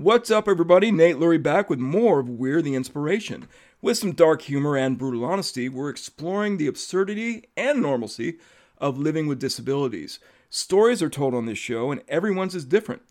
What's 0.00 0.30
up, 0.30 0.46
everybody? 0.46 0.92
Nate 0.92 1.16
Lurie 1.16 1.42
back 1.42 1.68
with 1.68 1.80
more 1.80 2.20
of 2.20 2.28
We're 2.28 2.62
the 2.62 2.76
Inspiration. 2.76 3.48
With 3.82 3.98
some 3.98 4.12
dark 4.12 4.42
humor 4.42 4.76
and 4.76 4.96
brutal 4.96 5.24
honesty, 5.24 5.68
we're 5.68 5.90
exploring 5.90 6.56
the 6.56 6.68
absurdity 6.68 7.48
and 7.56 7.82
normalcy 7.82 8.38
of 8.78 8.96
living 8.96 9.26
with 9.26 9.40
disabilities. 9.40 10.20
Stories 10.50 11.02
are 11.02 11.10
told 11.10 11.34
on 11.34 11.46
this 11.46 11.58
show, 11.58 11.90
and 11.90 12.00
everyone's 12.06 12.54
is 12.54 12.64
different. 12.64 13.02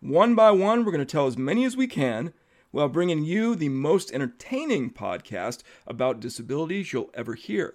One 0.00 0.34
by 0.34 0.50
one, 0.50 0.82
we're 0.82 0.92
going 0.92 1.04
to 1.04 1.12
tell 1.12 1.26
as 1.26 1.36
many 1.36 1.66
as 1.66 1.76
we 1.76 1.86
can 1.86 2.32
while 2.70 2.88
bringing 2.88 3.22
you 3.22 3.54
the 3.54 3.68
most 3.68 4.10
entertaining 4.10 4.92
podcast 4.92 5.62
about 5.86 6.20
disabilities 6.20 6.90
you'll 6.90 7.10
ever 7.12 7.34
hear. 7.34 7.74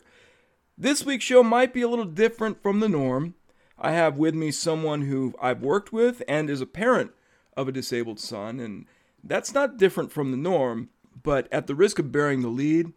This 0.76 1.06
week's 1.06 1.24
show 1.24 1.44
might 1.44 1.72
be 1.72 1.84
a 1.84 1.88
little 1.88 2.04
different 2.04 2.64
from 2.64 2.80
the 2.80 2.90
norm. 2.90 3.36
I 3.78 3.92
have 3.92 4.18
with 4.18 4.34
me 4.34 4.50
someone 4.50 5.04
who 5.04 5.36
I've 5.40 5.62
worked 5.62 5.94
with 5.94 6.24
and 6.28 6.50
is 6.50 6.62
a 6.62 6.66
parent 6.66 7.12
of 7.56 7.68
a 7.68 7.72
disabled 7.72 8.20
son, 8.20 8.60
and 8.60 8.86
that's 9.24 9.54
not 9.54 9.78
different 9.78 10.12
from 10.12 10.32
the 10.32 10.38
norm, 10.38 10.90
but 11.24 11.48
at 11.52 11.68
the 11.68 11.76
risk 11.76 12.00
of 12.00 12.12
bearing 12.12 12.42
the 12.42 12.48
lead, 12.48 12.94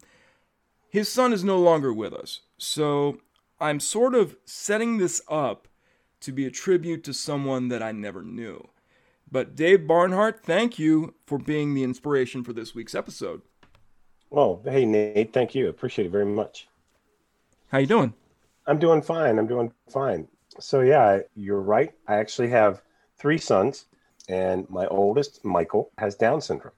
his 0.89 1.11
son 1.11 1.33
is 1.33 1.43
no 1.43 1.59
longer 1.59 1.93
with 1.93 2.13
us. 2.13 2.41
So 2.57 3.19
I'm 3.59 3.79
sort 3.79 4.15
of 4.15 4.35
setting 4.45 4.97
this 4.97 5.21
up 5.29 5.67
to 6.21 6.31
be 6.31 6.45
a 6.45 6.51
tribute 6.51 7.03
to 7.05 7.13
someone 7.13 7.69
that 7.69 7.81
I 7.81 7.91
never 7.91 8.23
knew. 8.23 8.69
But 9.31 9.55
Dave 9.55 9.87
Barnhart, 9.87 10.43
thank 10.43 10.79
you 10.79 11.13
for 11.25 11.37
being 11.37 11.73
the 11.73 11.83
inspiration 11.83 12.43
for 12.43 12.51
this 12.51 12.73
week's 12.73 12.95
episode. 12.95 13.41
Well, 14.29 14.61
hey 14.63 14.85
Nate, 14.85 15.33
thank 15.33 15.55
you. 15.55 15.69
Appreciate 15.69 16.05
it 16.05 16.11
very 16.11 16.25
much. 16.25 16.67
How 17.71 17.77
you 17.77 17.87
doing? 17.87 18.13
I'm 18.65 18.79
doing 18.79 19.01
fine. 19.01 19.39
I'm 19.39 19.47
doing 19.47 19.71
fine. 19.89 20.27
So 20.59 20.81
yeah, 20.81 21.19
you're 21.35 21.61
right. 21.61 21.93
I 22.07 22.15
actually 22.15 22.49
have 22.49 22.81
three 23.17 23.37
sons, 23.37 23.85
and 24.29 24.69
my 24.69 24.85
oldest, 24.87 25.43
Michael, 25.43 25.91
has 25.97 26.15
Down 26.15 26.39
syndrome. 26.39 26.73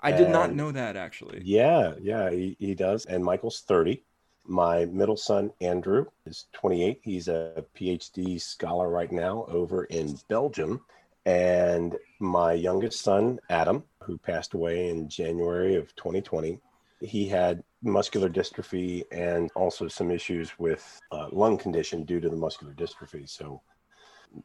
I 0.00 0.12
did 0.12 0.28
not 0.28 0.54
know 0.54 0.72
that 0.72 0.96
actually. 0.96 1.40
Yeah, 1.44 1.94
yeah, 2.00 2.30
he, 2.30 2.56
he 2.58 2.74
does. 2.74 3.06
And 3.06 3.24
Michael's 3.24 3.60
30. 3.60 4.02
My 4.48 4.84
middle 4.84 5.16
son, 5.16 5.50
Andrew, 5.60 6.06
is 6.26 6.46
28. 6.52 7.00
He's 7.02 7.28
a 7.28 7.64
PhD 7.74 8.40
scholar 8.40 8.88
right 8.88 9.10
now 9.10 9.46
over 9.48 9.84
in 9.84 10.18
Belgium. 10.28 10.82
And 11.24 11.96
my 12.20 12.52
youngest 12.52 13.00
son, 13.00 13.40
Adam, 13.50 13.82
who 14.02 14.18
passed 14.18 14.54
away 14.54 14.90
in 14.90 15.08
January 15.08 15.74
of 15.74 15.94
2020, 15.96 16.60
he 17.00 17.28
had 17.28 17.64
muscular 17.82 18.28
dystrophy 18.28 19.02
and 19.10 19.50
also 19.56 19.88
some 19.88 20.10
issues 20.10 20.56
with 20.58 21.00
uh, 21.10 21.28
lung 21.32 21.58
condition 21.58 22.04
due 22.04 22.20
to 22.20 22.28
the 22.28 22.36
muscular 22.36 22.74
dystrophy. 22.74 23.28
So 23.28 23.60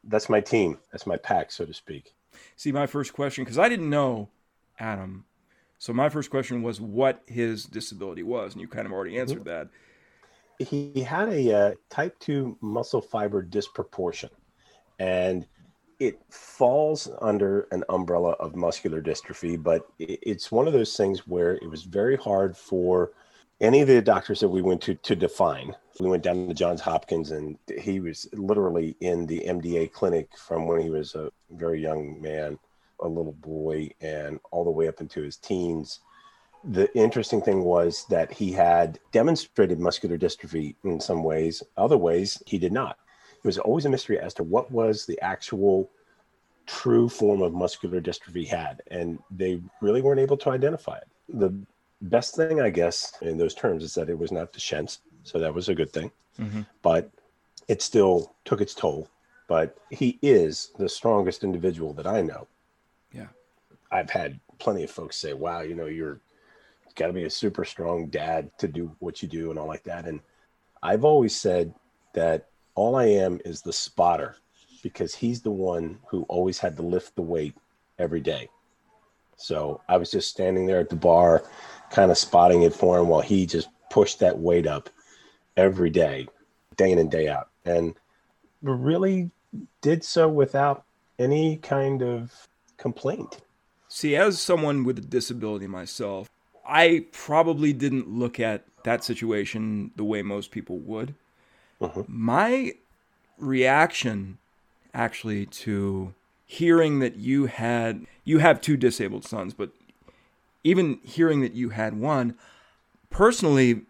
that's 0.03 0.29
my 0.29 0.41
team. 0.41 0.77
That's 0.91 1.07
my 1.07 1.17
pack, 1.17 1.51
so 1.51 1.65
to 1.65 1.73
speak. 1.73 2.13
See, 2.55 2.71
my 2.71 2.87
first 2.87 3.13
question, 3.13 3.43
because 3.43 3.59
I 3.59 3.69
didn't 3.69 3.89
know 3.89 4.29
Adam. 4.79 5.25
So 5.77 5.93
my 5.93 6.09
first 6.09 6.29
question 6.29 6.61
was 6.61 6.79
what 6.79 7.21
his 7.25 7.65
disability 7.65 8.23
was, 8.23 8.53
and 8.53 8.61
you 8.61 8.67
kind 8.67 8.85
of 8.85 8.93
already 8.93 9.17
answered 9.17 9.45
that. 9.45 9.69
He 10.59 11.01
had 11.01 11.29
a 11.29 11.53
uh, 11.53 11.71
type 11.89 12.19
2 12.19 12.57
muscle 12.61 13.01
fiber 13.01 13.41
disproportion, 13.41 14.29
and 14.99 15.47
it 15.99 16.19
falls 16.29 17.09
under 17.19 17.67
an 17.71 17.83
umbrella 17.89 18.31
of 18.33 18.55
muscular 18.55 19.01
dystrophy, 19.01 19.61
but 19.61 19.87
it's 19.99 20.51
one 20.51 20.67
of 20.67 20.73
those 20.73 20.95
things 20.95 21.27
where 21.27 21.53
it 21.55 21.69
was 21.69 21.83
very 21.83 22.15
hard 22.15 22.55
for 22.55 23.11
any 23.61 23.81
of 23.81 23.87
the 23.87 24.01
doctors 24.01 24.39
that 24.39 24.49
we 24.49 24.61
went 24.61 24.81
to 24.81 24.95
to 24.95 25.15
define. 25.15 25.75
We 25.99 26.09
went 26.09 26.23
down 26.23 26.47
to 26.47 26.53
Johns 26.53 26.81
Hopkins, 26.81 27.31
and 27.31 27.57
he 27.79 27.99
was 27.99 28.27
literally 28.33 28.97
in 28.99 29.27
the 29.27 29.43
MDA 29.45 29.93
clinic 29.93 30.35
from 30.35 30.67
when 30.67 30.81
he 30.81 30.89
was 30.89 31.13
a 31.13 31.31
very 31.51 31.79
young 31.79 32.19
man, 32.19 32.57
a 32.99 33.07
little 33.07 33.33
boy, 33.33 33.91
and 34.01 34.39
all 34.49 34.63
the 34.63 34.71
way 34.71 34.87
up 34.87 34.99
into 34.99 35.21
his 35.21 35.37
teens. 35.37 35.99
The 36.63 36.91
interesting 36.97 37.41
thing 37.41 37.63
was 37.63 38.05
that 38.09 38.31
he 38.31 38.51
had 38.51 38.99
demonstrated 39.11 39.79
muscular 39.79 40.17
dystrophy 40.17 40.75
in 40.83 40.99
some 40.99 41.23
ways, 41.23 41.61
other 41.77 41.97
ways, 41.97 42.41
he 42.47 42.57
did 42.57 42.71
not. 42.71 42.97
It 43.37 43.45
was 43.45 43.59
always 43.59 43.85
a 43.85 43.89
mystery 43.89 44.19
as 44.19 44.33
to 44.35 44.43
what 44.43 44.71
was 44.71 45.05
the 45.05 45.19
actual 45.21 45.89
true 46.65 47.09
form 47.09 47.41
of 47.41 47.53
muscular 47.53 48.01
dystrophy 48.01 48.47
had, 48.47 48.81
and 48.89 49.19
they 49.29 49.61
really 49.81 50.01
weren't 50.01 50.19
able 50.19 50.37
to 50.37 50.49
identify 50.49 50.97
it. 50.97 51.07
The 51.29 51.53
best 52.01 52.35
thing, 52.35 52.61
I 52.61 52.69
guess, 52.69 53.13
in 53.21 53.37
those 53.37 53.53
terms 53.53 53.83
is 53.83 53.93
that 53.95 54.09
it 54.09 54.17
was 54.17 54.31
not 54.31 54.53
the 54.53 54.59
Duchenne's, 54.59 54.99
so 55.23 55.39
that 55.39 55.53
was 55.53 55.69
a 55.69 55.75
good 55.75 55.91
thing. 55.91 56.11
Mm-hmm. 56.39 56.61
But 56.81 57.11
it 57.67 57.81
still 57.81 58.35
took 58.45 58.61
its 58.61 58.73
toll. 58.73 59.07
But 59.47 59.77
he 59.89 60.17
is 60.21 60.71
the 60.77 60.87
strongest 60.87 61.43
individual 61.43 61.93
that 61.93 62.07
I 62.07 62.21
know. 62.21 62.47
Yeah, 63.13 63.27
I've 63.91 64.09
had 64.09 64.39
plenty 64.59 64.83
of 64.83 64.91
folks 64.91 65.17
say, 65.17 65.33
"Wow, 65.33 65.61
you 65.61 65.75
know, 65.75 65.87
you're 65.87 66.19
got 66.95 67.07
to 67.07 67.13
be 67.13 67.23
a 67.23 67.29
super 67.29 67.65
strong 67.65 68.07
dad 68.07 68.51
to 68.57 68.67
do 68.67 68.95
what 68.99 69.21
you 69.21 69.27
do 69.27 69.49
and 69.49 69.59
all 69.59 69.67
like 69.67 69.83
that." 69.83 70.07
And 70.07 70.21
I've 70.81 71.03
always 71.03 71.35
said 71.35 71.73
that 72.13 72.47
all 72.75 72.95
I 72.95 73.05
am 73.05 73.39
is 73.45 73.61
the 73.61 73.73
spotter 73.73 74.37
because 74.81 75.13
he's 75.13 75.41
the 75.41 75.51
one 75.51 75.99
who 76.07 76.23
always 76.23 76.57
had 76.57 76.75
to 76.77 76.81
lift 76.81 77.15
the 77.15 77.21
weight 77.21 77.55
every 77.99 78.21
day. 78.21 78.49
So 79.35 79.81
I 79.89 79.97
was 79.97 80.11
just 80.11 80.29
standing 80.29 80.65
there 80.65 80.79
at 80.79 80.89
the 80.89 80.95
bar, 80.95 81.43
kind 81.91 82.09
of 82.09 82.17
spotting 82.17 82.63
it 82.63 82.73
for 82.73 82.97
him 82.97 83.07
while 83.07 83.21
he 83.21 83.45
just 83.45 83.69
pushed 83.89 84.19
that 84.19 84.39
weight 84.39 84.65
up 84.65 84.89
every 85.57 85.89
day, 85.89 86.27
day 86.77 86.91
in 86.91 86.97
and 86.97 87.11
day 87.11 87.27
out. 87.27 87.49
And 87.65 87.93
really 88.61 89.29
did 89.81 90.03
so 90.03 90.27
without 90.27 90.85
any 91.19 91.57
kind 91.57 92.01
of 92.01 92.47
complaint. 92.77 93.39
See, 93.87 94.15
as 94.15 94.41
someone 94.41 94.83
with 94.83 94.97
a 94.97 95.01
disability 95.01 95.67
myself, 95.67 96.29
I 96.65 97.05
probably 97.11 97.73
didn't 97.73 98.07
look 98.07 98.39
at 98.39 98.65
that 98.83 99.03
situation 99.03 99.91
the 99.95 100.05
way 100.05 100.21
most 100.21 100.51
people 100.51 100.79
would. 100.79 101.13
Uh-huh. 101.81 102.03
My 102.07 102.73
reaction 103.37 104.37
actually 104.93 105.45
to 105.47 106.13
hearing 106.45 106.99
that 106.99 107.15
you 107.15 107.45
had 107.45 108.05
you 108.23 108.37
have 108.37 108.61
two 108.61 108.77
disabled 108.77 109.25
sons, 109.25 109.53
but 109.53 109.71
even 110.63 110.99
hearing 111.03 111.41
that 111.41 111.53
you 111.53 111.69
had 111.69 111.99
one, 111.99 112.35
personally, 113.09 113.81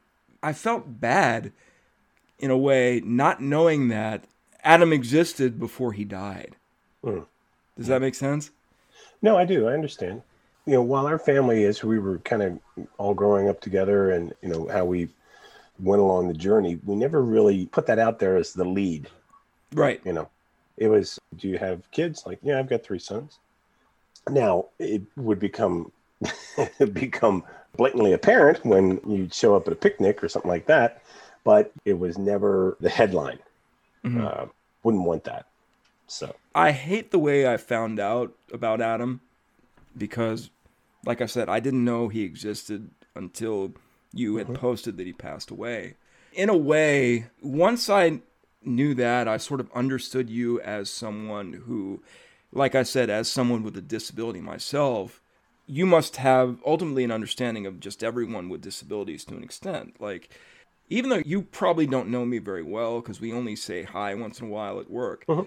I 0.42 0.54
felt 0.54 1.00
bad 1.00 1.52
in 2.40 2.50
a 2.52 2.58
way 2.58 3.02
not 3.06 3.42
knowing 3.42 3.90
that 3.90 4.26
Adam 4.64 4.92
existed 4.94 5.60
before 5.60 5.94
he 5.94 6.06
died. 6.06 6.56
Mm. 7.04 7.26
Does 7.78 7.88
that 7.88 8.02
make 8.02 8.16
sense? 8.16 8.52
No, 9.22 9.38
I 9.38 9.46
do. 9.46 9.68
I 9.68 9.74
understand. 9.74 10.22
You 10.66 10.74
know, 10.74 10.82
while 10.82 11.08
our 11.08 11.20
family 11.20 11.64
is, 11.64 11.84
we 11.84 12.00
were 12.00 12.20
kind 12.20 12.44
of 12.44 12.60
all 12.98 13.14
growing 13.14 13.50
up 13.50 13.62
together 13.62 14.12
and, 14.12 14.34
you 14.42 14.50
know, 14.50 14.68
how 14.68 14.86
we 14.86 15.10
went 15.80 16.02
along 16.02 16.28
the 16.28 16.34
journey, 16.34 16.80
we 16.86 16.96
never 16.96 17.24
really 17.24 17.66
put 17.68 17.88
that 17.88 18.00
out 18.00 18.20
there 18.20 18.36
as 18.36 18.54
the 18.54 18.66
lead. 18.66 19.10
Right. 19.74 20.00
You 20.06 20.14
know, 20.14 20.30
it 20.78 20.88
was, 20.88 21.20
do 21.38 21.48
you 21.48 21.58
have 21.58 21.90
kids? 21.92 22.24
Like, 22.26 22.40
yeah, 22.44 22.60
I've 22.60 22.70
got 22.70 22.84
three 22.84 23.00
sons. 23.00 23.40
Now 24.30 24.66
it 24.78 25.02
would 25.16 25.40
become 25.40 25.92
become 26.94 27.44
blatantly 27.78 28.14
apparent 28.14 28.64
when 28.66 29.00
you 29.08 29.30
show 29.32 29.56
up 29.56 29.68
at 29.68 29.74
a 29.74 29.76
picnic 29.76 30.24
or 30.24 30.30
something 30.30 30.50
like 30.50 30.68
that, 30.68 31.02
but 31.44 31.72
it 31.86 31.98
was 31.98 32.18
never 32.18 32.78
the 32.80 32.90
headline. 32.90 33.40
Mm-hmm. 34.04 34.26
Uh, 34.26 34.46
wouldn't 34.84 35.04
want 35.04 35.24
that. 35.26 35.46
So 36.08 36.36
I 36.54 36.72
hate 36.72 37.12
the 37.12 37.20
way 37.20 37.48
I 37.48 37.58
found 37.58 38.00
out 38.00 38.34
about 38.52 38.82
Adam 38.82 39.22
because, 39.98 40.50
like 41.06 41.22
I 41.22 41.26
said, 41.26 41.48
I 41.50 41.60
didn't 41.60 41.86
know 41.86 42.08
he 42.08 42.24
existed 42.24 42.90
until 43.16 43.74
you 44.14 44.38
had 44.38 44.48
mm-hmm. 44.48 44.56
posted 44.56 44.98
that 44.98 45.08
he 45.08 45.14
passed 45.14 45.52
away. 45.52 45.96
In 46.34 46.50
a 46.50 46.58
way, 46.58 47.28
once 47.42 47.90
I 47.90 48.20
knew 48.64 48.94
that, 48.96 49.28
I 49.28 49.38
sort 49.38 49.60
of 49.60 49.72
understood 49.74 50.30
you 50.30 50.60
as 50.62 50.90
someone 50.90 51.54
who, 51.66 52.02
like 52.52 52.76
I 52.76 52.84
said, 52.84 53.10
as 53.10 53.30
someone 53.30 53.64
with 53.64 53.78
a 53.78 53.82
disability 53.82 54.42
myself, 54.42 55.21
you 55.72 55.86
must 55.86 56.18
have 56.18 56.58
ultimately 56.66 57.06
an 57.06 57.12
understanding 57.12 57.66
of 57.66 57.80
just 57.80 58.04
everyone 58.04 58.50
with 58.50 58.62
disabilities 58.62 59.24
to 59.26 59.36
an 59.36 59.44
extent. 59.44 59.96
Like, 60.02 60.30
even 60.90 61.10
though 61.10 61.22
you 61.26 61.44
probably 61.44 61.88
don't 61.88 62.10
know 62.10 62.26
me 62.26 62.40
very 62.40 62.62
well 62.62 63.00
because 63.00 63.22
we 63.22 63.32
only 63.32 63.56
say 63.56 63.84
hi 63.84 64.14
once 64.14 64.42
in 64.42 64.48
a 64.48 64.50
while 64.50 64.82
at 64.82 64.92
work, 64.92 65.24
uh-huh. 65.30 65.46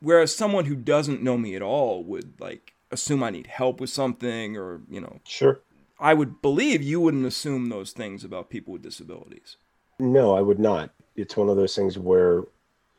whereas 0.00 0.34
someone 0.34 0.64
who 0.64 0.74
doesn't 0.74 1.22
know 1.22 1.36
me 1.36 1.54
at 1.54 1.62
all 1.62 2.02
would 2.04 2.40
like 2.40 2.72
assume 2.90 3.22
I 3.22 3.28
need 3.28 3.48
help 3.48 3.80
with 3.80 3.90
something 3.90 4.56
or, 4.56 4.80
you 4.88 5.00
know. 5.00 5.20
Sure. 5.24 5.60
I 5.98 6.14
would 6.14 6.40
believe 6.40 6.82
you 6.82 6.98
wouldn't 6.98 7.26
assume 7.26 7.68
those 7.68 7.92
things 7.92 8.24
about 8.24 8.48
people 8.48 8.72
with 8.72 8.82
disabilities. 8.82 9.56
No, 9.98 10.34
I 10.34 10.40
would 10.40 10.58
not 10.58 10.90
it's 11.20 11.36
one 11.36 11.48
of 11.48 11.56
those 11.56 11.74
things 11.74 11.98
where 11.98 12.44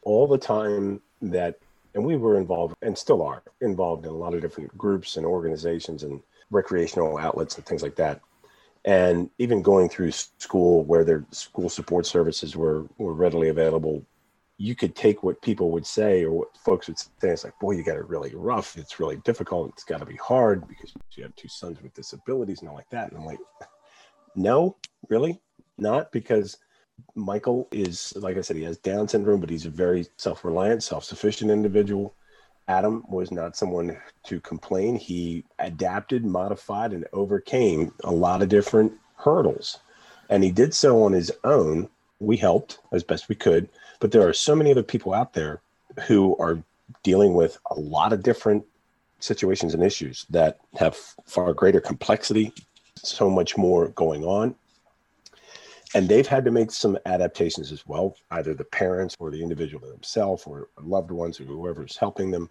all 0.03 0.27
the 0.27 0.37
time 0.37 1.01
that 1.21 1.57
and 1.93 2.05
we 2.05 2.15
were 2.15 2.37
involved 2.37 2.75
and 2.81 2.97
still 2.97 3.21
are 3.21 3.43
involved 3.59 4.05
in 4.05 4.11
a 4.11 4.15
lot 4.15 4.33
of 4.33 4.41
different 4.41 4.75
groups 4.77 5.17
and 5.17 5.25
organizations 5.25 6.03
and 6.03 6.21
recreational 6.51 7.17
outlets 7.17 7.55
and 7.55 7.65
things 7.65 7.81
like 7.81 7.95
that 7.95 8.21
and 8.85 9.29
even 9.37 9.61
going 9.61 9.87
through 9.87 10.11
school 10.11 10.83
where 10.85 11.03
their 11.03 11.23
school 11.31 11.69
support 11.69 12.05
services 12.05 12.55
were, 12.55 12.85
were 12.97 13.13
readily 13.13 13.49
available 13.49 14.05
you 14.61 14.75
could 14.75 14.95
take 14.95 15.23
what 15.23 15.41
people 15.41 15.71
would 15.71 15.87
say 15.87 16.23
or 16.23 16.31
what 16.31 16.55
folks 16.55 16.87
would 16.87 16.99
say. 16.99 17.09
It's 17.23 17.43
like, 17.43 17.57
boy, 17.59 17.71
you 17.71 17.83
got 17.83 17.97
it 17.97 18.07
really 18.07 18.35
rough. 18.35 18.77
It's 18.77 18.99
really 18.99 19.17
difficult. 19.25 19.69
It's 19.69 19.83
got 19.83 20.01
to 20.01 20.05
be 20.05 20.17
hard 20.17 20.67
because 20.67 20.93
you 21.13 21.23
have 21.23 21.35
two 21.35 21.47
sons 21.47 21.81
with 21.81 21.95
disabilities 21.95 22.59
and 22.59 22.69
all 22.69 22.75
like 22.75 22.89
that. 22.91 23.09
And 23.09 23.19
I'm 23.19 23.25
like, 23.25 23.39
no, 24.35 24.77
really 25.09 25.41
not 25.79 26.11
because 26.11 26.57
Michael 27.15 27.67
is, 27.71 28.13
like 28.15 28.37
I 28.37 28.41
said, 28.41 28.55
he 28.55 28.61
has 28.63 28.77
Down 28.77 29.07
syndrome, 29.07 29.39
but 29.39 29.49
he's 29.49 29.65
a 29.65 29.71
very 29.71 30.05
self 30.17 30.45
reliant, 30.45 30.83
self 30.83 31.05
sufficient 31.05 31.49
individual. 31.49 32.13
Adam 32.67 33.03
was 33.09 33.31
not 33.31 33.55
someone 33.55 33.97
to 34.23 34.39
complain. 34.39 34.95
He 34.95 35.43
adapted, 35.59 36.23
modified, 36.23 36.93
and 36.93 37.05
overcame 37.13 37.93
a 38.03 38.11
lot 38.11 38.41
of 38.41 38.49
different 38.49 38.93
hurdles. 39.17 39.79
And 40.29 40.43
he 40.43 40.51
did 40.51 40.73
so 40.73 41.03
on 41.03 41.13
his 41.13 41.31
own. 41.43 41.89
We 42.19 42.37
helped 42.37 42.79
as 42.91 43.03
best 43.03 43.29
we 43.29 43.35
could. 43.35 43.67
But 43.99 44.11
there 44.11 44.27
are 44.27 44.33
so 44.33 44.55
many 44.55 44.71
other 44.71 44.83
people 44.83 45.13
out 45.13 45.33
there 45.33 45.61
who 46.07 46.37
are 46.37 46.63
dealing 47.03 47.33
with 47.33 47.57
a 47.69 47.79
lot 47.79 48.13
of 48.13 48.23
different 48.23 48.65
situations 49.19 49.73
and 49.73 49.83
issues 49.83 50.25
that 50.29 50.59
have 50.77 50.95
far 51.25 51.53
greater 51.53 51.81
complexity, 51.81 52.53
so 52.95 53.29
much 53.29 53.57
more 53.57 53.89
going 53.89 54.23
on 54.23 54.55
and 55.93 56.07
they've 56.07 56.27
had 56.27 56.45
to 56.45 56.51
make 56.51 56.71
some 56.71 56.97
adaptations 57.05 57.71
as 57.71 57.87
well 57.87 58.15
either 58.31 58.53
the 58.53 58.63
parents 58.63 59.15
or 59.19 59.29
the 59.31 59.41
individual 59.41 59.87
themselves 59.87 60.43
or 60.45 60.69
loved 60.81 61.11
ones 61.11 61.39
or 61.39 61.43
whoever's 61.43 61.97
helping 61.97 62.31
them. 62.31 62.49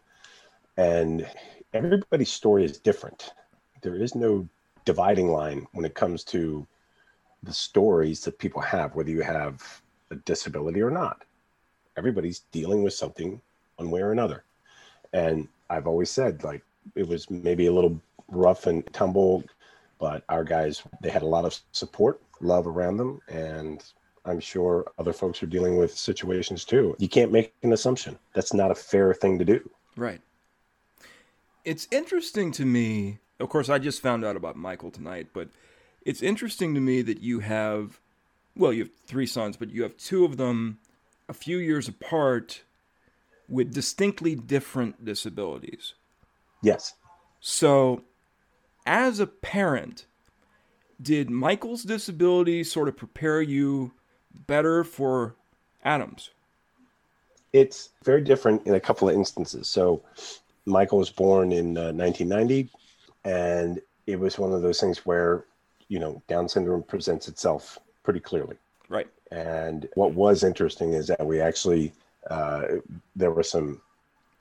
And 0.77 1.29
everybody's 1.73 2.31
story 2.31 2.65
is 2.65 2.79
different. 2.79 3.33
There 3.83 3.97
is 3.97 4.15
no 4.15 4.49
dividing 4.85 5.31
line 5.31 5.67
when 5.73 5.85
it 5.85 5.95
comes 5.95 6.25
to 6.25 6.67
the 7.43 7.53
stories 7.53 8.23
that 8.25 8.39
people 8.39 8.61
have 8.61 8.95
whether 8.95 9.11
you 9.11 9.23
have 9.23 9.83
a 10.11 10.17
disability 10.17 10.83
or 10.83 10.91
not. 10.91 11.23
Everybody's 11.97 12.41
dealing 12.53 12.83
with 12.83 12.93
something 12.93 13.41
one 13.77 13.91
way 13.91 14.01
or 14.01 14.13
another. 14.13 14.45
And 15.13 15.49
i've 15.71 15.87
always 15.87 16.11
said 16.11 16.43
like 16.45 16.63
it 16.95 17.07
was 17.07 17.31
maybe 17.31 17.67
a 17.67 17.73
little 17.73 18.01
rough 18.29 18.67
and 18.67 18.85
tumble 18.93 19.45
but 20.01 20.25
our 20.29 20.45
guys 20.45 20.83
they 21.03 21.11
had 21.11 21.23
a 21.23 21.27
lot 21.27 21.45
of 21.45 21.59
support 21.73 22.21
love 22.41 22.67
around 22.67 22.97
them 22.97 23.21
and 23.29 23.85
i'm 24.25 24.41
sure 24.41 24.91
other 24.99 25.13
folks 25.13 25.43
are 25.43 25.47
dealing 25.47 25.77
with 25.77 25.97
situations 25.97 26.65
too. 26.65 26.97
You 26.99 27.09
can't 27.09 27.33
make 27.33 27.55
an 27.63 27.73
assumption. 27.73 28.19
That's 28.35 28.53
not 28.53 28.71
a 28.71 28.75
fair 28.75 29.15
thing 29.15 29.39
to 29.39 29.45
do. 29.45 29.71
Right. 29.97 30.21
It's 31.65 31.87
interesting 31.91 32.51
to 32.53 32.65
me 32.65 33.19
of 33.39 33.49
course 33.49 33.69
i 33.69 33.79
just 33.79 34.03
found 34.03 34.25
out 34.25 34.37
about 34.37 34.57
michael 34.57 34.91
tonight 34.91 35.29
but 35.33 35.49
it's 36.03 36.23
interesting 36.23 36.75
to 36.75 36.81
me 36.81 37.01
that 37.03 37.21
you 37.21 37.41
have 37.41 38.01
well 38.57 38.73
you 38.73 38.85
have 38.85 38.93
three 39.07 39.27
sons 39.27 39.57
but 39.57 39.71
you 39.71 39.83
have 39.83 39.97
two 39.97 40.25
of 40.25 40.37
them 40.37 40.79
a 41.31 41.33
few 41.33 41.59
years 41.59 41.89
apart 41.89 42.63
with 43.49 43.73
distinctly 43.73 44.35
different 44.35 45.05
disabilities. 45.05 45.95
Yes. 46.63 46.95
So 47.41 48.05
as 48.87 49.21
a 49.21 49.27
parent, 49.27 50.07
did 51.01 51.31
Michael's 51.31 51.83
disability 51.83 52.65
sort 52.65 52.89
of 52.89 52.97
prepare 52.97 53.41
you 53.41 53.93
better 54.47 54.85
for 54.85 55.35
Adam's? 55.85 56.31
It's 57.53 57.91
very 58.05 58.21
different 58.21 58.67
in 58.67 58.75
a 58.75 58.81
couple 58.81 59.09
of 59.09 59.15
instances. 59.15 59.67
So, 59.69 60.03
Michael 60.67 60.99
was 60.99 61.11
born 61.11 61.53
in 61.53 61.77
uh, 61.77 61.93
1990, 61.93 62.69
and 63.25 63.81
it 64.07 64.19
was 64.19 64.39
one 64.39 64.53
of 64.53 64.63
those 64.63 64.81
things 64.81 65.05
where, 65.07 65.45
you 65.89 65.99
know, 65.99 66.23
Down 66.29 66.49
syndrome 66.49 66.83
presents 66.83 67.29
itself 67.29 67.79
pretty 68.03 68.21
clearly. 68.21 68.57
Right. 68.89 69.09
And 69.31 69.89
what 69.95 70.15
was 70.15 70.45
interesting 70.45 70.93
is 70.93 71.07
that 71.09 71.25
we 71.25 71.41
actually, 71.41 71.93
uh, 72.31 72.63
there 73.17 73.31
were 73.31 73.43
some 73.43 73.81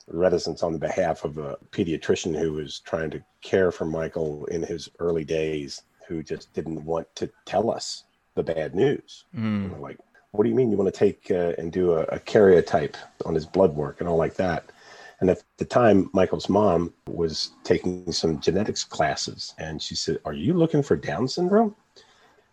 reticence 0.09 0.63
on 0.63 0.73
the 0.73 0.79
behalf 0.79 1.23
of 1.23 1.37
a 1.37 1.57
pediatrician 1.71 2.37
who 2.37 2.53
was 2.53 2.79
trying 2.79 3.09
to 3.11 3.23
care 3.41 3.71
for 3.71 3.85
Michael 3.85 4.45
in 4.45 4.63
his 4.63 4.89
early 4.99 5.23
days, 5.23 5.83
who 6.07 6.23
just 6.23 6.53
didn't 6.53 6.83
want 6.83 7.07
to 7.15 7.29
tell 7.45 7.69
us 7.69 8.03
the 8.35 8.43
bad 8.43 8.75
news. 8.75 9.25
Mm. 9.35 9.79
Like, 9.79 9.97
what 10.31 10.43
do 10.43 10.49
you 10.49 10.55
mean 10.55 10.71
you 10.71 10.77
want 10.77 10.93
to 10.93 10.97
take 10.97 11.31
uh, 11.31 11.53
and 11.57 11.71
do 11.71 11.93
a, 11.93 12.01
a 12.03 12.19
karyotype 12.19 12.95
on 13.25 13.35
his 13.35 13.45
blood 13.45 13.75
work 13.75 13.99
and 13.99 14.09
all 14.09 14.17
like 14.17 14.35
that? 14.35 14.71
And 15.19 15.29
at 15.29 15.43
the 15.57 15.65
time, 15.65 16.09
Michael's 16.13 16.47
mom 16.47 16.93
was 17.07 17.51
taking 17.63 18.11
some 18.11 18.39
genetics 18.39 18.85
classes, 18.85 19.53
and 19.57 19.81
she 19.81 19.95
said, 19.95 20.19
"Are 20.23 20.33
you 20.33 20.53
looking 20.53 20.81
for 20.81 20.95
Down 20.95 21.27
syndrome?" 21.27 21.75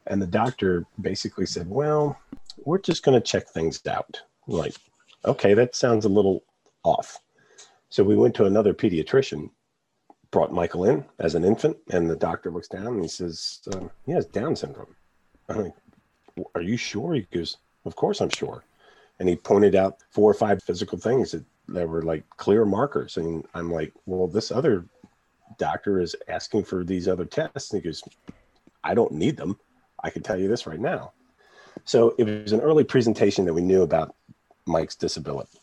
And 0.09 0.21
the 0.21 0.27
doctor 0.27 0.85
basically 1.01 1.47
said, 1.47 1.71
"Well, 1.71 2.19
we're 2.65 2.79
just 2.79 3.05
going 3.05 3.21
to 3.21 3.25
check 3.25 3.49
things 3.49 3.87
out." 3.87 4.21
I'm 4.49 4.55
like, 4.55 4.75
okay, 5.27 5.55
that 5.55 5.75
sounds 5.75 6.05
a 6.05 6.09
little 6.09 6.45
off. 6.85 7.19
So 7.89 8.03
we 8.03 8.17
went 8.17 8.35
to 8.37 8.47
another 8.47 8.75
pediatrician, 8.75 9.51
brought 10.31 10.53
Michael 10.53 10.85
in 10.85 11.05
as 11.19 11.35
an 11.35 11.45
infant, 11.45 11.77
and 11.91 12.11
the 12.11 12.17
doctor 12.17 12.51
looks 12.51 12.69
down 12.69 12.89
and 12.89 13.03
he 13.03 13.09
says, 13.09 13.61
uh, 13.73 13.89
"He 14.05 14.13
has 14.13 14.27
Down 14.27 14.57
syndrome." 14.57 14.95
I'm 15.49 15.63
like, 15.63 15.75
"Are 16.55 16.63
you 16.63 16.77
sure?" 16.77 17.15
He 17.15 17.23
goes, 17.33 17.59
"Of 17.85 17.97
course 17.97 18.21
I'm 18.21 18.31
sure." 18.31 18.65
And 19.19 19.29
he 19.29 19.37
pointed 19.37 19.75
out 19.75 20.03
four 20.11 20.31
or 20.31 20.35
five 20.35 20.63
physical 20.63 20.99
things 20.99 21.31
that, 21.31 21.45
that 21.69 21.89
were 21.89 22.03
like 22.03 22.25
clear 22.37 22.65
markers, 22.65 23.17
and 23.17 23.47
I'm 23.55 23.73
like, 23.73 23.93
"Well, 24.05 24.27
this 24.27 24.51
other 24.51 24.85
doctor 25.59 26.01
is 26.01 26.17
asking 26.29 26.65
for 26.65 26.85
these 26.85 27.07
other 27.07 27.25
tests." 27.25 27.73
And 27.73 27.81
he 27.81 27.89
goes, 27.89 28.03
"I 28.83 28.95
don't 28.95 29.13
need 29.13 29.37
them. 29.37 29.59
I 30.03 30.11
can 30.11 30.23
tell 30.23 30.39
you 30.39 30.49
this 30.49 30.67
right 30.67 30.81
now." 30.81 31.13
So 31.85 32.15
it 32.19 32.25
was 32.25 32.53
an 32.53 32.61
early 32.61 32.85
presentation 32.85 33.45
that 33.45 33.55
we 33.55 33.63
knew 33.63 33.83
about 33.83 34.17
Mike's 34.67 34.97
disability, 34.97 35.61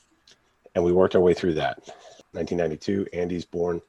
and 0.73 0.83
we 0.83 0.93
worked 0.93 1.15
our 1.15 1.21
way 1.21 1.33
through 1.33 1.55
that 1.55 1.83
1992. 2.33 3.07
Andy's 3.13 3.45
born. 3.45 3.81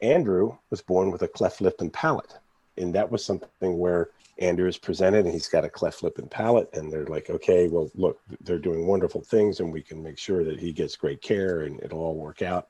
Andrew 0.00 0.56
was 0.70 0.80
born 0.80 1.10
with 1.10 1.22
a 1.22 1.28
cleft 1.28 1.60
lip 1.60 1.80
and 1.80 1.92
palate. 1.92 2.34
And 2.76 2.94
that 2.94 3.10
was 3.10 3.24
something 3.24 3.78
where 3.78 4.10
Andrew 4.38 4.68
is 4.68 4.78
presented 4.78 5.24
and 5.24 5.34
he's 5.34 5.48
got 5.48 5.64
a 5.64 5.68
cleft 5.68 6.02
lip 6.02 6.18
and 6.18 6.30
palate. 6.30 6.70
And 6.74 6.92
they're 6.92 7.06
like, 7.06 7.28
okay, 7.28 7.68
well, 7.68 7.90
look, 7.94 8.20
they're 8.40 8.58
doing 8.58 8.86
wonderful 8.86 9.20
things 9.20 9.60
and 9.60 9.72
we 9.72 9.82
can 9.82 10.02
make 10.02 10.18
sure 10.18 10.44
that 10.44 10.60
he 10.60 10.72
gets 10.72 10.96
great 10.96 11.20
care 11.20 11.62
and 11.62 11.82
it'll 11.82 12.00
all 12.00 12.14
work 12.14 12.42
out. 12.42 12.68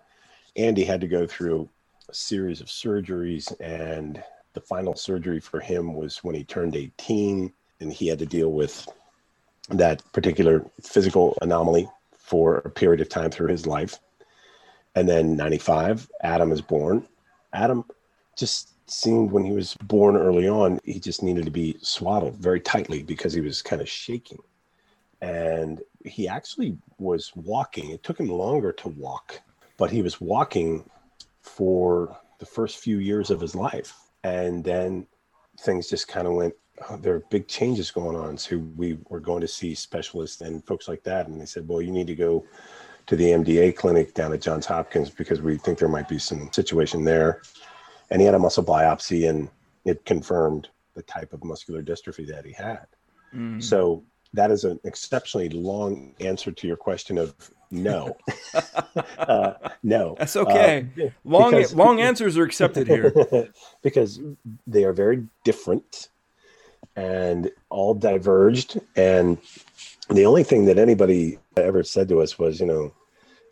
Andy 0.56 0.84
had 0.84 1.00
to 1.02 1.08
go 1.08 1.26
through 1.26 1.68
a 2.08 2.14
series 2.14 2.60
of 2.60 2.68
surgeries. 2.68 3.54
And 3.60 4.22
the 4.54 4.60
final 4.60 4.96
surgery 4.96 5.40
for 5.40 5.60
him 5.60 5.94
was 5.94 6.24
when 6.24 6.34
he 6.34 6.44
turned 6.44 6.74
18 6.74 7.52
and 7.80 7.92
he 7.92 8.08
had 8.08 8.18
to 8.18 8.26
deal 8.26 8.52
with 8.52 8.88
that 9.68 10.02
particular 10.12 10.64
physical 10.82 11.36
anomaly 11.42 11.88
for 12.16 12.56
a 12.58 12.70
period 12.70 13.00
of 13.00 13.08
time 13.08 13.30
through 13.30 13.48
his 13.48 13.66
life. 13.66 13.98
And 14.98 15.08
then 15.08 15.36
95, 15.36 16.10
Adam 16.22 16.50
is 16.50 16.60
born. 16.60 17.06
Adam 17.52 17.84
just 18.36 18.72
seemed 18.90 19.30
when 19.30 19.44
he 19.44 19.52
was 19.52 19.76
born 19.84 20.16
early 20.16 20.48
on, 20.48 20.80
he 20.82 20.98
just 20.98 21.22
needed 21.22 21.44
to 21.44 21.52
be 21.52 21.76
swaddled 21.80 22.34
very 22.38 22.58
tightly 22.58 23.04
because 23.04 23.32
he 23.32 23.40
was 23.40 23.62
kind 23.62 23.80
of 23.80 23.88
shaking. 23.88 24.40
And 25.20 25.80
he 26.04 26.26
actually 26.26 26.76
was 26.98 27.30
walking. 27.36 27.90
It 27.90 28.02
took 28.02 28.18
him 28.18 28.28
longer 28.28 28.72
to 28.72 28.88
walk, 28.88 29.40
but 29.76 29.88
he 29.88 30.02
was 30.02 30.20
walking 30.20 30.90
for 31.42 32.18
the 32.40 32.46
first 32.46 32.78
few 32.78 32.98
years 32.98 33.30
of 33.30 33.40
his 33.40 33.54
life. 33.54 33.94
And 34.24 34.64
then 34.64 35.06
things 35.60 35.88
just 35.88 36.08
kind 36.08 36.26
of 36.26 36.32
went, 36.32 36.54
there 36.98 37.14
are 37.14 37.22
big 37.30 37.46
changes 37.46 37.92
going 37.92 38.16
on. 38.16 38.36
So 38.36 38.58
we 38.76 38.98
were 39.08 39.20
going 39.20 39.42
to 39.42 39.48
see 39.48 39.76
specialists 39.76 40.40
and 40.40 40.66
folks 40.66 40.88
like 40.88 41.04
that. 41.04 41.28
And 41.28 41.40
they 41.40 41.46
said, 41.46 41.68
well, 41.68 41.80
you 41.80 41.92
need 41.92 42.08
to 42.08 42.16
go 42.16 42.44
to 43.08 43.16
the 43.16 43.24
MDA 43.24 43.74
clinic 43.74 44.14
down 44.14 44.32
at 44.34 44.42
Johns 44.42 44.66
Hopkins 44.66 45.10
because 45.10 45.40
we 45.40 45.56
think 45.56 45.78
there 45.78 45.88
might 45.88 46.08
be 46.08 46.18
some 46.18 46.52
situation 46.52 47.04
there. 47.04 47.40
And 48.10 48.20
he 48.20 48.26
had 48.26 48.34
a 48.34 48.38
muscle 48.38 48.64
biopsy 48.64 49.28
and 49.28 49.48
it 49.84 50.04
confirmed 50.04 50.68
the 50.94 51.02
type 51.02 51.32
of 51.32 51.42
muscular 51.42 51.82
dystrophy 51.82 52.26
that 52.28 52.44
he 52.44 52.52
had. 52.52 52.86
Mm. 53.34 53.62
So 53.62 54.04
that 54.34 54.50
is 54.50 54.64
an 54.64 54.78
exceptionally 54.84 55.48
long 55.48 56.14
answer 56.20 56.52
to 56.52 56.66
your 56.66 56.76
question 56.76 57.16
of 57.16 57.34
no. 57.70 58.16
uh, 59.18 59.54
no. 59.82 60.14
That's 60.18 60.36
okay. 60.36 60.86
Uh, 61.00 61.08
long 61.24 61.52
because, 61.52 61.74
long 61.74 62.00
answers 62.00 62.36
are 62.36 62.44
accepted 62.44 62.86
here. 62.86 63.12
because 63.82 64.20
they 64.66 64.84
are 64.84 64.92
very 64.92 65.26
different 65.44 66.10
and 66.94 67.50
all 67.70 67.94
diverged 67.94 68.80
and 68.96 69.38
the 70.08 70.26
only 70.26 70.44
thing 70.44 70.64
that 70.66 70.78
anybody 70.78 71.38
ever 71.56 71.82
said 71.82 72.08
to 72.08 72.20
us 72.20 72.38
was, 72.38 72.60
you 72.60 72.66
know, 72.66 72.94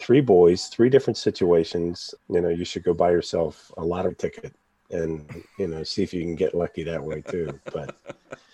three 0.00 0.20
boys, 0.20 0.66
three 0.66 0.88
different 0.88 1.16
situations. 1.16 2.14
You 2.28 2.40
know, 2.40 2.48
you 2.48 2.64
should 2.64 2.84
go 2.84 2.94
buy 2.94 3.10
yourself 3.10 3.70
a 3.76 3.84
lottery 3.84 4.14
ticket 4.14 4.54
and 4.90 5.42
you 5.58 5.66
know 5.66 5.82
see 5.82 6.02
if 6.02 6.14
you 6.14 6.22
can 6.22 6.36
get 6.36 6.54
lucky 6.54 6.82
that 6.84 7.02
way 7.02 7.20
too. 7.20 7.58
But 7.72 7.96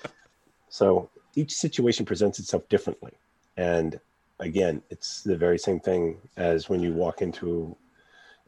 so 0.68 1.10
each 1.34 1.52
situation 1.52 2.04
presents 2.04 2.38
itself 2.38 2.68
differently, 2.68 3.12
and 3.56 3.98
again, 4.40 4.82
it's 4.90 5.22
the 5.22 5.36
very 5.36 5.58
same 5.58 5.80
thing 5.80 6.18
as 6.36 6.68
when 6.68 6.80
you 6.80 6.92
walk 6.92 7.22
into 7.22 7.76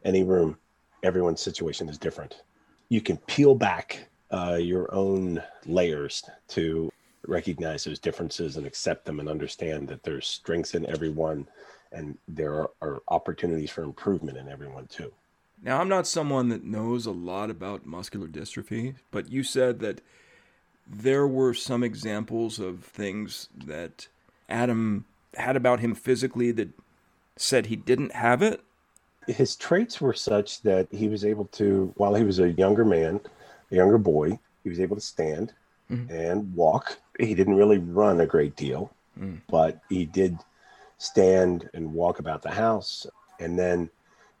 any 0.03 0.23
room. 0.23 0.57
Everyone's 1.03 1.41
situation 1.41 1.87
is 1.89 1.97
different. 1.97 2.41
You 2.89 3.01
can 3.01 3.17
peel 3.17 3.55
back 3.55 4.09
uh, 4.31 4.57
your 4.59 4.93
own 4.93 5.41
layers 5.65 6.23
to 6.49 6.89
recognize 7.29 7.83
those 7.83 7.99
differences 7.99 8.57
and 8.57 8.65
accept 8.65 9.05
them 9.05 9.19
and 9.19 9.29
understand 9.29 9.87
that 9.87 10.03
there's 10.03 10.27
strengths 10.27 10.75
in 10.75 10.85
everyone 10.87 11.47
and 11.91 12.17
there 12.27 12.53
are, 12.53 12.71
are 12.81 13.01
opportunities 13.07 13.71
for 13.71 13.83
improvement 13.83 14.37
in 14.37 14.49
everyone 14.49 14.87
too. 14.87 15.11
Now, 15.63 15.79
I'm 15.79 15.89
not 15.89 16.05
someone 16.05 16.49
that 16.49 16.63
knows 16.63 17.05
a 17.05 17.11
lot 17.11 17.49
about 17.49 17.85
muscular 17.85 18.27
dystrophy, 18.27 18.95
but 19.11 19.31
you 19.31 19.43
said 19.43 19.79
that 19.79 20.01
there 20.87 21.25
were 21.25 21.53
some 21.53 21.83
examples 21.83 22.59
of 22.59 22.83
things 22.83 23.49
that 23.65 24.07
Adam 24.49 25.05
had 25.35 25.55
about 25.55 25.79
him 25.79 25.95
physically 25.95 26.51
that 26.51 26.69
said 27.35 27.65
he 27.65 27.75
didn't 27.75 28.13
have 28.13 28.41
it. 28.41 28.61
His 29.27 29.55
traits 29.55 29.99
were 29.99 30.13
such 30.13 30.61
that 30.61 30.87
he 30.91 31.07
was 31.07 31.25
able 31.25 31.45
to, 31.53 31.91
while 31.97 32.13
he 32.13 32.23
was 32.23 32.39
a 32.39 32.51
younger 32.51 32.85
man, 32.85 33.19
a 33.71 33.75
younger 33.75 33.97
boy, 33.97 34.39
he 34.63 34.69
was 34.69 34.79
able 34.79 34.95
to 34.95 35.01
stand 35.01 35.53
mm-hmm. 35.89 36.13
and 36.13 36.53
walk. 36.53 36.99
He 37.19 37.33
didn't 37.33 37.55
really 37.55 37.77
run 37.77 38.21
a 38.21 38.25
great 38.25 38.55
deal, 38.55 38.91
mm. 39.19 39.39
but 39.47 39.79
he 39.89 40.05
did 40.05 40.37
stand 40.97 41.69
and 41.73 41.93
walk 41.93 42.19
about 42.19 42.41
the 42.41 42.51
house. 42.51 43.05
And 43.39 43.57
then 43.57 43.89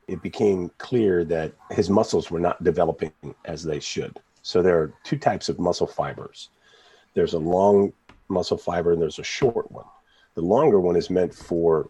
it 0.07 0.21
became 0.21 0.71
clear 0.77 1.23
that 1.25 1.53
his 1.71 1.89
muscles 1.89 2.29
were 2.29 2.39
not 2.39 2.63
developing 2.63 3.11
as 3.45 3.63
they 3.63 3.79
should. 3.79 4.19
So 4.41 4.61
there 4.61 4.79
are 4.79 4.93
two 5.03 5.17
types 5.17 5.49
of 5.49 5.59
muscle 5.59 5.87
fibers. 5.87 6.49
There's 7.13 7.33
a 7.33 7.39
long 7.39 7.93
muscle 8.27 8.57
fiber 8.57 8.91
and 8.91 9.01
there's 9.01 9.19
a 9.19 9.23
short 9.23 9.71
one. 9.71 9.85
The 10.35 10.41
longer 10.41 10.79
one 10.79 10.95
is 10.95 11.09
meant 11.09 11.33
for 11.33 11.89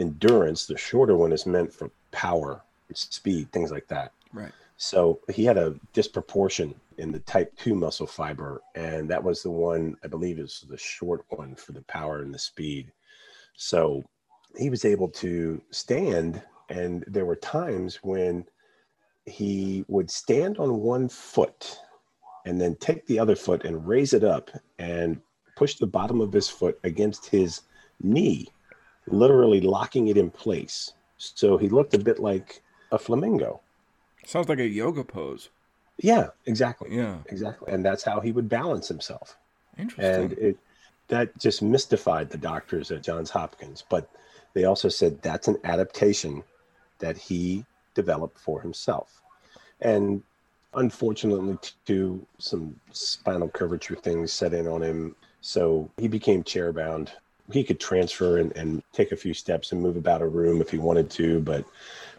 endurance. 0.00 0.66
The 0.66 0.76
shorter 0.76 1.16
one 1.16 1.32
is 1.32 1.46
meant 1.46 1.72
for 1.72 1.90
power, 2.10 2.60
speed, 2.92 3.50
things 3.52 3.70
like 3.70 3.88
that. 3.88 4.12
Right. 4.32 4.52
So 4.76 5.20
he 5.32 5.44
had 5.44 5.56
a 5.56 5.74
disproportion 5.92 6.74
in 6.98 7.12
the 7.12 7.20
type 7.20 7.56
2 7.58 7.74
muscle 7.74 8.06
fiber 8.06 8.62
and 8.74 9.08
that 9.10 9.22
was 9.22 9.42
the 9.42 9.50
one 9.50 9.96
I 10.04 10.08
believe 10.08 10.38
is 10.38 10.64
the 10.68 10.78
short 10.78 11.24
one 11.28 11.54
for 11.54 11.72
the 11.72 11.82
power 11.82 12.20
and 12.22 12.32
the 12.32 12.38
speed. 12.38 12.92
So 13.56 14.04
he 14.56 14.70
was 14.70 14.84
able 14.84 15.08
to 15.10 15.60
stand 15.70 16.42
and 16.68 17.04
there 17.06 17.26
were 17.26 17.36
times 17.36 17.96
when 18.02 18.44
he 19.24 19.84
would 19.88 20.10
stand 20.10 20.58
on 20.58 20.80
one 20.80 21.08
foot 21.08 21.78
and 22.44 22.60
then 22.60 22.76
take 22.76 23.06
the 23.06 23.18
other 23.18 23.36
foot 23.36 23.64
and 23.64 23.86
raise 23.86 24.12
it 24.12 24.24
up 24.24 24.50
and 24.78 25.20
push 25.56 25.76
the 25.76 25.86
bottom 25.86 26.20
of 26.20 26.32
his 26.32 26.48
foot 26.48 26.78
against 26.84 27.26
his 27.26 27.62
knee, 28.00 28.46
literally 29.08 29.60
locking 29.60 30.08
it 30.08 30.16
in 30.16 30.30
place. 30.30 30.92
So 31.18 31.56
he 31.56 31.68
looked 31.68 31.94
a 31.94 31.98
bit 31.98 32.20
like 32.20 32.62
a 32.92 32.98
flamingo. 32.98 33.60
Sounds 34.24 34.48
like 34.48 34.58
a 34.58 34.66
yoga 34.66 35.02
pose. 35.02 35.48
Yeah, 35.98 36.28
exactly. 36.46 36.94
Yeah, 36.94 37.18
exactly. 37.26 37.72
And 37.72 37.84
that's 37.84 38.02
how 38.02 38.20
he 38.20 38.32
would 38.32 38.48
balance 38.48 38.88
himself. 38.88 39.36
Interesting. 39.78 40.24
And 40.24 40.32
it 40.32 40.58
that 41.08 41.38
just 41.38 41.62
mystified 41.62 42.30
the 42.30 42.38
doctors 42.38 42.90
at 42.90 43.02
Johns 43.02 43.30
Hopkins, 43.30 43.84
but 43.88 44.10
they 44.54 44.64
also 44.64 44.88
said 44.88 45.22
that's 45.22 45.46
an 45.46 45.56
adaptation 45.64 46.42
that 46.98 47.16
he 47.16 47.64
developed 47.94 48.38
for 48.38 48.60
himself. 48.60 49.22
And 49.80 50.22
unfortunately, 50.74 51.56
too, 51.84 52.26
some 52.38 52.78
spinal 52.90 53.48
curvature 53.48 53.94
things 53.94 54.32
set 54.32 54.52
in 54.52 54.66
on 54.66 54.82
him. 54.82 55.14
So 55.42 55.88
he 55.96 56.08
became 56.08 56.42
chairbound 56.42 57.10
he 57.50 57.62
could 57.62 57.78
transfer 57.78 58.38
and, 58.38 58.54
and 58.56 58.82
take 58.92 59.12
a 59.12 59.16
few 59.16 59.34
steps 59.34 59.72
and 59.72 59.80
move 59.80 59.96
about 59.96 60.22
a 60.22 60.26
room 60.26 60.60
if 60.60 60.70
he 60.70 60.78
wanted 60.78 61.10
to. 61.10 61.40
But 61.40 61.64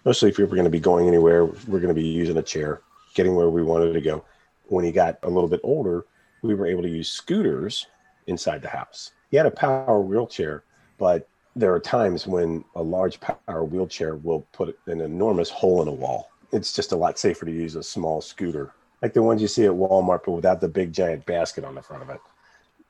mostly, 0.05 0.29
if 0.29 0.37
we 0.37 0.43
were 0.43 0.55
going 0.55 0.63
to 0.65 0.69
be 0.69 0.79
going 0.79 1.07
anywhere, 1.07 1.45
we're 1.45 1.79
going 1.79 1.87
to 1.89 1.93
be 1.93 2.07
using 2.07 2.37
a 2.37 2.41
chair, 2.41 2.81
getting 3.17 3.35
where 3.35 3.49
we 3.49 3.63
wanted 3.63 3.91
to 3.91 3.99
go. 3.99 4.23
When 4.67 4.85
he 4.85 4.91
got 4.91 5.17
a 5.23 5.29
little 5.29 5.49
bit 5.49 5.59
older, 5.63 6.05
we 6.43 6.53
were 6.53 6.67
able 6.67 6.83
to 6.83 6.89
use 6.89 7.11
scooters 7.11 7.87
inside 8.27 8.61
the 8.61 8.69
house. 8.69 9.11
He 9.31 9.37
had 9.37 9.47
a 9.47 9.51
power 9.51 9.99
wheelchair, 9.99 10.63
but 10.99 11.27
there 11.55 11.73
are 11.73 11.79
times 11.79 12.27
when 12.27 12.63
a 12.75 12.83
large 12.83 13.19
power 13.19 13.65
wheelchair 13.65 14.15
will 14.15 14.41
put 14.51 14.77
an 14.85 15.01
enormous 15.01 15.49
hole 15.49 15.81
in 15.81 15.87
a 15.87 15.91
wall. 15.91 16.29
It's 16.51 16.73
just 16.73 16.91
a 16.91 16.95
lot 16.95 17.17
safer 17.17 17.45
to 17.45 17.51
use 17.51 17.75
a 17.75 17.81
small 17.81 18.21
scooter, 18.21 18.71
like 19.01 19.13
the 19.13 19.23
ones 19.23 19.41
you 19.41 19.47
see 19.47 19.65
at 19.65 19.71
Walmart, 19.71 20.21
but 20.23 20.33
without 20.33 20.61
the 20.61 20.69
big 20.69 20.93
giant 20.93 21.25
basket 21.25 21.65
on 21.65 21.73
the 21.73 21.81
front 21.81 22.03
of 22.03 22.09
it. 22.11 22.21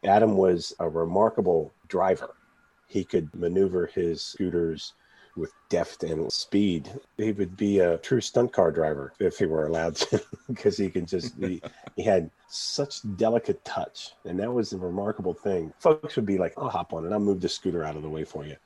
Adam 0.04 0.36
was 0.36 0.74
a 0.80 0.90
remarkable 0.90 1.74
driver. 1.88 2.36
He 2.88 3.06
could 3.06 3.34
maneuver 3.34 3.86
his 3.88 4.22
scooters 4.22 4.94
with 5.38 5.54
deft 5.70 6.04
and 6.04 6.32
speed. 6.32 6.92
He 7.18 7.32
would 7.32 7.56
be 7.56 7.80
a 7.80 7.98
true 8.00 8.22
stunt 8.22 8.52
car 8.52 8.72
driver 8.72 9.14
if 9.20 9.38
he 9.38 9.46
were 9.46 9.68
allowed 9.68 9.96
to, 9.98 10.22
because 10.48 10.78
he 10.78 10.90
could 10.90 11.08
just 11.08 11.36
he, 11.38 11.62
he 11.96 12.04
had 12.04 12.30
such 12.48 13.02
delicate 13.18 13.64
touch, 13.64 14.14
and 14.26 14.40
that 14.40 14.52
was 14.52 14.74
a 14.74 14.78
remarkable 14.78 15.34
thing. 15.34 15.72
Folks 15.80 16.16
would 16.16 16.26
be 16.26 16.38
like, 16.38 16.54
"I'll 16.58 16.70
hop 16.70 16.94
on 16.94 17.06
it. 17.06 17.14
I'll 17.14 17.20
move 17.20 17.42
the 17.42 17.50
scooter 17.50 17.84
out 17.84 17.96
of 17.96 18.02
the 18.02 18.10
way 18.10 18.24
for 18.24 18.46
you," 18.46 18.58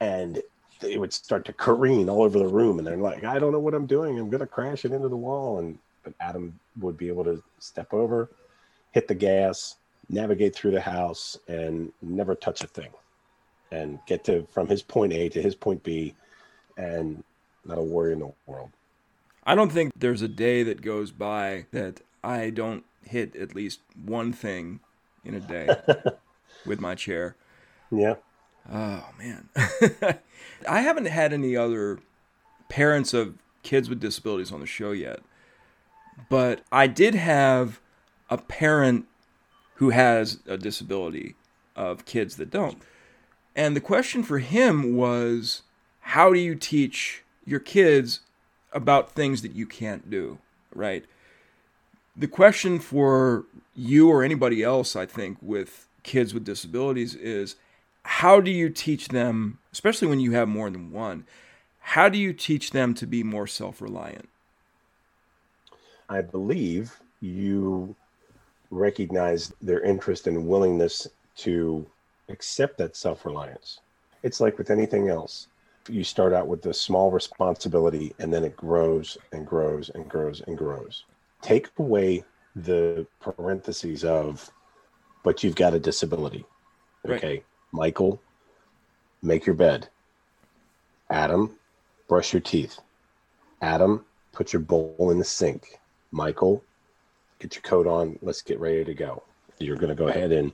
and 0.00 0.42
it 0.82 1.00
would 1.00 1.12
start 1.12 1.44
to 1.46 1.52
careen 1.52 2.08
all 2.08 2.22
over 2.22 2.38
the 2.38 2.48
room, 2.48 2.78
and 2.78 2.86
they're 2.86 2.96
like, 2.96 3.24
"I 3.24 3.38
don't 3.38 3.52
know 3.52 3.60
what 3.60 3.74
I'm 3.74 3.86
doing. 3.86 4.18
I'm 4.18 4.30
gonna 4.30 4.46
crash 4.46 4.84
it 4.84 4.92
into 4.92 5.08
the 5.08 5.16
wall." 5.16 5.58
And 5.58 5.78
but 6.02 6.14
Adam 6.20 6.58
would 6.80 6.96
be 6.96 7.08
able 7.08 7.24
to 7.24 7.42
step 7.58 7.92
over, 7.92 8.30
hit 8.92 9.08
the 9.08 9.14
gas, 9.14 9.76
navigate 10.08 10.54
through 10.54 10.70
the 10.70 10.80
house 10.80 11.36
and 11.48 11.92
never 12.00 12.34
touch 12.34 12.62
a 12.62 12.66
thing 12.68 12.90
and 13.70 13.98
get 14.06 14.24
to 14.24 14.46
from 14.52 14.68
his 14.68 14.82
point 14.82 15.12
A 15.12 15.28
to 15.30 15.42
his 15.42 15.54
point 15.54 15.82
B 15.82 16.14
and 16.76 17.22
not 17.64 17.78
a 17.78 17.82
worry 17.82 18.12
in 18.12 18.20
the 18.20 18.32
world. 18.46 18.70
I 19.44 19.54
don't 19.54 19.70
think 19.70 19.92
there's 19.96 20.22
a 20.22 20.28
day 20.28 20.62
that 20.62 20.82
goes 20.82 21.10
by 21.10 21.66
that 21.72 22.00
I 22.22 22.50
don't 22.50 22.84
hit 23.04 23.36
at 23.36 23.54
least 23.54 23.80
one 24.04 24.32
thing 24.32 24.80
in 25.24 25.34
a 25.34 25.40
day 25.40 25.68
with 26.66 26.80
my 26.80 26.94
chair. 26.94 27.36
Yeah. 27.90 28.14
Oh 28.72 29.04
man. 29.18 29.48
I 30.68 30.80
haven't 30.80 31.06
had 31.06 31.32
any 31.32 31.56
other 31.56 32.00
parents 32.68 33.14
of 33.14 33.38
kids 33.62 33.88
with 33.88 34.00
disabilities 34.00 34.52
on 34.52 34.60
the 34.60 34.66
show 34.66 34.92
yet. 34.92 35.20
But 36.28 36.62
I 36.72 36.86
did 36.86 37.14
have 37.14 37.80
a 38.30 38.38
parent 38.38 39.06
who 39.74 39.90
has 39.90 40.40
a 40.46 40.56
disability 40.56 41.34
of 41.76 42.04
kids 42.06 42.36
that 42.36 42.50
don't. 42.50 42.82
And 43.56 43.74
the 43.74 43.80
question 43.80 44.22
for 44.22 44.38
him 44.38 44.94
was 44.94 45.62
how 46.00 46.32
do 46.32 46.38
you 46.38 46.54
teach 46.54 47.24
your 47.46 47.58
kids 47.58 48.20
about 48.70 49.12
things 49.12 49.40
that 49.40 49.56
you 49.56 49.66
can't 49.66 50.10
do, 50.10 50.38
right? 50.74 51.06
The 52.14 52.28
question 52.28 52.78
for 52.78 53.46
you 53.74 54.10
or 54.10 54.22
anybody 54.22 54.62
else, 54.62 54.94
I 54.94 55.06
think, 55.06 55.38
with 55.40 55.88
kids 56.02 56.34
with 56.34 56.44
disabilities 56.44 57.14
is 57.14 57.56
how 58.04 58.40
do 58.40 58.50
you 58.50 58.68
teach 58.68 59.08
them, 59.08 59.58
especially 59.72 60.08
when 60.08 60.20
you 60.20 60.32
have 60.32 60.48
more 60.48 60.68
than 60.68 60.92
one, 60.92 61.24
how 61.80 62.10
do 62.10 62.18
you 62.18 62.34
teach 62.34 62.72
them 62.72 62.92
to 62.94 63.06
be 63.06 63.22
more 63.22 63.46
self 63.46 63.80
reliant? 63.80 64.28
I 66.08 66.20
believe 66.20 67.00
you 67.20 67.96
recognize 68.70 69.52
their 69.62 69.80
interest 69.80 70.26
and 70.26 70.46
willingness 70.46 71.06
to 71.36 71.86
accept 72.28 72.78
that 72.78 72.96
self 72.96 73.24
reliance. 73.24 73.80
It's 74.22 74.40
like 74.40 74.58
with 74.58 74.70
anything 74.70 75.08
else. 75.08 75.48
You 75.88 76.02
start 76.02 76.32
out 76.32 76.48
with 76.48 76.66
a 76.66 76.74
small 76.74 77.10
responsibility 77.10 78.12
and 78.18 78.32
then 78.32 78.44
it 78.44 78.56
grows 78.56 79.16
and 79.32 79.46
grows 79.46 79.90
and 79.90 80.08
grows 80.08 80.42
and 80.46 80.58
grows. 80.58 81.04
Take 81.42 81.68
away 81.78 82.24
the 82.56 83.06
parentheses 83.20 84.04
of, 84.04 84.50
but 85.22 85.44
you've 85.44 85.54
got 85.54 85.74
a 85.74 85.78
disability. 85.78 86.44
Okay. 87.08 87.28
Right. 87.28 87.44
Michael, 87.72 88.20
make 89.22 89.46
your 89.46 89.54
bed. 89.54 89.88
Adam, 91.10 91.56
brush 92.08 92.32
your 92.32 92.40
teeth. 92.40 92.78
Adam, 93.62 94.04
put 94.32 94.52
your 94.52 94.62
bowl 94.62 95.10
in 95.10 95.18
the 95.18 95.24
sink. 95.24 95.78
Michael, 96.10 96.64
get 97.38 97.54
your 97.54 97.62
coat 97.62 97.86
on, 97.86 98.18
let's 98.22 98.42
get 98.42 98.58
ready 98.58 98.84
to 98.84 98.94
go. 98.94 99.22
You're 99.58 99.76
going 99.76 99.88
to 99.88 99.94
go 99.94 100.08
ahead 100.08 100.32
and 100.32 100.52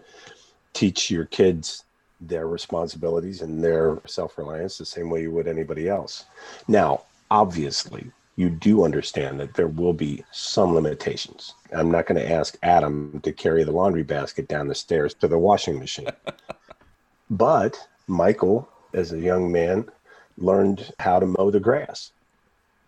teach 0.72 1.10
your 1.10 1.24
kids 1.26 1.84
their 2.20 2.46
responsibilities 2.46 3.42
and 3.42 3.62
their 3.62 4.00
self 4.06 4.38
reliance 4.38 4.78
the 4.78 4.84
same 4.84 5.10
way 5.10 5.22
you 5.22 5.30
would 5.32 5.48
anybody 5.48 5.88
else. 5.88 6.24
Now, 6.68 7.02
obviously, 7.30 8.10
you 8.36 8.48
do 8.48 8.84
understand 8.84 9.38
that 9.40 9.54
there 9.54 9.68
will 9.68 9.92
be 9.92 10.24
some 10.30 10.74
limitations. 10.74 11.54
I'm 11.72 11.90
not 11.90 12.06
going 12.06 12.20
to 12.20 12.30
ask 12.30 12.56
Adam 12.62 13.20
to 13.22 13.32
carry 13.32 13.64
the 13.64 13.72
laundry 13.72 14.04
basket 14.04 14.48
down 14.48 14.68
the 14.68 14.74
stairs 14.74 15.14
to 15.14 15.28
the 15.28 15.38
washing 15.38 15.78
machine. 15.78 16.08
but 17.30 17.88
Michael, 18.06 18.68
as 18.94 19.12
a 19.12 19.18
young 19.18 19.52
man, 19.52 19.86
learned 20.38 20.92
how 20.98 21.18
to 21.18 21.26
mow 21.26 21.50
the 21.50 21.60
grass. 21.60 22.12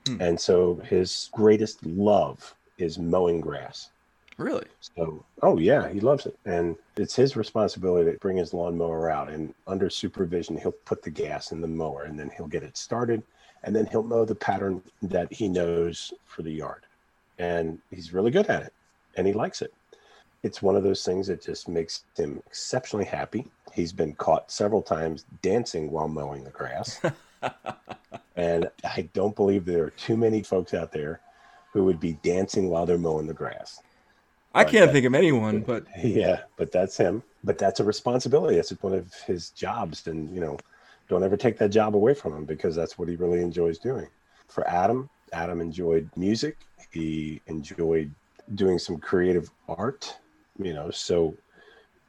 Hmm. 0.07 0.21
And 0.21 0.41
so 0.41 0.77
his 0.85 1.29
greatest 1.33 1.85
love 1.85 2.55
is 2.79 2.99
mowing 2.99 3.41
grass. 3.41 3.91
Really? 4.37 4.67
So, 4.81 5.25
oh 5.43 5.59
yeah, 5.59 5.89
he 5.89 6.01
loves 6.01 6.27
it, 6.27 6.37
and 6.45 6.77
it's 6.97 7.15
his 7.15 7.37
responsibility 7.37 8.11
to 8.11 8.19
bring 8.19 8.37
his 8.37 8.53
lawnmower 8.53 9.11
out. 9.11 9.31
And 9.31 9.55
under 9.67 9.89
supervision, 9.89 10.57
he'll 10.57 10.73
put 10.73 11.03
the 11.03 11.11
gas 11.11 11.53
in 11.53 11.61
the 11.61 11.69
mower, 11.69 12.05
and 12.05 12.19
then 12.19 12.31
he'll 12.37 12.49
get 12.49 12.65
it 12.65 12.77
started, 12.77 13.23
and 13.63 13.75
then 13.75 13.87
he'll 13.87 14.03
mow 14.03 14.25
the 14.25 14.35
pattern 14.35 14.83
that 15.03 15.33
he 15.33 15.49
knows 15.49 16.13
for 16.25 16.43
the 16.43 16.51
yard. 16.51 16.85
And 17.39 17.79
he's 17.91 18.13
really 18.13 18.31
good 18.31 18.47
at 18.47 18.63
it, 18.63 18.73
and 19.17 19.27
he 19.27 19.33
likes 19.33 19.63
it. 19.63 19.73
It's 20.43 20.61
one 20.61 20.77
of 20.77 20.83
those 20.83 21.05
things 21.05 21.29
that 21.29 21.43
just 21.43 21.69
makes 21.69 22.05
him 22.17 22.43
exceptionally 22.47 23.07
happy. 23.07 23.47
He's 23.73 23.93
been 23.93 24.15
caught 24.15 24.51
several 24.51 24.83
times 24.83 25.25
dancing 25.43 25.91
while 25.91 26.09
mowing 26.09 26.45
the 26.45 26.51
grass. 26.51 27.01
and 28.37 28.69
I 28.85 29.09
don't 29.15 29.35
believe 29.35 29.65
there 29.65 29.85
are 29.85 29.91
too 29.91 30.17
many 30.17 30.43
folks 30.43 30.75
out 30.75 30.93
there 30.93 31.21
who 31.73 31.85
would 31.85 31.99
be 31.99 32.19
dancing 32.23 32.69
while 32.69 32.85
they're 32.85 32.99
mowing 32.99 33.27
the 33.27 33.33
grass. 33.33 33.81
I 34.55 34.65
can't 34.65 34.93
think 34.93 35.07
of 35.07 35.15
anyone, 35.15 35.61
but 35.61 35.85
yeah, 36.03 36.43
but 36.57 36.71
that's 36.73 36.97
him. 36.97 37.23
But 37.43 37.59
that's 37.59 37.81
a 37.81 37.85
responsibility. 37.85 38.57
That's 38.57 38.71
one 38.83 38.95
of 38.95 39.13
his 39.27 39.51
jobs, 39.51 40.07
and 40.07 40.33
you 40.35 40.41
know, 40.41 40.59
don't 41.09 41.23
ever 41.23 41.37
take 41.37 41.59
that 41.59 41.71
job 41.71 41.95
away 41.97 42.15
from 42.15 42.33
him 42.35 42.45
because 42.45 42.75
that's 42.75 42.99
what 42.99 43.09
he 43.09 43.17
really 43.17 43.43
enjoys 43.43 43.79
doing. 43.79 44.07
For 44.49 44.67
Adam, 44.69 45.11
Adam 45.33 45.61
enjoyed 45.61 46.09
music. 46.17 46.59
He 46.91 47.41
enjoyed 47.47 48.11
doing 48.55 48.79
some 48.79 48.99
creative 48.99 49.51
art. 49.69 50.17
You 50.59 50.73
know, 50.73 50.91
so 50.91 51.37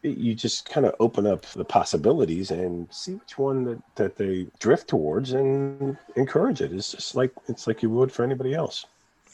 you 0.04 0.36
just 0.36 0.70
kind 0.70 0.86
of 0.86 0.94
open 1.00 1.26
up 1.26 1.46
the 1.54 1.66
possibilities 1.66 2.52
and 2.52 2.88
see 2.94 3.16
which 3.16 3.38
one 3.38 3.64
that, 3.64 3.82
that 3.96 4.16
they 4.16 4.48
drift 4.60 4.88
towards 4.88 5.34
and 5.34 5.98
encourage 6.16 6.62
it. 6.62 6.72
It's 6.72 6.92
just 6.92 7.16
like 7.16 7.32
it's 7.48 7.68
like 7.68 7.82
you 7.82 7.90
would 7.90 8.12
for 8.12 8.24
anybody 8.24 8.54
else. 8.54 8.86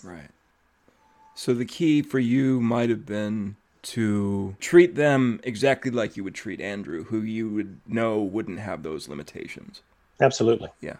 Right. 0.04 0.30
So 1.36 1.54
the 1.54 1.66
key 1.66 2.02
for 2.02 2.20
you 2.20 2.60
might 2.62 2.90
have 2.90 3.06
been 3.06 3.56
to 3.84 4.56
treat 4.60 4.96
them 4.96 5.40
exactly 5.44 5.92
like 5.92 6.16
you 6.16 6.24
would 6.24 6.36
treat 6.36 6.62
Andrew, 6.62 7.04
who 7.04 7.22
you 7.22 7.50
would 7.50 7.80
know 7.88 8.22
wouldn't 8.22 8.60
have 8.60 8.84
those 8.84 9.08
limitations. 9.08 9.82
Absolutely. 10.20 10.70
Yeah. 10.82 10.98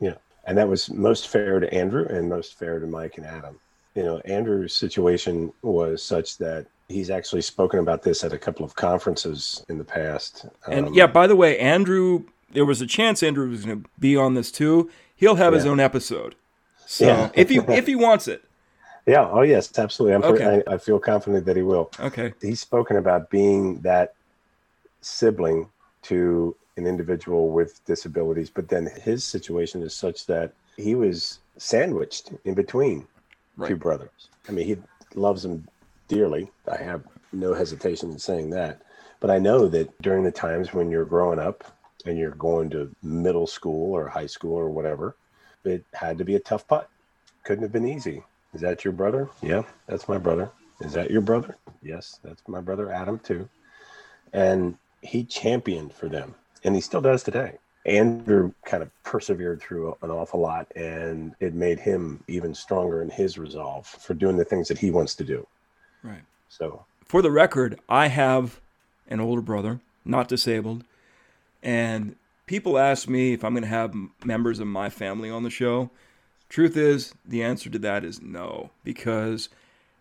Yeah. 0.00 0.14
And 0.44 0.58
that 0.58 0.68
was 0.68 0.90
most 0.90 1.28
fair 1.28 1.60
to 1.60 1.72
Andrew 1.72 2.06
and 2.06 2.28
most 2.28 2.58
fair 2.58 2.80
to 2.80 2.86
Mike 2.86 3.18
and 3.18 3.26
Adam. 3.26 3.60
You 3.94 4.02
know, 4.02 4.18
Andrew's 4.20 4.74
situation 4.74 5.52
was 5.62 6.02
such 6.02 6.38
that 6.38 6.66
he's 6.88 7.10
actually 7.10 7.42
spoken 7.42 7.80
about 7.80 8.02
this 8.02 8.24
at 8.24 8.32
a 8.32 8.38
couple 8.38 8.64
of 8.64 8.74
conferences 8.74 9.64
in 9.68 9.78
the 9.78 9.84
past. 9.84 10.46
And 10.66 10.88
um, 10.88 10.94
yeah, 10.94 11.06
by 11.06 11.26
the 11.26 11.36
way, 11.36 11.58
Andrew, 11.58 12.24
there 12.52 12.64
was 12.64 12.80
a 12.80 12.86
chance 12.86 13.22
Andrew 13.22 13.48
was 13.48 13.64
going 13.64 13.82
to 13.82 13.90
be 13.98 14.16
on 14.16 14.34
this 14.34 14.50
too. 14.50 14.90
He'll 15.14 15.36
have 15.36 15.52
yeah. 15.52 15.58
his 15.58 15.66
own 15.66 15.80
episode. 15.80 16.34
So 16.86 17.06
yeah. 17.06 17.30
if 17.34 17.50
he 17.50 17.58
if 17.58 17.86
he 17.86 17.94
wants 17.96 18.26
it. 18.26 18.44
Yeah. 19.08 19.28
Oh, 19.30 19.42
yes, 19.42 19.76
absolutely. 19.78 20.14
I'm 20.14 20.24
okay. 20.24 20.62
I, 20.66 20.74
I 20.74 20.78
feel 20.78 20.98
confident 20.98 21.46
that 21.46 21.56
he 21.56 21.62
will. 21.62 21.90
Okay. 21.98 22.34
He's 22.40 22.60
spoken 22.60 22.96
about 22.96 23.30
being 23.30 23.80
that 23.80 24.14
sibling 25.00 25.68
to 26.02 26.54
an 26.76 26.86
individual 26.86 27.50
with 27.50 27.84
disabilities, 27.86 28.50
but 28.50 28.68
then 28.68 28.90
his 29.02 29.24
situation 29.24 29.82
is 29.82 29.94
such 29.94 30.26
that 30.26 30.52
he 30.76 30.94
was 30.94 31.38
sandwiched 31.56 32.32
in 32.44 32.54
between 32.54 33.06
right. 33.56 33.68
two 33.68 33.76
brothers. 33.76 34.28
I 34.48 34.52
mean, 34.52 34.66
he 34.66 34.76
loves 35.14 35.42
them 35.42 35.66
dearly. 36.06 36.50
I 36.70 36.76
have 36.76 37.02
no 37.32 37.54
hesitation 37.54 38.10
in 38.10 38.18
saying 38.18 38.50
that. 38.50 38.82
But 39.20 39.30
I 39.30 39.38
know 39.38 39.66
that 39.68 40.00
during 40.00 40.22
the 40.22 40.30
times 40.30 40.72
when 40.72 40.90
you're 40.90 41.04
growing 41.04 41.38
up 41.38 41.64
and 42.06 42.16
you're 42.16 42.30
going 42.32 42.70
to 42.70 42.94
middle 43.02 43.46
school 43.46 43.92
or 43.92 44.08
high 44.08 44.26
school 44.26 44.54
or 44.54 44.68
whatever, 44.70 45.16
it 45.64 45.84
had 45.92 46.18
to 46.18 46.24
be 46.24 46.36
a 46.36 46.40
tough 46.40 46.66
putt. 46.68 46.88
Couldn't 47.42 47.64
have 47.64 47.72
been 47.72 47.88
easy. 47.88 48.22
Is 48.54 48.60
that 48.62 48.84
your 48.84 48.92
brother? 48.92 49.28
Yeah, 49.42 49.62
that's 49.86 50.08
my 50.08 50.18
brother. 50.18 50.50
Is 50.80 50.92
that 50.94 51.10
your 51.10 51.20
brother? 51.20 51.56
Yes, 51.82 52.20
that's 52.22 52.42
my 52.46 52.60
brother 52.60 52.90
Adam 52.90 53.18
too. 53.18 53.48
And 54.32 54.76
he 55.02 55.24
championed 55.24 55.92
for 55.92 56.08
them, 56.08 56.34
and 56.64 56.74
he 56.74 56.80
still 56.80 57.00
does 57.00 57.22
today. 57.22 57.58
Andrew 57.86 58.52
kind 58.64 58.82
of 58.82 58.90
persevered 59.02 59.60
through 59.60 59.96
an 60.02 60.10
awful 60.10 60.40
lot, 60.40 60.66
and 60.76 61.34
it 61.40 61.54
made 61.54 61.80
him 61.80 62.22
even 62.28 62.54
stronger 62.54 63.02
in 63.02 63.10
his 63.10 63.38
resolve 63.38 63.86
for 63.86 64.14
doing 64.14 64.36
the 64.36 64.44
things 64.44 64.68
that 64.68 64.78
he 64.78 64.90
wants 64.90 65.14
to 65.16 65.24
do. 65.24 65.46
Right. 66.02 66.22
So, 66.48 66.84
for 67.04 67.22
the 67.22 67.30
record, 67.30 67.80
I 67.88 68.08
have 68.08 68.60
an 69.08 69.20
older 69.20 69.40
brother, 69.40 69.80
not 70.04 70.28
disabled, 70.28 70.84
and 71.62 72.16
people 72.46 72.78
ask 72.78 73.08
me 73.08 73.32
if 73.32 73.44
I'm 73.44 73.52
going 73.52 73.62
to 73.62 73.68
have 73.68 73.94
members 74.24 74.58
of 74.58 74.66
my 74.66 74.90
family 74.90 75.30
on 75.30 75.42
the 75.42 75.50
show. 75.50 75.90
Truth 76.48 76.76
is, 76.76 77.14
the 77.26 77.42
answer 77.42 77.68
to 77.70 77.78
that 77.80 78.04
is 78.04 78.22
no, 78.22 78.70
because 78.84 79.48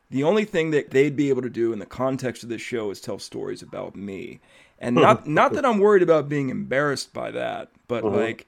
the 0.09 0.23
only 0.23 0.45
thing 0.45 0.71
that 0.71 0.91
they'd 0.91 1.15
be 1.15 1.29
able 1.29 1.41
to 1.41 1.49
do 1.49 1.73
in 1.73 1.79
the 1.79 1.85
context 1.85 2.43
of 2.43 2.49
this 2.49 2.61
show 2.61 2.89
is 2.89 3.01
tell 3.01 3.19
stories 3.19 3.61
about 3.61 3.95
me. 3.95 4.39
And 4.79 4.95
not 4.95 5.27
not 5.27 5.53
that 5.53 5.65
I'm 5.65 5.79
worried 5.79 6.03
about 6.03 6.29
being 6.29 6.49
embarrassed 6.49 7.11
by 7.11 7.31
that, 7.31 7.69
but 7.87 8.05
uh-huh. 8.05 8.15
like 8.15 8.47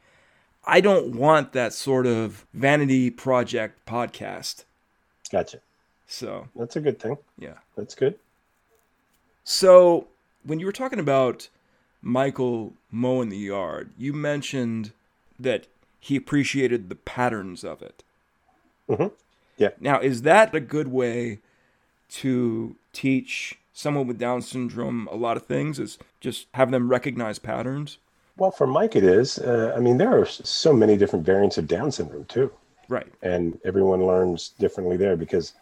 I 0.63 0.79
don't 0.79 1.15
want 1.15 1.53
that 1.53 1.73
sort 1.73 2.05
of 2.05 2.45
vanity 2.53 3.09
project 3.09 3.85
podcast. 3.87 4.63
Gotcha. 5.31 5.59
So 6.07 6.47
that's 6.55 6.75
a 6.75 6.81
good 6.81 6.99
thing. 6.99 7.17
Yeah. 7.37 7.55
That's 7.75 7.95
good. 7.95 8.15
So 9.43 10.07
when 10.43 10.59
you 10.59 10.65
were 10.65 10.71
talking 10.71 10.99
about 10.99 11.49
Michael 12.01 12.73
mowing 12.91 13.29
the 13.29 13.37
yard, 13.37 13.91
you 13.97 14.13
mentioned 14.13 14.91
that 15.39 15.67
he 15.99 16.15
appreciated 16.15 16.89
the 16.89 16.95
patterns 16.95 17.63
of 17.63 17.81
it. 17.81 18.03
Mm-hmm. 18.89 19.13
Yeah. 19.57 19.69
Now, 19.79 19.99
is 19.99 20.21
that 20.23 20.55
a 20.55 20.59
good 20.59 20.87
way 20.87 21.39
to 22.11 22.75
teach 22.93 23.59
someone 23.73 24.07
with 24.07 24.17
Down 24.17 24.41
syndrome 24.41 25.07
a 25.11 25.15
lot 25.15 25.37
of 25.37 25.45
things? 25.45 25.79
Is 25.79 25.97
just 26.19 26.47
have 26.53 26.71
them 26.71 26.89
recognize 26.89 27.39
patterns? 27.39 27.97
Well, 28.37 28.51
for 28.51 28.65
Mike, 28.65 28.95
it 28.95 29.03
is. 29.03 29.37
Uh, 29.37 29.73
I 29.75 29.81
mean, 29.81 29.97
there 29.97 30.17
are 30.17 30.25
so 30.25 30.71
many 30.71 30.95
different 30.95 31.25
variants 31.25 31.57
of 31.57 31.67
Down 31.67 31.91
syndrome 31.91 32.25
too. 32.25 32.51
Right. 32.87 33.07
And 33.21 33.59
everyone 33.65 34.07
learns 34.07 34.49
differently 34.57 34.97
there 34.97 35.17
because 35.17 35.53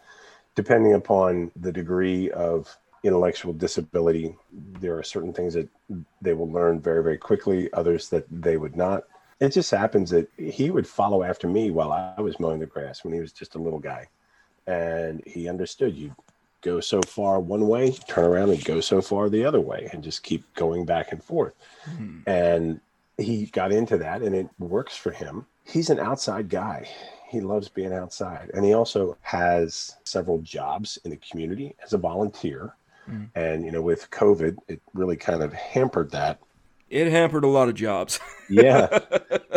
depending 0.54 0.94
upon 0.94 1.50
the 1.56 1.72
degree 1.72 2.30
of 2.30 2.74
intellectual 3.02 3.52
disability, 3.52 4.34
there 4.80 4.96
are 4.96 5.02
certain 5.02 5.32
things 5.32 5.54
that 5.54 5.68
they 6.22 6.34
will 6.34 6.50
learn 6.50 6.80
very, 6.80 7.02
very 7.02 7.18
quickly, 7.18 7.68
others 7.72 8.08
that 8.08 8.24
they 8.30 8.56
would 8.56 8.76
not 8.76 9.04
it 9.40 9.50
just 9.50 9.70
happens 9.70 10.10
that 10.10 10.28
he 10.36 10.70
would 10.70 10.86
follow 10.86 11.22
after 11.22 11.48
me 11.48 11.70
while 11.70 11.92
I 11.92 12.20
was 12.20 12.40
mowing 12.40 12.60
the 12.60 12.66
grass 12.66 13.04
when 13.04 13.14
he 13.14 13.20
was 13.20 13.32
just 13.32 13.54
a 13.54 13.58
little 13.58 13.78
guy. 13.78 14.08
And 14.66 15.22
he 15.26 15.48
understood 15.48 15.96
you 15.96 16.14
go 16.60 16.80
so 16.80 17.00
far 17.02 17.38
one 17.40 17.68
way, 17.68 17.92
turn 18.08 18.24
around 18.24 18.50
and 18.50 18.64
go 18.64 18.80
so 18.80 19.00
far 19.00 19.28
the 19.28 19.44
other 19.44 19.60
way, 19.60 19.88
and 19.92 20.02
just 20.02 20.22
keep 20.22 20.52
going 20.54 20.84
back 20.84 21.12
and 21.12 21.22
forth. 21.22 21.54
Mm-hmm. 21.88 22.28
And 22.28 22.80
he 23.16 23.46
got 23.46 23.72
into 23.72 23.96
that 23.98 24.22
and 24.22 24.34
it 24.34 24.48
works 24.58 24.96
for 24.96 25.10
him. 25.10 25.46
He's 25.64 25.90
an 25.90 25.98
outside 26.00 26.48
guy. 26.48 26.88
He 27.28 27.40
loves 27.40 27.68
being 27.68 27.92
outside. 27.92 28.50
And 28.54 28.64
he 28.64 28.72
also 28.72 29.16
has 29.22 29.96
several 30.04 30.38
jobs 30.38 30.98
in 31.04 31.10
the 31.10 31.16
community 31.16 31.74
as 31.84 31.92
a 31.92 31.98
volunteer. 31.98 32.74
Mm-hmm. 33.08 33.24
And, 33.34 33.64
you 33.64 33.70
know, 33.70 33.82
with 33.82 34.10
COVID, 34.10 34.56
it 34.68 34.80
really 34.94 35.16
kind 35.16 35.42
of 35.42 35.52
hampered 35.52 36.10
that 36.10 36.40
it 36.90 37.10
hampered 37.10 37.44
a 37.44 37.48
lot 37.48 37.68
of 37.68 37.74
jobs. 37.74 38.18
yeah, 38.50 38.98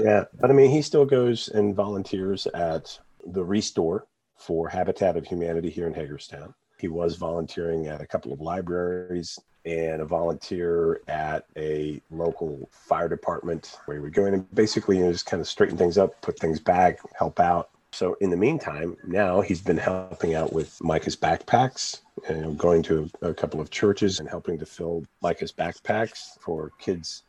yeah. 0.01 0.25
But 0.39 0.49
I 0.49 0.53
mean, 0.53 0.71
he 0.71 0.81
still 0.81 1.05
goes 1.05 1.47
and 1.49 1.75
volunteers 1.75 2.47
at 2.47 2.99
the 3.25 3.43
Restore 3.43 4.05
for 4.37 4.67
Habitat 4.67 5.17
of 5.17 5.25
Humanity 5.25 5.69
here 5.69 5.87
in 5.87 5.93
Hagerstown. 5.93 6.53
He 6.79 6.87
was 6.87 7.15
volunteering 7.15 7.87
at 7.87 8.01
a 8.01 8.07
couple 8.07 8.33
of 8.33 8.41
libraries 8.41 9.37
and 9.65 10.01
a 10.01 10.05
volunteer 10.05 11.01
at 11.07 11.45
a 11.55 12.01
local 12.09 12.67
fire 12.71 13.07
department 13.07 13.77
where 13.85 13.97
he 13.97 14.01
would 14.01 14.13
go 14.13 14.25
in 14.25 14.33
and 14.33 14.55
basically 14.55 14.97
you 14.97 15.03
know, 15.03 15.11
just 15.11 15.27
kind 15.27 15.39
of 15.39 15.47
straighten 15.47 15.77
things 15.77 15.99
up, 15.99 16.19
put 16.21 16.39
things 16.39 16.59
back, 16.59 16.99
help 17.15 17.39
out. 17.39 17.69
So 17.91 18.15
in 18.21 18.31
the 18.31 18.37
meantime, 18.37 18.97
now 19.05 19.41
he's 19.41 19.61
been 19.61 19.77
helping 19.77 20.33
out 20.33 20.53
with 20.53 20.81
Micah's 20.81 21.15
backpacks 21.15 21.99
and 22.27 22.57
going 22.57 22.83
to 22.83 23.09
a 23.21 23.33
couple 23.33 23.59
of 23.59 23.69
churches 23.69 24.19
and 24.19 24.29
helping 24.29 24.57
to 24.59 24.65
fill 24.65 25.03
Micah's 25.21 25.51
backpacks 25.51 26.39
for 26.39 26.71
kids 26.79 27.23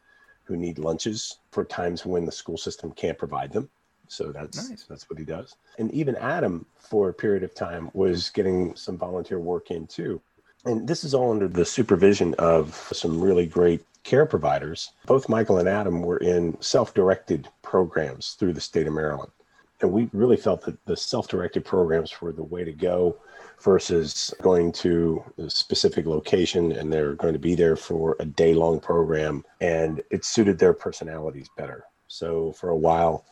who 0.45 0.57
need 0.57 0.79
lunches 0.79 1.39
for 1.51 1.65
times 1.65 2.05
when 2.05 2.25
the 2.25 2.33
school 2.33 2.57
system 2.57 2.93
can't 2.93 3.19
provide 3.19 3.53
them. 3.53 3.69
So 4.09 4.33
that's 4.33 4.69
nice. 4.69 4.85
that's 4.85 5.09
what 5.09 5.19
he 5.19 5.25
does. 5.25 5.57
And 5.79 5.91
even 5.93 6.17
Adam, 6.17 6.67
for 6.77 7.09
a 7.09 7.15
period 7.15 7.43
of 7.43 7.55
time, 7.55 7.91
was 7.95 8.29
getting 8.31 8.77
some 8.77 8.99
volunteer 8.99 9.39
work 9.39 9.71
in 9.71 9.87
too. 9.87 10.21
And 10.65 10.87
this 10.87 11.03
is 11.03 11.15
all 11.15 11.31
under 11.31 11.49
the 11.49 11.65
supervision 11.65 12.35
of 12.39 12.75
some 12.93 13.21
really 13.21 13.47
great 13.47 13.85
care 14.05 14.27
providers. 14.27 14.93
Both 15.07 15.29
Michael 15.29 15.59
and 15.59 15.69
Adam 15.69 16.03
were 16.03 16.19
in 16.19 16.61
self-directed 16.61 17.49
programs 17.63 18.33
through 18.33 18.53
the 18.53 18.61
state 18.61 18.87
of 18.87 18.93
Maryland 18.93 19.33
and 19.83 19.93
we 19.93 20.09
really 20.13 20.37
felt 20.37 20.63
that 20.63 20.85
the 20.87 20.97
self-directed 20.97 21.65
programs 21.65 22.21
were 22.21 22.33
the 22.33 22.43
way 22.43 22.65
to 22.65 22.73
go 22.73 23.17
versus 23.61 24.33
going 24.41 24.73
to 24.73 25.23
a 25.39 25.51
specific 25.51 26.07
location 26.07 26.73
and 26.73 26.93
they're 26.93 27.15
going 27.15 27.33
to 27.33 27.39
be 27.39 27.55
there 27.55 27.77
for 27.77 28.17
a 28.21 28.25
day 28.25 28.55
long 28.55 28.81
program 28.81 29.45
and 29.61 30.03
it 30.11 30.25
suited 30.25 30.59
their 30.59 30.73
personalities 30.73 31.49
better. 31.57 31.85
So 32.09 32.53
for 32.53 32.71
a 32.71 32.77
while 32.77 33.25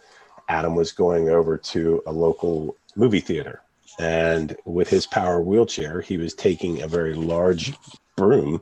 adam 0.49 0.75
was 0.75 0.93
going 0.93 1.29
over 1.29 1.57
to 1.57 2.03
a 2.07 2.13
local 2.13 2.77
movie 2.97 3.21
theater 3.21 3.63
and 3.99 4.57
with 4.65 4.89
his 4.89 5.07
power 5.07 5.41
wheelchair 5.41 6.01
he 6.01 6.17
was 6.17 6.35
taking 6.35 6.83
a 6.83 6.89
very 6.89 7.15
large 7.15 7.73
broom 8.17 8.61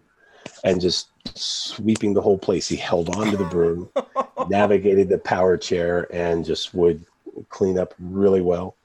and 0.64 0.81
just 0.81 1.09
sweeping 1.35 2.14
the 2.14 2.22
whole 2.22 2.38
place. 2.38 2.68
He 2.68 2.77
held 2.77 3.14
on 3.16 3.31
to 3.31 3.37
the 3.37 3.44
broom 3.44 3.90
navigated 4.48 5.09
the 5.09 5.18
power 5.18 5.57
chair 5.57 6.07
and 6.12 6.44
just 6.44 6.74
would 6.74 7.05
clean 7.48 7.79
up 7.79 7.94
really 7.98 8.40
well. 8.40 8.77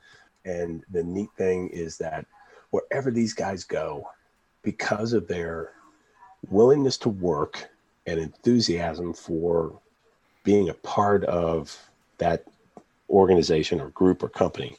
And 0.45 0.83
the 0.91 1.03
neat 1.03 1.29
thing 1.37 1.69
is 1.69 1.97
that 1.97 2.25
wherever 2.71 3.11
these 3.11 3.33
guys 3.33 3.63
go, 3.63 4.07
because 4.61 5.13
of 5.13 5.27
their 5.27 5.71
willingness 6.49 6.97
to 6.97 7.09
work 7.09 7.69
and 8.05 8.19
enthusiasm 8.19 9.13
for 9.13 9.79
being 10.43 10.69
a 10.69 10.73
part 10.73 11.23
of 11.25 11.77
that 12.17 12.45
organization 13.09 13.79
or 13.79 13.89
group 13.89 14.23
or 14.23 14.29
company, 14.29 14.77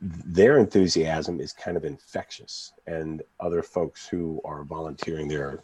their 0.00 0.58
enthusiasm 0.58 1.40
is 1.40 1.52
kind 1.52 1.76
of 1.76 1.84
infectious, 1.84 2.72
and 2.86 3.22
other 3.40 3.62
folks 3.62 4.06
who 4.06 4.40
are 4.44 4.64
volunteering 4.64 5.28
there 5.28 5.62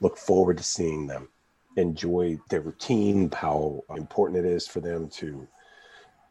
look 0.00 0.16
forward 0.16 0.56
to 0.56 0.62
seeing 0.62 1.06
them, 1.06 1.28
enjoy 1.76 2.38
their 2.48 2.60
routine, 2.60 3.30
how 3.30 3.82
important 3.96 4.44
it 4.44 4.48
is 4.48 4.66
for 4.66 4.80
them 4.80 5.08
to 5.08 5.46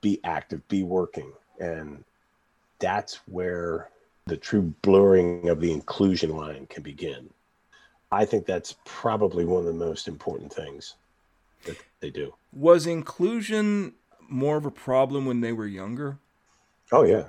be 0.06 0.20
active, 0.24 0.62
be 0.68 0.84
working, 0.84 1.34
and 1.60 2.04
that's 2.78 3.22
where 3.26 3.89
the 4.28 4.38
true 4.38 4.72
blurring 4.84 5.50
of 5.50 5.60
the 5.60 5.72
inclusion 5.72 6.30
line 6.38 6.68
can 6.68 6.84
begin. 6.84 7.28
I 8.12 8.24
think 8.24 8.46
that's 8.46 8.76
probably 8.86 9.46
one 9.46 9.62
of 9.62 9.65
the 9.65 9.74
most 9.74 10.08
important 10.08 10.54
things 10.54 10.94
that 11.63 11.78
they 12.02 12.12
do. 12.12 12.36
Was 12.54 12.86
inclusion 12.86 13.94
more 14.30 14.58
of 14.58 14.68
a 14.68 14.70
problem 14.70 15.26
when 15.26 15.41
they 15.41 15.54
were 15.54 15.65
younger? 15.65 16.20
Oh, 16.91 17.04
yeah. 17.04 17.24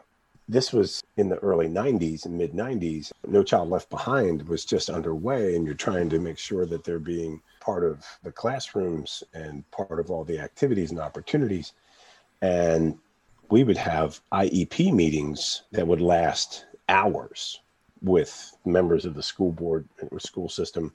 This 0.47 0.71
was 0.71 1.03
in 1.17 1.31
the 1.31 1.39
early 1.39 1.69
90s 1.69 2.27
and 2.27 2.37
mid 2.37 2.53
90s. 2.53 3.11
No 3.27 3.43
Child 3.43 3.71
Left 3.71 3.89
Behind 3.89 4.47
was 4.49 4.67
just 4.67 4.91
underway, 4.91 5.57
and 5.57 5.65
you're 5.65 5.75
trying 5.75 6.11
to 6.11 6.19
make 6.19 6.37
sure 6.37 6.67
that 6.67 6.85
they're 6.85 6.99
being 6.99 7.41
part 7.59 7.85
of 7.85 8.05
the 8.23 8.31
classrooms 8.31 9.25
and 9.33 9.69
part 9.71 9.99
of 9.99 10.11
all 10.11 10.25
the 10.25 10.39
activities 10.39 10.91
and 10.91 11.01
opportunities. 11.01 11.73
And 12.42 12.99
we 13.51 13.64
would 13.64 13.77
have 13.77 14.20
IEP 14.33 14.92
meetings 14.92 15.62
that 15.72 15.87
would 15.87 16.01
last 16.01 16.66
hours 16.88 17.61
with 18.03 18.53
members 18.64 19.05
of 19.05 19.14
the 19.14 19.22
school 19.22 19.53
board 19.53 19.88
school 20.18 20.49
system 20.49 20.92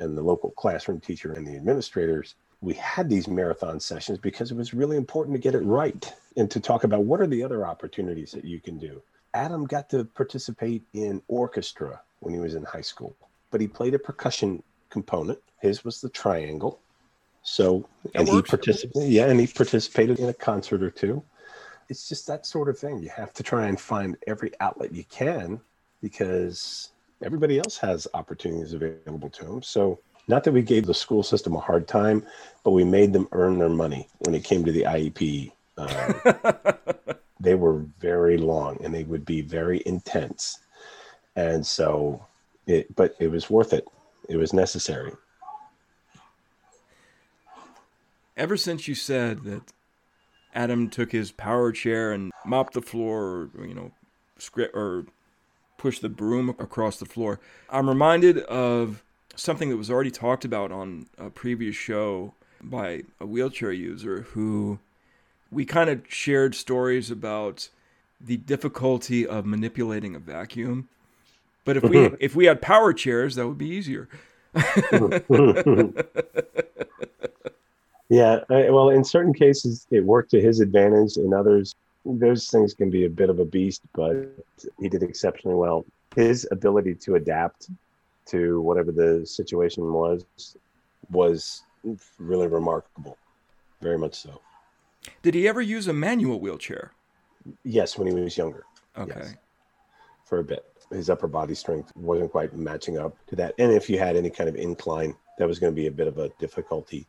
and 0.00 0.16
the 0.16 0.22
local 0.22 0.50
classroom 0.50 1.00
teacher 1.00 1.32
and 1.32 1.46
the 1.46 1.56
administrators. 1.56 2.34
We 2.60 2.74
had 2.74 3.08
these 3.08 3.28
marathon 3.28 3.80
sessions 3.80 4.18
because 4.18 4.50
it 4.50 4.56
was 4.56 4.74
really 4.74 4.96
important 4.96 5.34
to 5.36 5.40
get 5.40 5.54
it 5.54 5.64
right 5.64 6.12
and 6.36 6.50
to 6.50 6.60
talk 6.60 6.84
about 6.84 7.04
what 7.04 7.20
are 7.20 7.26
the 7.26 7.42
other 7.42 7.66
opportunities 7.66 8.32
that 8.32 8.44
you 8.44 8.60
can 8.60 8.78
do. 8.78 9.02
Adam 9.34 9.64
got 9.64 9.90
to 9.90 10.04
participate 10.04 10.82
in 10.94 11.22
orchestra 11.28 12.00
when 12.20 12.34
he 12.34 12.40
was 12.40 12.54
in 12.54 12.64
high 12.64 12.80
school, 12.80 13.14
but 13.50 13.60
he 13.60 13.68
played 13.68 13.94
a 13.94 13.98
percussion 13.98 14.62
component. 14.90 15.38
His 15.60 15.84
was 15.84 16.00
the 16.00 16.08
triangle. 16.08 16.80
So, 17.42 17.88
and 18.14 18.28
he 18.28 18.42
participated, 18.42 19.10
yeah, 19.10 19.26
and 19.26 19.40
he 19.40 19.46
participated 19.46 20.18
in 20.18 20.28
a 20.28 20.34
concert 20.34 20.82
or 20.82 20.90
two 20.90 21.22
it's 21.88 22.08
just 22.08 22.26
that 22.26 22.46
sort 22.46 22.68
of 22.68 22.78
thing. 22.78 23.02
You 23.02 23.08
have 23.10 23.32
to 23.34 23.42
try 23.42 23.66
and 23.66 23.80
find 23.80 24.16
every 24.26 24.52
outlet 24.60 24.92
you 24.92 25.04
can 25.04 25.60
because 26.02 26.90
everybody 27.22 27.58
else 27.58 27.78
has 27.78 28.06
opportunities 28.14 28.74
available 28.74 29.30
to 29.30 29.44
them. 29.44 29.62
So, 29.62 30.00
not 30.28 30.44
that 30.44 30.52
we 30.52 30.60
gave 30.60 30.84
the 30.84 30.92
school 30.92 31.22
system 31.22 31.56
a 31.56 31.60
hard 31.60 31.88
time, 31.88 32.22
but 32.62 32.72
we 32.72 32.84
made 32.84 33.14
them 33.14 33.28
earn 33.32 33.58
their 33.58 33.70
money 33.70 34.08
when 34.18 34.34
it 34.34 34.44
came 34.44 34.62
to 34.64 34.72
the 34.72 34.82
IEP. 34.82 35.52
Um, 35.78 37.16
they 37.40 37.54
were 37.54 37.86
very 37.98 38.36
long 38.36 38.78
and 38.84 38.92
they 38.92 39.04
would 39.04 39.24
be 39.24 39.40
very 39.40 39.82
intense. 39.86 40.58
And 41.34 41.66
so, 41.66 42.26
it, 42.66 42.94
but 42.94 43.14
it 43.18 43.28
was 43.28 43.48
worth 43.48 43.72
it. 43.72 43.88
It 44.28 44.36
was 44.36 44.52
necessary. 44.52 45.12
Ever 48.38 48.56
since 48.56 48.86
you 48.86 48.94
said 48.94 49.42
that 49.42 49.62
Adam 50.54 50.88
took 50.88 51.12
his 51.12 51.32
power 51.32 51.72
chair 51.72 52.12
and 52.12 52.30
mopped 52.46 52.74
the 52.74 52.80
floor, 52.80 53.50
or 53.58 53.66
you 53.66 53.74
know, 53.74 53.90
script 54.38 54.74
or 54.74 55.04
pushed 55.76 56.02
the 56.02 56.08
broom 56.08 56.50
across 56.50 56.98
the 56.98 57.04
floor. 57.04 57.40
I'm 57.68 57.88
reminded 57.88 58.38
of 58.44 59.02
something 59.34 59.70
that 59.70 59.76
was 59.76 59.90
already 59.90 60.10
talked 60.10 60.44
about 60.44 60.72
on 60.72 61.06
a 61.18 61.30
previous 61.30 61.76
show 61.76 62.34
by 62.62 63.02
a 63.20 63.26
wheelchair 63.26 63.72
user 63.72 64.22
who 64.32 64.78
we 65.50 65.64
kind 65.64 65.90
of 65.90 66.02
shared 66.08 66.54
stories 66.54 67.10
about 67.10 67.68
the 68.20 68.36
difficulty 68.36 69.26
of 69.26 69.46
manipulating 69.46 70.14
a 70.14 70.18
vacuum. 70.18 70.88
But 71.64 71.76
if 71.76 71.84
we 71.84 72.06
if 72.20 72.36
we 72.36 72.46
had 72.46 72.62
power 72.62 72.92
chairs, 72.92 73.34
that 73.34 73.46
would 73.46 73.58
be 73.58 73.68
easier. 73.68 74.08
Yeah, 78.08 78.40
uh, 78.48 78.64
well, 78.70 78.88
in 78.88 79.04
certain 79.04 79.34
cases, 79.34 79.86
it 79.90 80.04
worked 80.04 80.30
to 80.30 80.40
his 80.40 80.60
advantage. 80.60 81.16
In 81.18 81.34
others, 81.34 81.74
those 82.04 82.48
things 82.48 82.72
can 82.72 82.90
be 82.90 83.04
a 83.04 83.10
bit 83.10 83.28
of 83.28 83.38
a 83.38 83.44
beast, 83.44 83.82
but 83.94 84.16
he 84.80 84.88
did 84.88 85.02
exceptionally 85.02 85.56
well. 85.56 85.84
His 86.16 86.48
ability 86.50 86.94
to 86.96 87.16
adapt 87.16 87.68
to 88.26 88.60
whatever 88.62 88.92
the 88.92 89.26
situation 89.26 89.92
was 89.92 90.24
was 91.10 91.62
really 92.18 92.46
remarkable. 92.46 93.18
Very 93.80 93.98
much 93.98 94.14
so. 94.14 94.40
Did 95.22 95.34
he 95.34 95.46
ever 95.46 95.62
use 95.62 95.86
a 95.86 95.92
manual 95.92 96.40
wheelchair? 96.40 96.92
Yes, 97.62 97.96
when 97.96 98.08
he 98.08 98.14
was 98.14 98.36
younger. 98.36 98.64
Okay. 98.96 99.12
Yes, 99.16 99.34
for 100.24 100.38
a 100.38 100.44
bit. 100.44 100.64
His 100.90 101.10
upper 101.10 101.28
body 101.28 101.54
strength 101.54 101.92
wasn't 101.94 102.32
quite 102.32 102.54
matching 102.56 102.98
up 102.98 103.14
to 103.28 103.36
that. 103.36 103.54
And 103.58 103.70
if 103.70 103.90
you 103.90 103.98
had 103.98 104.16
any 104.16 104.30
kind 104.30 104.48
of 104.48 104.56
incline, 104.56 105.14
that 105.38 105.46
was 105.46 105.58
going 105.58 105.72
to 105.72 105.76
be 105.76 105.86
a 105.86 105.90
bit 105.90 106.08
of 106.08 106.18
a 106.18 106.30
difficulty 106.40 107.06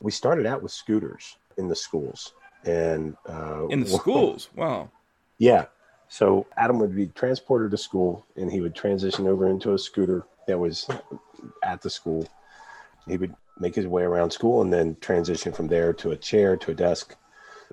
we 0.00 0.10
started 0.10 0.46
out 0.46 0.62
with 0.62 0.72
scooters 0.72 1.36
in 1.56 1.68
the 1.68 1.76
schools 1.76 2.32
and 2.64 3.16
uh, 3.28 3.66
in 3.68 3.80
the 3.80 3.86
schools? 3.86 4.48
Wow. 4.56 4.90
Yeah. 5.38 5.66
So 6.08 6.46
adam 6.56 6.78
would 6.80 6.94
be 6.94 7.06
transported 7.08 7.70
to 7.70 7.76
school 7.76 8.26
and 8.36 8.50
he 8.50 8.60
would 8.60 8.74
transition 8.74 9.28
over 9.28 9.48
into 9.48 9.74
a 9.74 9.78
scooter 9.78 10.26
that 10.46 10.58
was 10.58 10.88
at 11.62 11.82
the 11.82 11.90
school. 11.90 12.26
He 13.06 13.16
would 13.16 13.34
make 13.58 13.74
his 13.74 13.86
way 13.86 14.02
around 14.02 14.30
school 14.32 14.62
and 14.62 14.72
then 14.72 14.96
transition 15.00 15.52
from 15.52 15.68
there 15.68 15.92
to 15.94 16.10
a 16.10 16.16
chair 16.16 16.56
to 16.56 16.70
a 16.72 16.74
desk. 16.74 17.14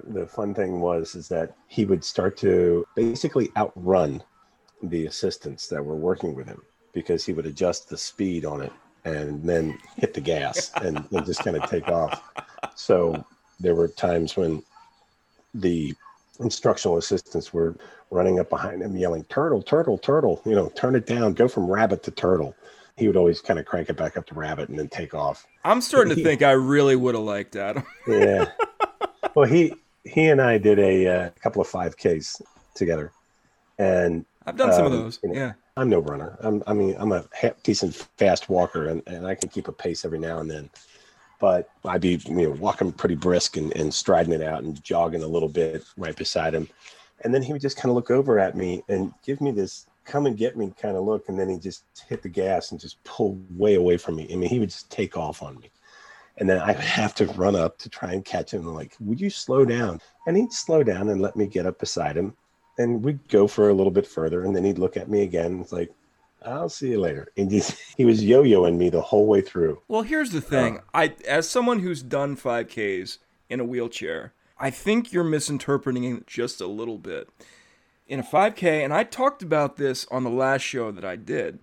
The 0.04 0.28
fun 0.28 0.54
thing 0.54 0.80
was 0.80 1.16
is 1.16 1.28
that 1.30 1.56
he 1.68 1.86
would 1.86 2.04
start 2.04 2.38
to 2.38 2.86
basically 2.96 3.50
outrun 3.58 4.24
the 4.84 5.08
assistants 5.08 5.68
that 5.68 5.84
were 5.84 5.96
working 5.96 6.36
with 6.36 6.46
him 6.46 6.62
because 6.94 7.26
he 7.26 7.34
would 7.34 7.48
adjust 7.48 7.90
the 7.90 7.98
speed 7.98 8.46
on 8.46 8.62
it 8.62 8.72
and 9.16 9.44
then 9.44 9.78
hit 9.98 10.14
the 10.14 10.22
gas 10.22 10.72
and, 10.82 11.04
and 11.12 11.26
just 11.26 11.44
kind 11.44 11.56
of 11.56 11.70
take 11.70 11.88
off. 11.88 12.22
So 12.76 13.26
there 13.60 13.76
were 13.76 13.88
times 13.88 14.36
when 14.36 14.64
the 15.54 15.94
instructional 16.40 16.98
assistants 16.98 17.54
were 17.54 17.76
running 18.12 18.40
up 18.40 18.50
behind 18.50 18.82
him 18.82 18.96
yelling, 18.96 19.24
Turtle, 19.26 19.62
turtle, 19.62 19.98
turtle, 19.98 20.42
you 20.46 20.56
know, 20.56 20.70
turn 20.76 20.96
it 20.96 21.06
down, 21.06 21.34
go 21.34 21.48
from 21.48 21.68
rabbit 21.68 22.04
to 22.04 22.12
turtle. 22.12 22.56
He 22.96 23.08
would 23.08 23.18
always 23.18 23.42
kind 23.42 23.60
of 23.60 23.66
crank 23.66 23.90
it 23.90 23.98
back 23.98 24.18
up 24.18 24.26
to 24.28 24.34
rabbit 24.34 24.70
and 24.70 24.80
then 24.80 24.88
take 24.88 25.14
off. 25.14 25.46
I'm 25.64 25.82
starting 25.82 26.16
he, 26.16 26.24
to 26.24 26.28
think 26.28 26.42
I 26.42 26.52
really 26.52 26.96
would 26.96 27.16
have 27.16 27.24
liked 27.24 27.54
that. 27.54 27.84
yeah. 28.08 28.52
Well, 29.36 29.48
he 29.48 29.72
he 30.04 30.30
and 30.30 30.42
I 30.42 30.58
did 30.58 30.80
a, 30.80 31.06
a 31.06 31.26
uh, 31.26 31.30
couple 31.44 31.62
of 31.62 31.68
5Ks 31.68 32.42
together. 32.74 33.12
And 33.78 34.26
I've 34.48 34.58
done 34.58 34.70
um, 34.70 34.76
some 34.76 34.86
of 34.88 34.94
um, 34.94 35.00
those. 35.00 35.20
You 35.22 35.30
know, 35.30 35.36
yeah. 35.36 35.54
I'm 35.78 35.90
no 35.90 36.00
runner. 36.00 36.36
I'm, 36.42 36.64
I 36.66 36.74
mean, 36.74 36.96
I'm 36.98 37.12
a 37.12 37.24
decent 37.62 37.94
fast 38.18 38.50
walker, 38.50 38.88
and, 38.88 39.04
and 39.06 39.28
I 39.28 39.36
can 39.36 39.50
keep 39.50 39.68
a 39.68 39.72
pace 39.72 40.04
every 40.04 40.18
now 40.18 40.40
and 40.40 40.50
then. 40.50 40.70
But 41.40 41.70
I'd 41.86 42.02
be 42.02 42.20
you 42.26 42.34
know 42.34 42.50
walking 42.50 42.92
pretty 42.92 43.14
brisk 43.14 43.58
and, 43.58 43.74
and 43.76 43.94
striding 43.94 44.34
it 44.34 44.42
out 44.42 44.64
and 44.64 44.84
jogging 44.84 45.22
a 45.22 45.28
little 45.28 45.48
bit 45.48 45.86
right 45.96 46.16
beside 46.16 46.56
him, 46.56 46.68
and 47.24 47.34
then 47.34 47.44
he 47.44 47.54
would 47.54 47.62
just 47.62 47.78
kind 47.78 47.92
of 47.92 47.96
look 47.96 48.10
over 48.10 48.40
at 48.40 48.58
me 48.58 48.84
and 48.90 49.14
give 49.24 49.40
me 49.40 49.52
this 49.52 49.86
come 50.04 50.26
and 50.26 50.36
get 50.36 50.58
me 50.58 50.74
kind 50.82 50.98
of 50.98 51.04
look, 51.04 51.30
and 51.30 51.40
then 51.40 51.48
he 51.48 51.60
just 51.60 51.84
hit 52.08 52.24
the 52.24 52.30
gas 52.30 52.72
and 52.72 52.80
just 52.80 53.04
pull 53.04 53.40
way 53.52 53.76
away 53.76 53.98
from 53.98 54.16
me. 54.16 54.28
I 54.32 54.36
mean, 54.36 54.50
he 54.50 54.60
would 54.60 54.70
just 54.70 54.90
take 54.90 55.16
off 55.16 55.44
on 55.44 55.60
me. 55.60 55.70
And 56.38 56.50
then 56.50 56.60
I 56.60 56.68
would 56.68 56.78
have 56.80 57.14
to 57.16 57.26
run 57.34 57.56
up 57.56 57.78
to 57.80 57.90
try 57.90 58.14
and 58.14 58.26
catch 58.26 58.54
him. 58.54 58.66
I'm 58.68 58.74
like, 58.74 58.96
would 59.00 59.20
you 59.20 59.30
slow 59.30 59.66
down? 59.66 60.00
And 60.26 60.38
he'd 60.38 60.54
slow 60.54 60.82
down 60.82 61.10
and 61.10 61.22
let 61.22 61.36
me 61.36 61.46
get 61.46 61.66
up 61.66 61.78
beside 61.78 62.16
him 62.16 62.36
and 62.78 63.04
we'd 63.04 63.28
go 63.30 63.48
for 63.48 63.70
a 63.70 63.74
little 63.74 63.92
bit 63.92 64.08
further, 64.08 64.44
and 64.44 64.56
then 64.56 64.64
he'd 64.64 64.80
look 64.80 64.98
at 64.98 65.10
me 65.10 65.24
again. 65.24 65.62
It's 65.62 65.72
like, 65.72 65.92
I'll 66.46 66.70
see 66.70 66.90
you 66.90 67.00
later. 67.00 67.30
And 67.38 67.52
he, 67.52 67.62
he 67.98 68.06
was 68.06 68.24
yo-yoing 68.24 68.78
me 68.78 68.90
the 68.90 69.02
whole 69.02 69.28
way 69.28 69.42
through. 69.42 69.82
Well, 69.88 70.04
here's 70.04 70.32
the 70.32 70.42
thing: 70.42 70.78
uh, 70.78 70.82
I, 70.94 71.16
as 71.28 71.50
someone 71.50 71.80
who's 71.80 72.04
done 72.04 72.36
5Ks 72.36 73.18
in 73.50 73.60
a 73.60 73.66
wheelchair, 73.66 74.34
I 74.60 74.70
think 74.70 75.12
you're 75.12 75.24
misinterpreting 75.24 76.04
it 76.04 76.28
just 76.28 76.62
a 76.62 76.68
little 76.68 76.98
bit. 76.98 77.30
In 78.08 78.20
a 78.20 78.24
5K, 78.24 78.84
and 78.84 78.94
I 78.94 79.04
talked 79.04 79.44
about 79.44 79.76
this 79.76 80.08
on 80.10 80.24
the 80.24 80.30
last 80.30 80.62
show 80.62 80.92
that 80.92 81.04
I 81.04 81.18
did. 81.18 81.60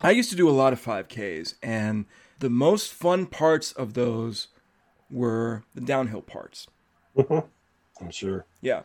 I 0.00 0.12
used 0.12 0.30
to 0.30 0.36
do 0.36 0.48
a 0.48 0.52
lot 0.52 0.72
of 0.72 0.82
5Ks, 0.82 1.56
and 1.62 2.06
the 2.38 2.48
most 2.48 2.92
fun 2.92 3.26
parts 3.26 3.72
of 3.72 3.92
those 3.92 4.48
were 5.10 5.64
the 5.74 5.82
downhill 5.82 6.22
parts. 6.22 6.66
I'm 7.30 8.10
sure. 8.10 8.46
Yeah. 8.62 8.82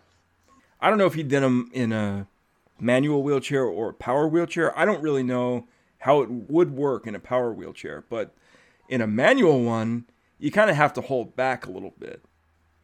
I 0.79 0.89
don't 0.89 0.97
know 0.97 1.05
if 1.05 1.13
he 1.13 1.23
did 1.23 1.41
them 1.41 1.69
in 1.73 1.91
a 1.91 2.27
manual 2.79 3.23
wheelchair 3.23 3.63
or 3.63 3.89
a 3.89 3.93
power 3.93 4.27
wheelchair. 4.27 4.77
I 4.77 4.85
don't 4.85 5.01
really 5.01 5.23
know 5.23 5.67
how 5.99 6.21
it 6.21 6.29
would 6.29 6.71
work 6.71 7.07
in 7.07 7.15
a 7.15 7.19
power 7.19 7.53
wheelchair, 7.53 8.05
but 8.09 8.35
in 8.89 9.01
a 9.01 9.07
manual 9.07 9.63
one, 9.63 10.05
you 10.37 10.51
kind 10.51 10.69
of 10.69 10.75
have 10.75 10.93
to 10.93 11.01
hold 11.01 11.35
back 11.35 11.65
a 11.65 11.71
little 11.71 11.93
bit 11.97 12.21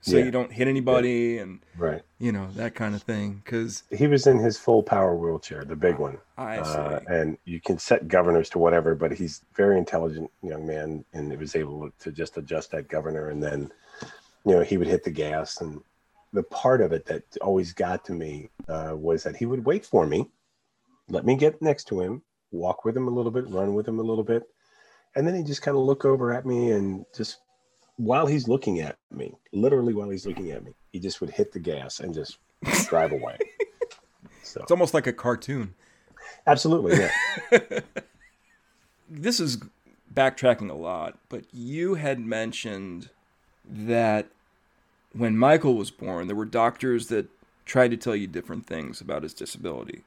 so 0.02 0.18
yeah. 0.18 0.26
you 0.26 0.32
don't 0.32 0.52
hit 0.52 0.68
anybody 0.68 1.36
yeah. 1.36 1.42
and 1.44 1.60
right 1.78 2.02
you 2.20 2.32
know 2.32 2.48
that 2.56 2.76
kind 2.76 2.96
of 2.96 3.04
thing 3.04 3.42
because 3.46 3.84
he 3.92 4.08
was 4.08 4.28
in 4.28 4.38
his 4.40 4.58
full 4.58 4.84
power 4.84 5.16
wheelchair 5.16 5.64
the 5.64 5.76
big 5.76 5.98
one 5.98 6.18
I 6.38 6.62
see. 6.64 6.70
Uh, 6.70 7.00
and 7.08 7.38
you 7.46 7.62
can 7.62 7.78
set 7.78 8.08
governors 8.08 8.50
to 8.52 8.58
whatever 8.58 8.96
but 8.96 9.12
he's 9.14 9.46
very 9.54 9.78
intelligent 9.78 10.30
young 10.42 10.66
man 10.66 11.06
and 11.14 11.32
he 11.32 11.38
was 11.38 11.56
able 11.56 11.90
to 12.00 12.12
just 12.12 12.38
adjust 12.38 12.72
that 12.72 12.90
governor 12.90 13.30
and 13.30 13.42
then 13.42 13.72
you 14.46 14.54
know 14.54 14.62
he 14.62 14.78
would 14.78 14.88
hit 14.88 15.04
the 15.04 15.12
gas 15.12 15.62
and 15.62 15.82
the 16.34 16.44
part 16.44 16.82
of 16.82 16.92
it 16.92 17.06
that 17.06 17.24
always 17.42 17.74
got 17.74 18.06
to 18.06 18.14
me 18.14 18.50
uh, 18.68 18.94
was 18.96 19.24
that 19.24 19.36
he 19.36 19.46
would 19.46 19.66
wait 19.66 19.86
for 19.86 20.06
me, 20.06 20.30
let 21.10 21.26
me 21.26 21.36
get 21.36 21.62
next 21.62 21.86
to 21.90 22.02
him, 22.02 22.22
walk 22.52 22.86
with 22.86 22.96
him 22.96 23.08
a 23.08 23.12
little 23.12 23.32
bit, 23.32 23.50
run 23.50 23.74
with 23.74 23.88
him 23.88 24.00
a 24.00 24.04
little 24.04 24.24
bit, 24.24 24.44
and 25.16 25.28
then 25.28 25.36
he 25.36 25.44
just 25.44 25.62
kind 25.62 25.78
of 25.78 25.84
look 25.84 26.06
over 26.06 26.32
at 26.34 26.46
me 26.46 26.72
and 26.72 27.06
just 27.16 27.40
while 27.98 28.26
he's 28.26 28.48
looking 28.48 28.80
at 28.80 28.98
me, 29.12 29.34
literally 29.52 29.94
while 29.94 30.10
he's 30.10 30.26
looking 30.26 30.52
at 30.52 30.64
me, 30.64 30.72
he 30.92 31.00
just 31.00 31.22
would 31.22 31.30
hit 31.30 31.52
the 31.52 31.60
gas 31.60 32.00
and 32.00 32.14
just 32.14 32.38
drive 32.88 33.12
away. 33.12 33.38
So 34.44 34.60
it's 34.62 34.72
almost 34.72 34.94
like 34.94 35.08
a 35.08 35.14
cartoon. 35.14 35.76
Absolutely, 36.46 37.00
yeah. 37.00 37.80
this 39.10 39.40
is 39.40 39.60
backtracking 40.14 40.70
a 40.70 40.74
lot, 40.74 41.18
but 41.30 41.46
you 41.54 41.96
had 41.96 42.20
mentioned 42.20 43.12
that 43.64 44.28
when 45.14 45.38
Michael 45.38 45.76
was 45.76 45.92
born, 45.92 46.28
there 46.28 46.36
were 46.36 46.46
doctors 46.46 47.08
that 47.08 47.28
tried 47.66 47.92
to 47.92 47.98
tell 47.98 48.16
you 48.16 48.28
different 48.28 48.66
things 48.66 49.02
about 49.02 49.24
his 49.24 49.34
disability. 49.34 50.04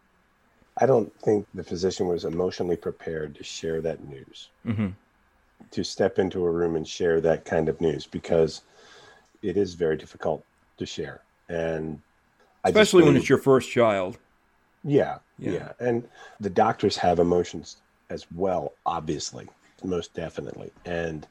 I 0.78 0.86
don't 0.86 1.14
think 1.20 1.46
the 1.54 1.62
physician 1.62 2.08
was 2.08 2.24
emotionally 2.24 2.76
prepared 2.76 3.34
to 3.36 3.44
share 3.44 3.80
that 3.82 4.08
news, 4.08 4.48
mm-hmm. 4.66 4.88
to 5.70 5.84
step 5.84 6.18
into 6.18 6.44
a 6.44 6.50
room 6.50 6.74
and 6.74 6.86
share 6.86 7.20
that 7.20 7.44
kind 7.44 7.68
of 7.68 7.80
news 7.80 8.06
because 8.06 8.62
it 9.42 9.56
is 9.56 9.74
very 9.74 9.96
difficult 9.96 10.44
to 10.78 10.86
share. 10.86 11.20
And 11.48 12.00
especially 12.64 13.04
when 13.04 13.16
it's 13.16 13.28
your 13.28 13.38
first 13.38 13.70
child. 13.70 14.18
Yeah, 14.82 15.18
yeah, 15.38 15.52
yeah. 15.52 15.72
And 15.78 16.08
the 16.40 16.50
doctors 16.50 16.96
have 16.96 17.18
emotions 17.18 17.76
as 18.10 18.26
well, 18.34 18.72
obviously, 18.84 19.48
most 19.84 20.12
definitely. 20.14 20.72
And 20.84 21.26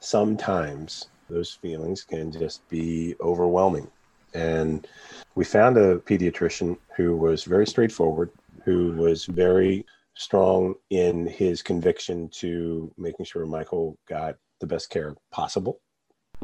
sometimes 0.00 1.06
those 1.28 1.52
feelings 1.52 2.04
can 2.04 2.32
just 2.32 2.68
be 2.68 3.14
overwhelming. 3.20 3.88
And 4.34 4.86
we 5.34 5.44
found 5.44 5.76
a 5.76 5.98
pediatrician 5.98 6.76
who 6.96 7.16
was 7.16 7.44
very 7.44 7.66
straightforward, 7.66 8.30
who 8.64 8.92
was 8.92 9.24
very 9.24 9.86
strong 10.14 10.74
in 10.90 11.26
his 11.26 11.62
conviction 11.62 12.28
to 12.28 12.90
making 12.96 13.26
sure 13.26 13.46
Michael 13.46 13.96
got 14.08 14.36
the 14.60 14.66
best 14.66 14.90
care 14.90 15.14
possible. 15.30 15.80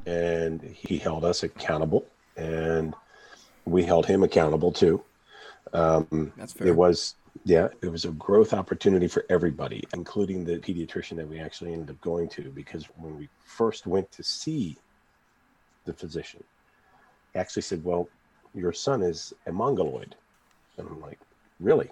And 0.06 0.62
he 0.62 0.98
held 0.98 1.24
us 1.24 1.42
accountable, 1.42 2.06
and 2.36 2.94
we 3.64 3.84
held 3.84 4.06
him 4.06 4.22
accountable 4.22 4.72
too. 4.72 5.02
Um, 5.72 6.32
That's 6.36 6.52
fair. 6.52 6.68
It 6.68 6.76
was, 6.76 7.14
yeah, 7.44 7.68
it 7.82 7.90
was 7.90 8.04
a 8.04 8.12
growth 8.12 8.52
opportunity 8.52 9.08
for 9.08 9.24
everybody, 9.28 9.82
including 9.94 10.44
the 10.44 10.58
pediatrician 10.58 11.16
that 11.16 11.28
we 11.28 11.40
actually 11.40 11.72
ended 11.72 11.90
up 11.90 12.00
going 12.00 12.28
to, 12.30 12.50
because 12.50 12.84
when 12.96 13.16
we 13.16 13.28
first 13.44 13.86
went 13.86 14.10
to 14.12 14.22
see 14.22 14.78
the 15.86 15.92
physician, 15.92 16.44
he 17.32 17.40
actually 17.40 17.62
said, 17.62 17.82
Well, 17.82 18.08
your 18.54 18.72
son 18.72 19.02
is 19.02 19.32
a 19.46 19.52
mongoloid. 19.52 20.14
And 20.78 20.88
I'm 20.88 21.00
like, 21.00 21.18
Really? 21.58 21.90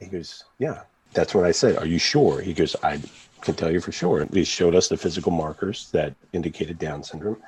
He 0.00 0.06
goes, 0.06 0.44
Yeah. 0.58 0.82
That's 1.14 1.34
what 1.34 1.44
I 1.44 1.52
said, 1.52 1.76
Are 1.76 1.86
you 1.86 1.98
sure? 1.98 2.40
He 2.40 2.52
goes, 2.52 2.76
I 2.82 3.00
can 3.40 3.54
tell 3.54 3.70
you 3.70 3.80
for 3.80 3.92
sure. 3.92 4.26
He 4.32 4.44
showed 4.44 4.74
us 4.74 4.88
the 4.88 4.96
physical 4.96 5.32
markers 5.32 5.90
that 5.92 6.14
indicated 6.32 6.78
Down 6.78 7.02
syndrome. 7.02 7.40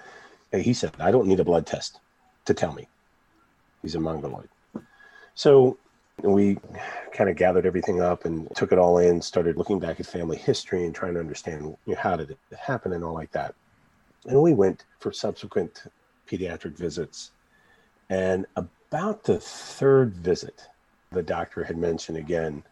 And 0.53 0.63
he 0.63 0.73
said, 0.73 0.93
I 1.01 1.11
don't 1.11 1.27
need 1.27 1.41
a 1.41 1.45
blood 1.45 1.67
test 1.67 2.01
to 2.47 2.55
tell 2.55 2.73
me 2.73 2.89
he's 3.83 3.95
a 3.95 4.01
mongoloid. 4.01 4.49
So 5.35 5.79
we 6.23 6.59
kind 7.13 7.29
of 7.29 7.37
gathered 7.37 7.67
everything 7.67 8.01
up 8.01 8.25
and 8.25 8.49
took 8.55 8.73
it 8.73 8.79
all 8.79 8.99
in, 8.99 9.21
started 9.21 9.57
looking 9.57 9.79
back 9.79 10.01
at 10.01 10.07
family 10.07 10.37
history 10.37 10.85
and 10.85 10.95
trying 10.95 11.15
to 11.15 11.21
understand 11.21 11.77
you 11.87 11.95
know, 11.95 12.01
how 12.01 12.17
did 12.17 12.31
it 12.31 12.39
happen 12.59 12.93
and 12.93 13.05
all 13.05 13.15
like 13.15 13.33
that. 13.33 13.55
And 14.27 14.41
we 14.41 14.55
went 14.55 14.85
for 15.01 15.13
subsequent 15.13 15.85
pediatric 16.29 16.77
visits. 16.77 17.33
And 18.09 18.47
about 18.57 19.25
the 19.25 19.39
third 19.39 20.15
visit, 20.17 20.69
the 21.13 21.23
doctor 21.23 21.65
had 21.65 21.77
mentioned 21.77 22.19
again, 22.19 22.63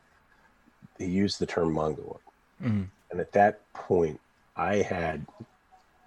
he 0.98 1.06
used 1.06 1.38
the 1.38 1.46
term 1.46 1.72
mongoloid. 1.72 2.20
Mm-hmm. 2.62 2.84
And 3.10 3.20
at 3.20 3.32
that 3.32 3.60
point, 3.74 4.20
I 4.56 4.76
had 4.76 5.26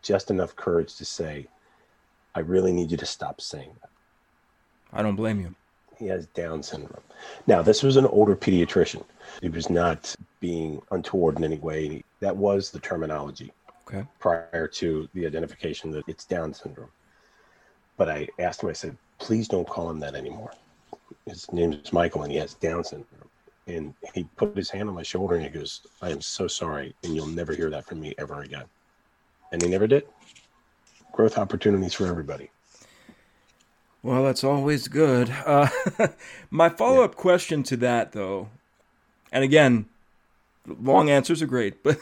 just 0.02 0.30
enough 0.32 0.56
courage 0.56 0.96
to 0.96 1.06
say, 1.06 1.48
I 2.34 2.40
really 2.40 2.72
need 2.72 2.92
you 2.92 2.98
to 2.98 3.06
stop 3.06 3.42
saying 3.42 3.76
that. 3.82 3.90
I 4.94 5.02
don't 5.02 5.16
blame 5.16 5.42
you. 5.42 5.56
He 5.98 6.08
has 6.08 6.26
Down 6.28 6.62
syndrome. 6.62 7.04
Now, 7.48 7.62
this 7.62 7.84
was 7.84 7.96
an 7.96 8.06
older 8.06 8.36
pediatrician. 8.36 9.04
He 9.42 9.50
was 9.50 9.70
not 9.70 10.16
being 10.40 10.82
untoward 10.92 11.38
in 11.38 11.44
any 11.44 11.58
way. 11.58 12.04
That 12.20 12.36
was 12.36 12.72
the 12.72 12.80
terminology 12.80 13.52
okay. 13.88 14.06
prior 14.20 14.68
to 14.68 15.10
the 15.14 15.26
identification 15.26 15.92
that 15.92 16.04
it's 16.08 16.26
Down 16.26 16.54
syndrome. 16.54 16.92
But 17.98 18.10
I 18.10 18.28
asked 18.40 18.64
him, 18.64 18.70
I 18.70 18.74
said, 18.74 18.98
please 19.20 19.48
don't 19.48 19.68
call 19.68 19.90
him 19.90 20.00
that 20.02 20.16
anymore. 20.16 20.52
His 21.26 21.52
name 21.52 21.74
is 21.74 21.94
Michael 21.94 22.24
and 22.24 22.32
he 22.32 22.38
has 22.38 22.54
Down 22.56 22.84
syndrome. 22.84 23.30
And 23.68 23.94
he 24.14 24.26
put 24.36 24.56
his 24.56 24.70
hand 24.70 24.90
on 24.90 24.96
my 24.96 25.04
shoulder 25.04 25.36
and 25.36 25.44
he 25.44 25.50
goes, 25.50 25.82
I 26.02 26.12
am 26.12 26.22
so 26.22 26.48
sorry. 26.48 26.94
And 27.04 27.16
you'll 27.16 27.26
never 27.28 27.54
hear 27.54 27.70
that 27.72 27.86
from 27.86 28.00
me 28.00 28.14
ever 28.18 28.42
again. 28.42 28.66
And 29.52 29.62
he 29.62 29.70
never 29.70 29.88
did. 29.88 30.04
Growth 31.14 31.38
opportunities 31.38 31.94
for 31.94 32.06
everybody. 32.06 32.52
Well, 34.06 34.24
that's 34.24 34.44
always 34.44 34.88
good. 34.88 35.32
Uh, 35.48 35.68
my 36.52 36.70
follow 36.70 37.04
up 37.04 37.16
yeah. 37.16 37.22
question 37.22 37.64
to 37.64 37.78
that, 37.78 38.12
though, 38.12 38.50
and 39.32 39.44
again, 39.44 39.86
long 40.68 41.10
answers 41.10 41.42
are 41.42 41.48
great, 41.48 41.82
but 41.84 41.98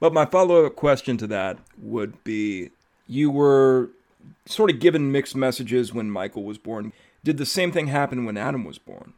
but 0.00 0.12
my 0.12 0.24
follow 0.26 0.66
up 0.66 0.74
question 0.74 1.16
to 1.18 1.28
that 1.28 1.58
would 1.80 2.24
be: 2.24 2.70
you 3.06 3.30
were 3.30 3.90
sort 4.44 4.72
of 4.72 4.80
given 4.80 5.12
mixed 5.12 5.36
messages 5.36 5.94
when 5.94 6.10
Michael 6.10 6.42
was 6.42 6.58
born. 6.58 6.92
Did 7.22 7.38
the 7.38 7.46
same 7.46 7.70
thing 7.70 7.86
happen 7.86 8.24
when 8.24 8.36
Adam 8.36 8.64
was 8.64 8.78
born? 8.78 9.12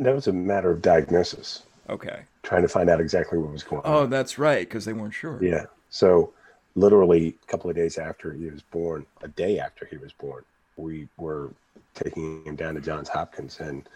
That 0.00 0.16
was 0.16 0.26
a 0.26 0.32
matter 0.32 0.72
of 0.72 0.82
diagnosis. 0.82 1.62
Okay. 1.88 2.22
Trying 2.42 2.62
to 2.62 2.68
find 2.68 2.90
out 2.90 3.00
exactly 3.00 3.38
what 3.38 3.52
was 3.52 3.62
going 3.62 3.82
on. 3.82 3.94
Oh, 3.94 4.06
that's 4.06 4.36
right, 4.36 4.66
because 4.68 4.84
they 4.84 4.92
weren't 4.92 5.14
sure. 5.14 5.38
Yeah. 5.40 5.66
So, 5.90 6.32
literally, 6.74 7.36
a 7.40 7.46
couple 7.46 7.70
of 7.70 7.76
days 7.76 7.98
after 7.98 8.32
he 8.32 8.46
was 8.46 8.62
born, 8.62 9.06
a 9.22 9.28
day 9.28 9.60
after 9.60 9.86
he 9.86 9.96
was 9.96 10.12
born, 10.12 10.42
we 10.76 11.08
were 11.16 11.52
taking 11.94 12.44
him 12.44 12.56
down 12.56 12.74
to 12.74 12.80
Johns 12.80 13.08
Hopkins, 13.08 13.60
and 13.60 13.88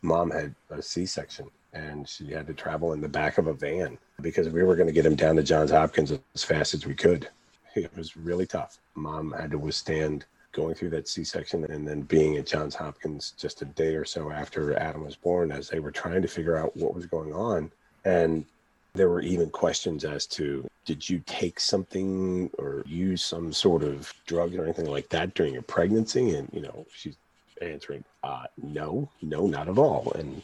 mom 0.00 0.30
had 0.30 0.54
a 0.70 0.80
C 0.82 1.06
section 1.06 1.50
and 1.72 2.08
she 2.08 2.30
had 2.30 2.46
to 2.46 2.54
travel 2.54 2.92
in 2.92 3.00
the 3.00 3.08
back 3.08 3.38
of 3.38 3.46
a 3.46 3.54
van 3.54 3.96
because 4.20 4.48
we 4.48 4.62
were 4.62 4.76
going 4.76 4.86
to 4.86 4.92
get 4.92 5.06
him 5.06 5.14
down 5.14 5.36
to 5.36 5.42
Johns 5.42 5.70
Hopkins 5.70 6.12
as 6.34 6.44
fast 6.44 6.74
as 6.74 6.86
we 6.86 6.94
could. 6.94 7.28
It 7.74 7.90
was 7.96 8.16
really 8.16 8.46
tough. 8.46 8.78
Mom 8.94 9.32
had 9.32 9.50
to 9.52 9.58
withstand 9.58 10.26
going 10.52 10.74
through 10.74 10.90
that 10.90 11.08
C 11.08 11.24
section 11.24 11.64
and 11.64 11.88
then 11.88 12.02
being 12.02 12.36
at 12.36 12.46
Johns 12.46 12.74
Hopkins 12.74 13.32
just 13.38 13.62
a 13.62 13.64
day 13.64 13.94
or 13.94 14.04
so 14.04 14.30
after 14.30 14.76
Adam 14.78 15.02
was 15.02 15.16
born 15.16 15.50
as 15.50 15.68
they 15.68 15.80
were 15.80 15.90
trying 15.90 16.20
to 16.20 16.28
figure 16.28 16.58
out 16.58 16.76
what 16.76 16.94
was 16.94 17.06
going 17.06 17.32
on. 17.32 17.72
And 18.04 18.44
there 18.94 19.08
were 19.08 19.22
even 19.22 19.48
questions 19.50 20.04
as 20.04 20.26
to 20.26 20.66
did 20.84 21.08
you 21.08 21.22
take 21.26 21.58
something 21.60 22.50
or 22.58 22.82
use 22.86 23.22
some 23.22 23.52
sort 23.52 23.82
of 23.82 24.12
drug 24.26 24.54
or 24.54 24.64
anything 24.64 24.86
like 24.86 25.08
that 25.10 25.34
during 25.34 25.54
your 25.54 25.62
pregnancy? 25.62 26.34
And, 26.34 26.48
you 26.52 26.60
know, 26.60 26.86
she's 26.94 27.16
answering, 27.62 28.04
uh, 28.22 28.44
no, 28.62 29.08
no, 29.22 29.46
not 29.46 29.68
at 29.68 29.78
all. 29.78 30.12
And 30.16 30.42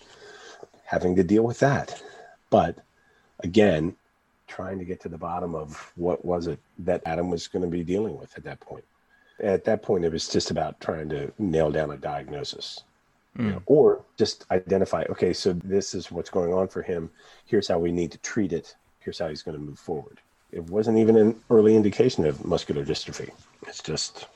having 0.84 1.14
to 1.16 1.22
deal 1.22 1.42
with 1.42 1.58
that. 1.58 2.02
But 2.50 2.76
again, 3.40 3.94
trying 4.46 4.78
to 4.78 4.84
get 4.84 5.00
to 5.00 5.08
the 5.08 5.18
bottom 5.18 5.54
of 5.54 5.92
what 5.96 6.24
was 6.24 6.46
it 6.46 6.58
that 6.78 7.02
Adam 7.04 7.28
was 7.28 7.48
going 7.48 7.64
to 7.64 7.70
be 7.70 7.84
dealing 7.84 8.18
with 8.18 8.36
at 8.36 8.44
that 8.44 8.60
point. 8.60 8.84
At 9.40 9.64
that 9.64 9.82
point, 9.82 10.04
it 10.04 10.12
was 10.12 10.26
just 10.26 10.50
about 10.50 10.80
trying 10.80 11.08
to 11.10 11.30
nail 11.38 11.70
down 11.70 11.90
a 11.90 11.96
diagnosis. 11.96 12.82
Mm. 13.36 13.44
You 13.44 13.50
know, 13.52 13.62
or 13.66 14.04
just 14.16 14.46
identify 14.50 15.04
okay 15.10 15.32
so 15.32 15.52
this 15.52 15.94
is 15.94 16.10
what's 16.10 16.30
going 16.30 16.52
on 16.52 16.68
for 16.68 16.82
him. 16.82 17.10
Here's 17.46 17.68
how 17.68 17.78
we 17.78 17.92
need 17.92 18.12
to 18.12 18.18
treat 18.18 18.52
it. 18.52 18.74
Here's 19.00 19.18
how 19.18 19.28
he's 19.28 19.42
going 19.42 19.56
to 19.56 19.62
move 19.62 19.78
forward. 19.78 20.20
It 20.50 20.64
wasn't 20.64 20.98
even 20.98 21.16
an 21.16 21.40
early 21.50 21.76
indication 21.76 22.24
of 22.24 22.44
muscular 22.44 22.84
dystrophy. 22.84 23.30
It's 23.66 23.82
just 23.82 24.26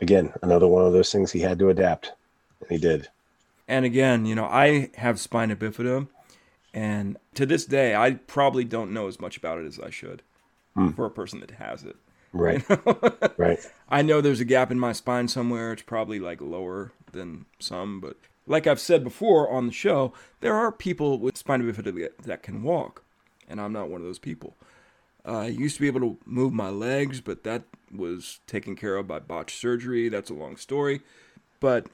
again 0.00 0.32
another 0.42 0.66
one 0.68 0.84
of 0.84 0.92
those 0.92 1.12
things 1.12 1.32
he 1.32 1.40
had 1.40 1.58
to 1.58 1.68
adapt 1.68 2.12
and 2.60 2.70
he 2.70 2.78
did. 2.78 3.08
And 3.68 3.84
again 3.84 4.26
you 4.26 4.34
know 4.34 4.46
i 4.46 4.90
have 4.96 5.20
spina 5.20 5.54
bifida 5.54 6.08
and 6.74 7.16
to 7.34 7.46
this 7.46 7.64
day 7.64 7.94
i 7.94 8.12
probably 8.12 8.64
don't 8.64 8.92
know 8.92 9.06
as 9.06 9.20
much 9.20 9.36
about 9.36 9.58
it 9.58 9.66
as 9.66 9.78
i 9.78 9.90
should 9.90 10.22
mm. 10.76 10.94
for 10.94 11.06
a 11.06 11.10
person 11.10 11.40
that 11.40 11.52
has 11.52 11.84
it. 11.84 11.96
Right. 12.32 12.62
You 12.68 12.78
know? 12.86 13.12
right. 13.36 13.58
I 13.88 14.02
know 14.02 14.20
there's 14.20 14.40
a 14.40 14.44
gap 14.44 14.70
in 14.70 14.78
my 14.78 14.92
spine 14.92 15.28
somewhere. 15.28 15.72
It's 15.72 15.82
probably 15.82 16.20
like 16.20 16.40
lower 16.40 16.92
than 17.12 17.46
some 17.58 18.00
but 18.00 18.16
like 18.50 18.66
I've 18.66 18.80
said 18.80 19.04
before 19.04 19.48
on 19.48 19.66
the 19.66 19.72
show, 19.72 20.12
there 20.40 20.56
are 20.56 20.72
people 20.72 21.20
with 21.20 21.38
spina 21.38 21.62
bifida 21.62 22.08
that 22.24 22.42
can 22.42 22.64
walk, 22.64 23.04
and 23.48 23.60
I'm 23.60 23.72
not 23.72 23.88
one 23.88 24.00
of 24.00 24.06
those 24.08 24.18
people. 24.18 24.56
Uh, 25.24 25.38
I 25.38 25.46
used 25.46 25.76
to 25.76 25.80
be 25.80 25.86
able 25.86 26.00
to 26.00 26.18
move 26.26 26.52
my 26.52 26.68
legs, 26.68 27.20
but 27.20 27.44
that 27.44 27.62
was 27.94 28.40
taken 28.48 28.74
care 28.74 28.96
of 28.96 29.06
by 29.06 29.20
botched 29.20 29.56
surgery. 29.56 30.08
That's 30.08 30.30
a 30.30 30.34
long 30.34 30.56
story. 30.56 31.00
But 31.60 31.86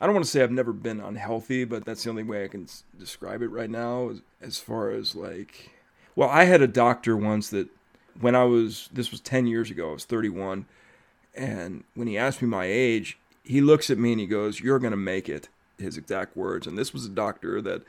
I 0.00 0.06
don't 0.06 0.14
want 0.14 0.24
to 0.24 0.30
say 0.30 0.42
I've 0.42 0.50
never 0.50 0.72
been 0.72 1.00
unhealthy, 1.00 1.64
but 1.64 1.84
that's 1.84 2.04
the 2.04 2.10
only 2.10 2.22
way 2.22 2.44
I 2.44 2.48
can 2.48 2.66
describe 2.98 3.42
it 3.42 3.48
right 3.48 3.68
now. 3.68 4.12
As 4.40 4.56
far 4.56 4.90
as 4.90 5.14
like, 5.14 5.70
well, 6.16 6.30
I 6.30 6.44
had 6.44 6.62
a 6.62 6.66
doctor 6.66 7.14
once 7.14 7.50
that 7.50 7.68
when 8.18 8.34
I 8.34 8.44
was, 8.44 8.88
this 8.90 9.10
was 9.10 9.20
10 9.20 9.46
years 9.46 9.70
ago, 9.70 9.90
I 9.90 9.92
was 9.92 10.06
31. 10.06 10.64
And 11.34 11.84
when 11.94 12.08
he 12.08 12.16
asked 12.16 12.40
me 12.40 12.48
my 12.48 12.64
age, 12.64 13.18
he 13.44 13.60
looks 13.60 13.90
at 13.90 13.98
me 13.98 14.12
and 14.12 14.20
he 14.20 14.26
goes, 14.26 14.60
You're 14.60 14.78
going 14.78 14.92
to 14.92 14.96
make 14.96 15.28
it. 15.28 15.50
His 15.80 15.96
exact 15.96 16.36
words. 16.36 16.66
And 16.66 16.78
this 16.78 16.92
was 16.92 17.04
a 17.04 17.10
doctor 17.10 17.60
that 17.62 17.82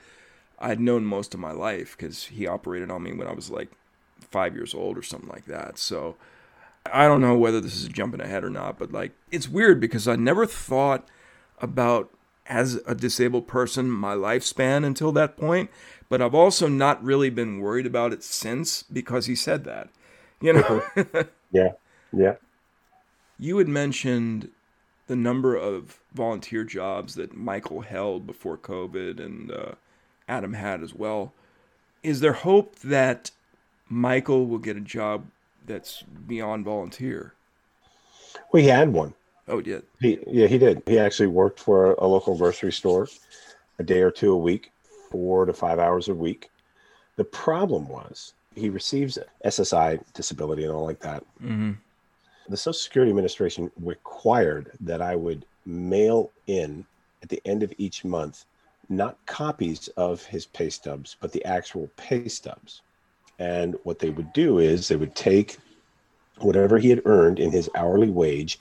I'd 0.59 0.79
known 0.79 1.05
most 1.05 1.33
of 1.33 1.39
my 1.39 1.51
life 1.51 1.95
because 1.97 2.25
he 2.25 2.47
operated 2.47 2.91
on 2.91 3.03
me 3.03 3.13
when 3.13 3.27
I 3.27 3.33
was 3.33 3.49
like 3.49 3.71
five 4.19 4.55
years 4.55 4.73
old 4.73 4.97
or 4.97 5.01
something 5.01 5.29
like 5.29 5.45
that. 5.45 5.77
So 5.77 6.15
I 6.91 7.07
don't 7.07 7.21
know 7.21 7.37
whether 7.37 7.61
this 7.61 7.75
is 7.75 7.87
jumping 7.87 8.21
ahead 8.21 8.43
or 8.43 8.49
not, 8.49 8.77
but 8.77 8.91
like 8.91 9.11
it's 9.31 9.49
weird 9.49 9.79
because 9.79 10.07
I 10.07 10.15
never 10.15 10.45
thought 10.45 11.07
about 11.59 12.11
as 12.47 12.75
a 12.85 12.95
disabled 12.95 13.47
person 13.47 13.89
my 13.89 14.13
lifespan 14.13 14.85
until 14.85 15.11
that 15.13 15.37
point, 15.37 15.69
but 16.09 16.21
I've 16.21 16.35
also 16.35 16.67
not 16.67 17.03
really 17.03 17.29
been 17.29 17.59
worried 17.59 17.85
about 17.85 18.13
it 18.13 18.23
since 18.23 18.83
because 18.83 19.25
he 19.27 19.35
said 19.35 19.63
that. 19.65 19.89
You 20.41 20.53
know? 20.53 20.83
Mm-hmm. 20.95 21.29
yeah. 21.51 21.71
Yeah. 22.11 22.35
You 23.39 23.57
had 23.57 23.67
mentioned 23.67 24.49
the 25.11 25.15
number 25.17 25.57
of 25.57 25.99
volunteer 26.13 26.63
jobs 26.63 27.15
that 27.15 27.35
Michael 27.35 27.81
held 27.81 28.25
before 28.25 28.57
COVID 28.57 29.19
and 29.19 29.51
uh, 29.51 29.73
Adam 30.29 30.53
had 30.53 30.81
as 30.81 30.95
well. 30.95 31.33
Is 32.01 32.21
there 32.21 32.31
hope 32.31 32.79
that 32.79 33.29
Michael 33.89 34.47
will 34.47 34.57
get 34.57 34.77
a 34.77 34.79
job 34.79 35.25
that's 35.65 36.01
beyond 36.03 36.63
volunteer? 36.63 37.33
Well, 38.53 38.63
he 38.63 38.69
had 38.69 38.93
one. 38.93 39.13
Oh, 39.49 39.57
he 39.57 39.63
did. 39.63 39.83
He, 39.99 40.17
yeah, 40.27 40.47
he 40.47 40.57
did. 40.57 40.81
He 40.87 40.97
actually 40.97 41.27
worked 41.27 41.59
for 41.59 41.91
a 41.95 42.07
local 42.07 42.37
grocery 42.37 42.71
store 42.71 43.09
a 43.79 43.83
day 43.83 44.03
or 44.03 44.11
two 44.11 44.31
a 44.31 44.37
week, 44.37 44.71
four 45.09 45.43
to 45.43 45.51
five 45.51 45.77
hours 45.77 46.07
a 46.07 46.15
week. 46.15 46.49
The 47.17 47.25
problem 47.25 47.89
was 47.89 48.31
he 48.55 48.69
receives 48.69 49.19
SSI 49.43 50.01
disability 50.13 50.63
and 50.63 50.71
all 50.71 50.85
like 50.85 51.01
that. 51.01 51.25
Mm-hmm 51.43 51.71
the 52.49 52.57
Social 52.57 52.73
Security 52.73 53.09
Administration 53.09 53.71
required 53.79 54.71
that 54.81 55.01
I 55.01 55.15
would 55.15 55.45
mail 55.65 56.31
in 56.47 56.85
at 57.23 57.29
the 57.29 57.41
end 57.45 57.63
of 57.63 57.73
each 57.77 58.03
month 58.03 58.45
not 58.89 59.17
copies 59.25 59.87
of 59.89 60.23
his 60.25 60.45
pay 60.45 60.69
stubs, 60.69 61.15
but 61.21 61.31
the 61.31 61.43
actual 61.45 61.89
pay 61.95 62.27
stubs. 62.27 62.81
And 63.39 63.75
what 63.83 63.99
they 63.99 64.09
would 64.09 64.33
do 64.33 64.59
is 64.59 64.87
they 64.87 64.97
would 64.97 65.15
take 65.15 65.57
whatever 66.39 66.77
he 66.77 66.89
had 66.89 67.01
earned 67.05 67.39
in 67.39 67.51
his 67.51 67.69
hourly 67.75 68.09
wage 68.09 68.59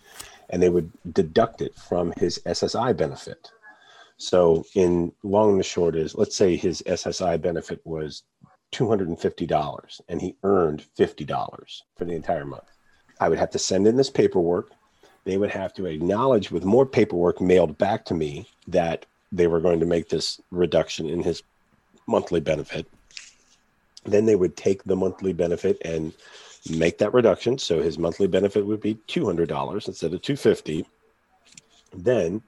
and 0.51 0.63
they 0.63 0.69
would 0.69 0.91
deduct 1.13 1.63
it 1.63 1.75
from 1.75 2.13
his 2.17 2.41
SSI 2.47 2.97
benefit. 2.97 3.51
So, 4.17 4.65
in 4.75 5.13
long 5.23 5.53
and 5.53 5.61
the 5.61 5.65
short 5.65 5.97
is, 5.97 6.15
let's 6.15 6.37
say 6.37 6.57
his 6.57 6.83
SSI 6.83 7.41
benefit 7.41 7.81
was 7.85 8.23
$250 8.73 10.01
and 10.09 10.21
he 10.21 10.37
earned 10.43 10.85
$50 10.99 11.83
for 11.97 12.05
the 12.05 12.13
entire 12.13 12.45
month. 12.45 12.71
I 13.21 13.29
would 13.29 13.39
have 13.39 13.51
to 13.51 13.59
send 13.59 13.87
in 13.87 13.97
this 13.97 14.11
paperwork. 14.11 14.71
They 15.25 15.37
would 15.37 15.51
have 15.51 15.75
to 15.75 15.87
acknowledge 15.87 16.51
with 16.51 16.65
more 16.65 16.87
paperwork 16.87 17.41
mailed 17.41 17.77
back 17.77 18.07
to 18.07 18.15
me 18.15 18.49
that 18.67 19.05
they 19.31 19.47
were 19.47 19.61
going 19.61 19.79
to 19.81 19.87
make 19.87 20.09
this 20.09 20.41
reduction 20.51 21.09
in 21.09 21.23
his 21.23 21.43
monthly 22.07 22.41
benefit. 22.41 22.87
Then 24.05 24.25
they 24.25 24.35
would 24.35 24.57
take 24.57 24.83
the 24.83 24.97
monthly 24.97 25.35
benefit 25.35 25.77
and 25.85 26.15
make 26.69 26.99
that 26.99 27.13
reduction. 27.13 27.59
So 27.59 27.83
his 27.83 27.99
monthly 27.99 28.27
benefit 28.27 28.65
would 28.67 28.81
be 28.81 28.95
$200 29.07 29.87
instead 29.87 30.15
of 30.15 30.23
250. 30.23 30.87
Then 31.93 32.43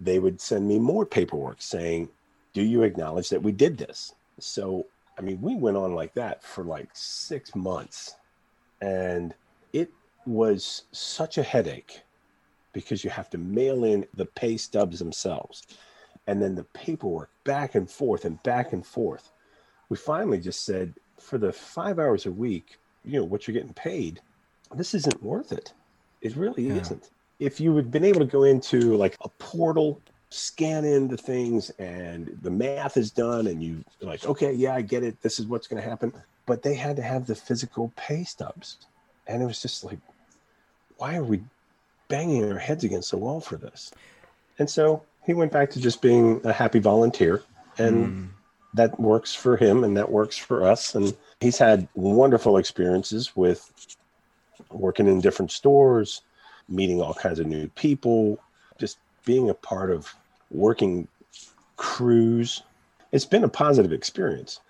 they 0.00 0.18
would 0.18 0.40
send 0.40 0.66
me 0.66 0.80
more 0.80 1.06
paperwork 1.06 1.62
saying, 1.62 2.08
"Do 2.52 2.62
you 2.62 2.82
acknowledge 2.82 3.28
that 3.28 3.42
we 3.42 3.52
did 3.52 3.78
this?" 3.78 4.14
So, 4.40 4.86
I 5.16 5.20
mean, 5.20 5.40
we 5.40 5.54
went 5.54 5.76
on 5.76 5.94
like 5.94 6.14
that 6.14 6.42
for 6.42 6.64
like 6.64 6.88
6 6.92 7.54
months. 7.54 8.16
And 8.80 9.34
was 10.26 10.84
such 10.92 11.38
a 11.38 11.42
headache 11.42 12.02
because 12.72 13.04
you 13.04 13.10
have 13.10 13.28
to 13.30 13.38
mail 13.38 13.84
in 13.84 14.06
the 14.14 14.26
pay 14.26 14.56
stubs 14.56 14.98
themselves 14.98 15.66
and 16.26 16.40
then 16.40 16.54
the 16.54 16.64
paperwork 16.64 17.30
back 17.44 17.74
and 17.74 17.90
forth 17.90 18.24
and 18.24 18.42
back 18.42 18.72
and 18.72 18.86
forth. 18.86 19.32
We 19.88 19.96
finally 19.96 20.40
just 20.40 20.64
said, 20.64 20.94
for 21.18 21.38
the 21.38 21.52
five 21.52 21.98
hours 21.98 22.26
a 22.26 22.30
week, 22.30 22.78
you 23.04 23.18
know, 23.18 23.24
what 23.24 23.46
you're 23.46 23.54
getting 23.54 23.74
paid, 23.74 24.20
this 24.74 24.94
isn't 24.94 25.22
worth 25.22 25.52
it. 25.52 25.72
It 26.20 26.36
really 26.36 26.68
yeah. 26.68 26.76
isn't. 26.76 27.10
If 27.40 27.60
you 27.60 27.74
had 27.76 27.90
been 27.90 28.04
able 28.04 28.20
to 28.20 28.26
go 28.26 28.44
into 28.44 28.96
like 28.96 29.16
a 29.22 29.28
portal, 29.28 30.00
scan 30.30 30.84
in 30.84 31.08
the 31.08 31.16
things, 31.16 31.70
and 31.70 32.38
the 32.42 32.50
math 32.50 32.96
is 32.96 33.10
done, 33.10 33.48
and 33.48 33.62
you 33.62 33.84
like, 34.00 34.24
okay, 34.24 34.52
yeah, 34.52 34.74
I 34.74 34.82
get 34.82 35.02
it. 35.02 35.20
This 35.20 35.40
is 35.40 35.46
what's 35.46 35.66
going 35.66 35.82
to 35.82 35.88
happen. 35.88 36.12
But 36.46 36.62
they 36.62 36.74
had 36.74 36.96
to 36.96 37.02
have 37.02 37.26
the 37.26 37.34
physical 37.34 37.92
pay 37.96 38.24
stubs 38.24 38.78
and 39.26 39.42
it 39.42 39.46
was 39.46 39.62
just 39.62 39.84
like, 39.84 39.98
why 40.98 41.16
are 41.16 41.24
we 41.24 41.42
banging 42.08 42.50
our 42.50 42.58
heads 42.58 42.84
against 42.84 43.10
the 43.10 43.16
wall 43.16 43.40
for 43.40 43.56
this? 43.56 43.92
And 44.58 44.68
so 44.68 45.02
he 45.24 45.34
went 45.34 45.52
back 45.52 45.70
to 45.70 45.80
just 45.80 46.02
being 46.02 46.40
a 46.44 46.52
happy 46.52 46.78
volunteer, 46.78 47.42
and 47.78 48.06
mm. 48.06 48.28
that 48.74 48.98
works 48.98 49.34
for 49.34 49.56
him, 49.56 49.84
and 49.84 49.96
that 49.96 50.10
works 50.10 50.36
for 50.36 50.66
us. 50.66 50.94
And 50.94 51.16
he's 51.40 51.58
had 51.58 51.88
wonderful 51.94 52.56
experiences 52.56 53.34
with 53.36 53.70
working 54.70 55.06
in 55.06 55.20
different 55.20 55.52
stores, 55.52 56.22
meeting 56.68 57.00
all 57.00 57.14
kinds 57.14 57.38
of 57.38 57.46
new 57.46 57.68
people, 57.68 58.38
just 58.78 58.98
being 59.24 59.50
a 59.50 59.54
part 59.54 59.90
of 59.90 60.14
working 60.50 61.08
crews. 61.76 62.62
It's 63.12 63.24
been 63.24 63.44
a 63.44 63.48
positive 63.48 63.92
experience. 63.92 64.60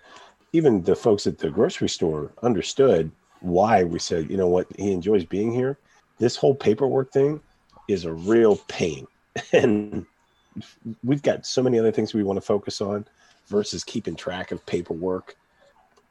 Even 0.53 0.83
the 0.83 0.97
folks 0.97 1.27
at 1.27 1.39
the 1.39 1.51
grocery 1.51 1.89
store 1.89 2.31
understood 2.43 3.11
why 3.41 3.85
we 3.85 3.99
said, 3.99 4.31
you 4.31 4.37
know 4.37 4.49
what, 4.49 4.67
he 4.77 4.93
enjoys 4.93 5.25
being 5.25 5.53
here. 5.53 5.79
This 6.23 6.37
whole 6.37 6.55
paperwork 6.55 7.11
thing 7.11 7.41
is 7.89 8.05
a 8.05 8.13
real 8.13 8.57
pain. 8.69 9.09
And 9.53 10.07
we've 11.03 11.23
got 11.23 11.47
so 11.47 11.63
many 11.63 11.81
other 11.81 11.91
things 11.91 12.15
we 12.15 12.23
want 12.23 12.37
to 12.37 12.43
focus 12.43 12.81
on 12.81 13.07
versus 13.49 13.83
keeping 13.83 14.15
track 14.15 14.53
of 14.53 14.65
paperwork 14.67 15.35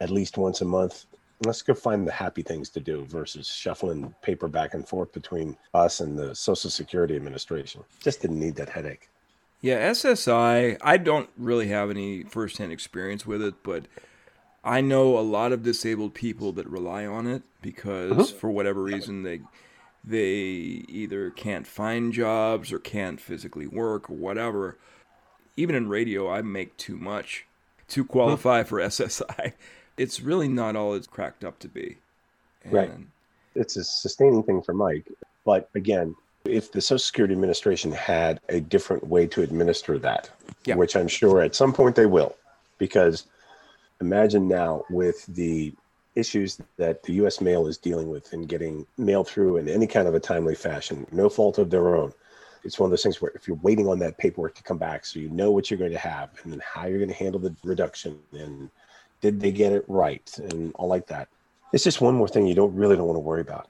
at 0.02 0.10
least 0.10 0.38
once 0.38 0.60
a 0.60 0.66
month. 0.66 1.06
Let's 1.46 1.62
go 1.62 1.74
find 1.74 2.06
the 2.06 2.12
happy 2.12 2.42
things 2.42 2.70
to 2.72 2.82
do 2.82 3.06
versus 3.06 3.48
shuffling 3.48 4.14
paper 4.22 4.50
back 4.50 4.74
and 4.74 4.86
forth 4.86 5.14
between 5.14 5.56
us 5.74 6.02
and 6.02 6.20
the 6.20 6.36
Social 6.36 6.70
Security 6.70 7.16
Administration. 7.16 7.84
Just 8.02 8.22
didn't 8.22 8.40
need 8.40 8.56
that 8.56 8.68
headache. 8.68 9.08
Yeah, 9.62 9.92
SSI, 9.92 10.78
I 10.82 10.98
don't 10.98 11.30
really 11.38 11.68
have 11.70 11.90
any 11.90 12.24
firsthand 12.24 12.74
experience 12.74 13.26
with 13.26 13.42
it, 13.42 13.54
but 13.64 13.86
I 14.62 14.82
know 14.82 15.18
a 15.18 15.22
lot 15.22 15.54
of 15.54 15.64
disabled 15.64 16.16
people 16.16 16.52
that 16.54 16.68
rely 16.68 17.06
on 17.06 17.28
it 17.28 17.44
because 17.62 18.12
uh-huh. 18.12 18.24
for 18.26 18.50
whatever 18.50 18.84
reason 18.84 19.24
they 19.24 19.42
they 20.04 20.84
either 20.88 21.30
can't 21.30 21.68
find 21.68 22.12
jobs 22.12 22.72
or 22.72 22.80
can't 22.80 23.22
physically 23.22 23.68
work 23.68 24.10
or 24.10 24.16
whatever. 24.16 24.78
Even 25.56 25.76
in 25.76 25.90
radio, 25.90 26.30
I 26.30 26.42
make 26.42 26.76
too 26.78 26.98
much 26.98 27.46
to 27.90 28.04
hmm. 28.04 28.08
qualify 28.10 28.64
for 28.64 28.80
SSI. 28.80 29.54
It's 29.98 30.22
really 30.22 30.48
not 30.48 30.76
all 30.76 30.94
it's 30.94 31.08
cracked 31.08 31.44
up 31.44 31.60
to 31.60 31.68
be. 31.68 31.98
And 32.64 32.74
right. 32.74 32.92
It's 33.54 33.76
a 33.76 33.84
sustaining 33.84 34.44
thing 34.44 34.62
for 34.62 34.74
Mike. 34.74 35.06
But 35.46 35.70
again, 35.76 36.16
if 36.46 36.72
the 36.72 36.82
Social 36.82 37.00
Security 37.00 37.34
Administration 37.34 37.92
had 37.92 38.40
a 38.50 38.60
different 38.60 39.06
way 39.06 39.28
to 39.28 39.44
administer 39.44 40.00
that, 40.00 40.30
yeah. 40.66 40.76
which 40.76 40.96
I'm 40.96 41.08
sure 41.08 41.42
at 41.42 41.56
some 41.56 41.74
point 41.74 41.96
they 41.96 42.06
will, 42.06 42.36
because 42.78 43.28
imagine 44.00 44.48
now 44.48 44.84
with 44.90 45.26
the 45.28 45.74
issues 46.16 46.60
that 46.78 47.04
the 47.04 47.14
U.S. 47.14 47.42
mail 47.42 47.68
is 47.68 47.78
dealing 47.78 48.10
with 48.10 48.34
in 48.34 48.44
getting 48.44 48.86
mail 48.98 49.24
through 49.24 49.58
in 49.58 49.70
any 49.70 49.88
kind 49.88 50.08
of 50.08 50.16
a 50.16 50.20
timely 50.20 50.56
fashion, 50.56 51.08
no 51.12 51.30
fault 51.30 51.58
of 51.58 51.70
their 51.70 51.96
own. 51.96 52.14
It's 52.64 52.80
one 52.80 52.88
of 52.88 52.92
those 52.92 53.04
things 53.04 53.22
where 53.22 53.32
if 53.34 53.48
you're 53.48 53.58
waiting 53.64 53.88
on 53.88 54.00
that 54.00 54.18
paperwork 54.18 54.54
to 54.56 54.64
come 54.64 54.78
back, 54.78 55.06
so 55.06 55.20
you 55.20 55.30
know 55.30 55.52
what 55.52 55.72
you're 55.72 55.80
going 55.80 55.92
to 55.92 55.98
have, 55.98 56.30
and 56.44 56.52
then 56.52 56.62
how 56.64 56.86
you're 56.86 57.00
going 57.00 57.10
to 57.10 57.16
handle 57.16 57.40
the 57.40 57.56
reduction, 57.64 58.20
and 58.34 58.70
did 59.22 59.40
they 59.40 59.52
get 59.52 59.72
it 59.72 59.86
right, 59.88 60.38
and 60.38 60.74
all 60.76 60.88
like 60.88 61.08
that. 61.08 61.28
It's 61.74 61.84
just 61.84 62.02
one 62.02 62.16
more 62.16 62.28
thing 62.28 62.46
you 62.46 62.56
don't 62.56 62.76
really 62.76 62.96
don't 62.96 63.08
want 63.08 63.16
to 63.16 63.22
worry 63.22 63.42
about. 63.42 63.68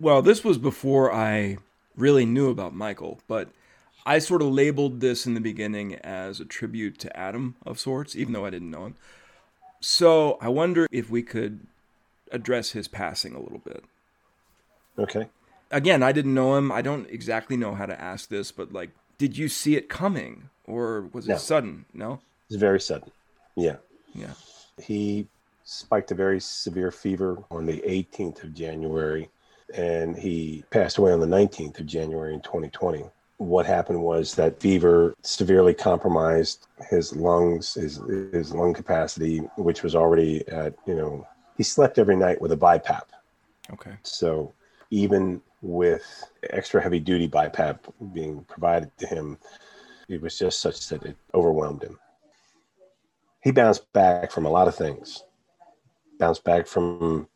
Well, 0.00 0.20
this 0.20 0.44
was 0.44 0.58
before 0.58 1.12
I 1.12 1.58
really 1.96 2.26
knew 2.26 2.50
about 2.50 2.74
Michael, 2.74 3.20
but 3.26 3.48
I 4.04 4.18
sort 4.18 4.42
of 4.42 4.48
labeled 4.48 5.00
this 5.00 5.26
in 5.26 5.34
the 5.34 5.40
beginning 5.40 5.94
as 5.96 6.38
a 6.38 6.44
tribute 6.44 6.98
to 6.98 7.16
Adam 7.16 7.56
of 7.64 7.78
sorts, 7.78 8.14
even 8.14 8.32
though 8.32 8.44
I 8.44 8.50
didn't 8.50 8.70
know 8.70 8.86
him. 8.86 8.96
So 9.80 10.36
I 10.40 10.48
wonder 10.48 10.86
if 10.90 11.10
we 11.10 11.22
could 11.22 11.60
address 12.32 12.70
his 12.70 12.88
passing 12.88 13.34
a 13.34 13.40
little 13.40 13.58
bit. 13.58 13.84
Okay. 14.98 15.28
Again, 15.70 16.02
I 16.02 16.12
didn't 16.12 16.34
know 16.34 16.56
him. 16.56 16.70
I 16.70 16.82
don't 16.82 17.08
exactly 17.10 17.56
know 17.56 17.74
how 17.74 17.86
to 17.86 18.00
ask 18.00 18.28
this, 18.28 18.52
but 18.52 18.72
like, 18.72 18.90
did 19.18 19.36
you 19.36 19.48
see 19.48 19.76
it 19.76 19.88
coming 19.88 20.50
or 20.64 21.08
was 21.12 21.26
it 21.26 21.32
no. 21.32 21.38
sudden? 21.38 21.84
No? 21.92 22.20
It's 22.48 22.56
very 22.56 22.80
sudden. 22.80 23.10
Yeah. 23.56 23.76
Yeah. 24.14 24.32
He 24.80 25.26
spiked 25.64 26.12
a 26.12 26.14
very 26.14 26.40
severe 26.40 26.90
fever 26.90 27.42
on 27.50 27.66
the 27.66 27.80
18th 27.80 28.44
of 28.44 28.54
January 28.54 29.28
and 29.74 30.16
he 30.16 30.64
passed 30.70 30.98
away 30.98 31.12
on 31.12 31.20
the 31.20 31.26
19th 31.26 31.80
of 31.80 31.86
January 31.86 32.32
in 32.32 32.40
2020 32.40 33.04
what 33.38 33.66
happened 33.66 34.00
was 34.00 34.34
that 34.34 34.60
fever 34.60 35.14
severely 35.22 35.74
compromised 35.74 36.66
his 36.88 37.14
lungs, 37.14 37.74
his 37.74 38.00
his 38.32 38.54
lung 38.54 38.72
capacity, 38.72 39.38
which 39.56 39.82
was 39.82 39.94
already 39.94 40.46
at 40.48 40.74
you 40.86 40.94
know 40.94 41.26
he 41.56 41.62
slept 41.62 41.98
every 41.98 42.16
night 42.16 42.40
with 42.40 42.52
a 42.52 42.56
BiPAP. 42.56 43.02
Okay. 43.72 43.94
So 44.02 44.52
even 44.90 45.40
with 45.62 46.24
extra 46.50 46.82
heavy 46.82 47.00
duty 47.00 47.28
BiPAP 47.28 47.78
being 48.12 48.44
provided 48.44 48.96
to 48.98 49.06
him, 49.06 49.38
it 50.08 50.20
was 50.20 50.38
just 50.38 50.60
such 50.60 50.88
that 50.88 51.04
it 51.04 51.16
overwhelmed 51.34 51.82
him. 51.82 51.98
He 53.42 53.50
bounced 53.50 53.92
back 53.92 54.30
from 54.30 54.46
a 54.46 54.50
lot 54.50 54.68
of 54.68 54.74
things, 54.74 55.24
bounced 56.18 56.44
back 56.44 56.66
from 56.66 57.28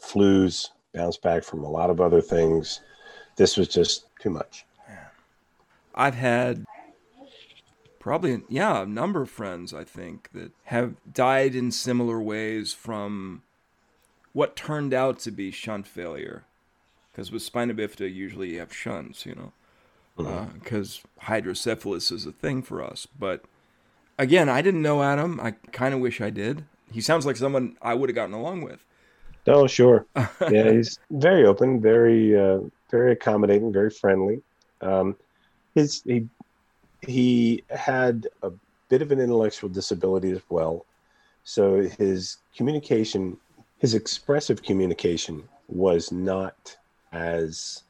flus, 0.00 0.70
bounced 0.92 1.22
back 1.22 1.44
from 1.44 1.64
a 1.64 1.70
lot 1.70 1.90
of 1.90 2.00
other 2.00 2.20
things. 2.20 2.80
This 3.36 3.56
was 3.56 3.68
just 3.68 4.06
too 4.20 4.30
much. 4.30 4.64
I've 5.94 6.14
had 6.14 6.64
probably 8.04 8.42
yeah 8.50 8.82
a 8.82 8.86
number 8.86 9.22
of 9.22 9.30
friends 9.30 9.72
i 9.72 9.82
think 9.82 10.28
that 10.34 10.52
have 10.64 10.94
died 11.10 11.54
in 11.54 11.70
similar 11.70 12.20
ways 12.20 12.74
from 12.74 13.42
what 14.34 14.54
turned 14.54 14.92
out 14.92 15.18
to 15.20 15.30
be 15.30 15.50
shunt 15.50 15.86
failure. 15.86 16.44
Because 17.10 17.32
with 17.32 17.40
spina 17.40 17.72
bifida 17.72 18.12
usually 18.12 18.50
you 18.50 18.58
have 18.58 18.74
shunts 18.74 19.24
you 19.24 19.34
know? 19.34 19.52
Because 20.52 20.98
mm-hmm. 20.98 21.18
uh, 21.18 21.24
hydrocephalus 21.24 22.12
is 22.12 22.26
a 22.26 22.32
thing 22.32 22.60
for 22.60 22.82
us. 22.84 23.08
But 23.18 23.46
again 24.18 24.50
i 24.50 24.60
didn't 24.60 24.82
know 24.82 25.02
adam. 25.02 25.40
I 25.40 25.52
kind 25.72 25.94
of 25.94 26.00
wish 26.00 26.20
i 26.20 26.28
did. 26.28 26.66
He 26.92 27.00
sounds 27.00 27.24
like 27.24 27.38
someone 27.38 27.78
i 27.80 27.94
would 27.94 28.10
have 28.10 28.14
gotten 28.14 28.34
along 28.34 28.64
with. 28.64 28.84
Oh 29.46 29.66
sure. 29.66 30.04
Yeah 30.50 30.72
he's 30.72 30.98
very 31.10 31.46
open 31.46 31.80
very 31.80 32.38
uh, 32.38 32.58
very 32.90 33.12
accommodating 33.12 33.72
very 33.72 33.88
friendly. 33.88 34.42
Um, 34.82 35.16
his 35.74 36.02
he 36.04 36.28
he 37.06 37.64
had 37.70 38.28
a 38.42 38.50
bit 38.88 39.02
of 39.02 39.12
an 39.12 39.20
intellectual 39.20 39.70
disability 39.70 40.30
as 40.30 40.42
well. 40.48 40.84
So 41.44 41.82
his 41.82 42.38
communication, 42.56 43.36
his 43.78 43.94
expressive 43.94 44.62
communication, 44.62 45.44
was 45.68 46.12
not 46.12 46.76
as 47.12 47.82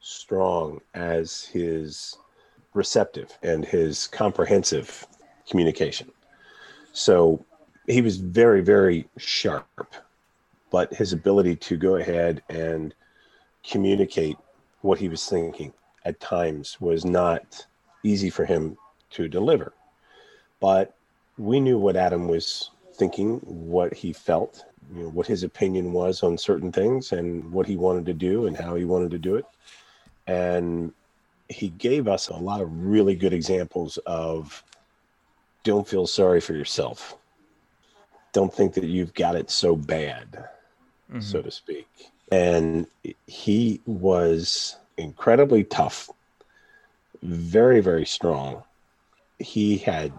strong 0.00 0.80
as 0.94 1.44
his 1.44 2.16
receptive 2.74 3.36
and 3.42 3.64
his 3.64 4.06
comprehensive 4.06 5.06
communication. 5.48 6.10
So 6.92 7.44
he 7.86 8.00
was 8.00 8.16
very, 8.16 8.60
very 8.60 9.08
sharp, 9.18 9.94
but 10.70 10.94
his 10.94 11.12
ability 11.12 11.56
to 11.56 11.76
go 11.76 11.96
ahead 11.96 12.42
and 12.48 12.94
communicate 13.68 14.36
what 14.80 14.98
he 14.98 15.08
was 15.08 15.26
thinking 15.26 15.72
at 16.04 16.20
times 16.20 16.80
was 16.80 17.04
not 17.04 17.66
easy 18.02 18.30
for 18.30 18.44
him 18.44 18.76
to 19.10 19.28
deliver. 19.28 19.72
But 20.60 20.94
we 21.38 21.60
knew 21.60 21.78
what 21.78 21.96
Adam 21.96 22.28
was 22.28 22.70
thinking, 22.94 23.38
what 23.44 23.94
he 23.94 24.12
felt, 24.12 24.64
you 24.94 25.04
know, 25.04 25.08
what 25.08 25.26
his 25.26 25.42
opinion 25.42 25.92
was 25.92 26.22
on 26.22 26.36
certain 26.36 26.70
things, 26.70 27.12
and 27.12 27.50
what 27.52 27.66
he 27.66 27.76
wanted 27.76 28.06
to 28.06 28.12
do 28.12 28.46
and 28.46 28.56
how 28.56 28.74
he 28.74 28.84
wanted 28.84 29.10
to 29.12 29.18
do 29.18 29.36
it. 29.36 29.44
And 30.26 30.92
he 31.48 31.68
gave 31.68 32.06
us 32.06 32.28
a 32.28 32.36
lot 32.36 32.60
of 32.60 32.84
really 32.84 33.16
good 33.16 33.32
examples 33.32 33.98
of 34.06 34.62
don't 35.64 35.88
feel 35.88 36.06
sorry 36.06 36.40
for 36.40 36.54
yourself. 36.54 37.16
Don't 38.32 38.54
think 38.54 38.74
that 38.74 38.84
you've 38.84 39.14
got 39.14 39.34
it 39.34 39.50
so 39.50 39.74
bad, 39.74 40.48
mm-hmm. 41.10 41.20
so 41.20 41.42
to 41.42 41.50
speak. 41.50 41.88
And 42.30 42.86
he 43.26 43.80
was 43.86 44.76
incredibly 44.96 45.64
tough 45.64 46.10
very, 47.22 47.80
very 47.80 48.06
strong. 48.06 48.62
He 49.38 49.78
had 49.78 50.12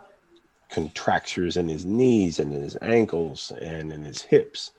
contractures 0.70 1.58
in 1.58 1.68
his 1.68 1.86
knees 1.86 2.40
and 2.40 2.54
in 2.54 2.62
his 2.62 2.78
ankles 2.82 3.52
and 3.62 3.92
in 3.92 4.04
his 4.04 4.22
hips. 4.22 4.72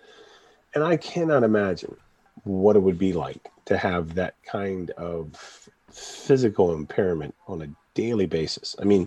And 0.75 0.83
I 0.83 0.97
cannot 0.97 1.43
imagine 1.43 1.97
what 2.45 2.77
it 2.77 2.83
would 2.83 2.99
be 2.99 3.12
like 3.12 3.51
to 3.66 3.77
have 3.77 4.14
that 4.14 4.35
kind 4.45 4.91
of 4.93 5.68
physical 5.91 6.75
impairment 6.75 7.35
on 7.47 7.62
a 7.62 7.68
daily 7.95 8.27
basis. 8.27 8.75
I 8.81 8.85
mean, 8.85 9.07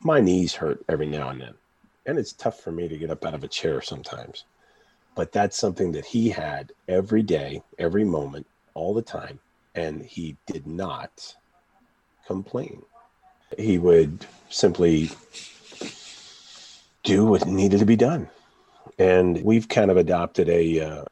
my 0.00 0.20
knees 0.20 0.54
hurt 0.54 0.82
every 0.88 1.06
now 1.06 1.28
and 1.28 1.40
then, 1.40 1.54
and 2.06 2.18
it's 2.18 2.32
tough 2.32 2.60
for 2.60 2.72
me 2.72 2.88
to 2.88 2.96
get 2.96 3.10
up 3.10 3.24
out 3.24 3.34
of 3.34 3.44
a 3.44 3.48
chair 3.48 3.82
sometimes. 3.82 4.44
But 5.14 5.32
that's 5.32 5.58
something 5.58 5.92
that 5.92 6.06
he 6.06 6.30
had 6.30 6.72
every 6.88 7.22
day, 7.22 7.62
every 7.78 8.04
moment, 8.04 8.46
all 8.74 8.94
the 8.94 9.02
time, 9.02 9.40
and 9.74 10.02
he 10.02 10.36
did 10.46 10.66
not 10.66 11.34
complain. 12.28 12.82
He 13.58 13.78
would 13.78 14.26
simply 14.50 15.10
do 17.02 17.24
what 17.24 17.46
needed 17.46 17.80
to 17.80 17.86
be 17.86 17.96
done. 17.96 18.28
And 18.98 19.42
we've 19.42 19.68
kind 19.68 19.90
of 19.90 19.96
adopted 19.96 20.48
a 20.48 20.80
uh, 20.80 21.04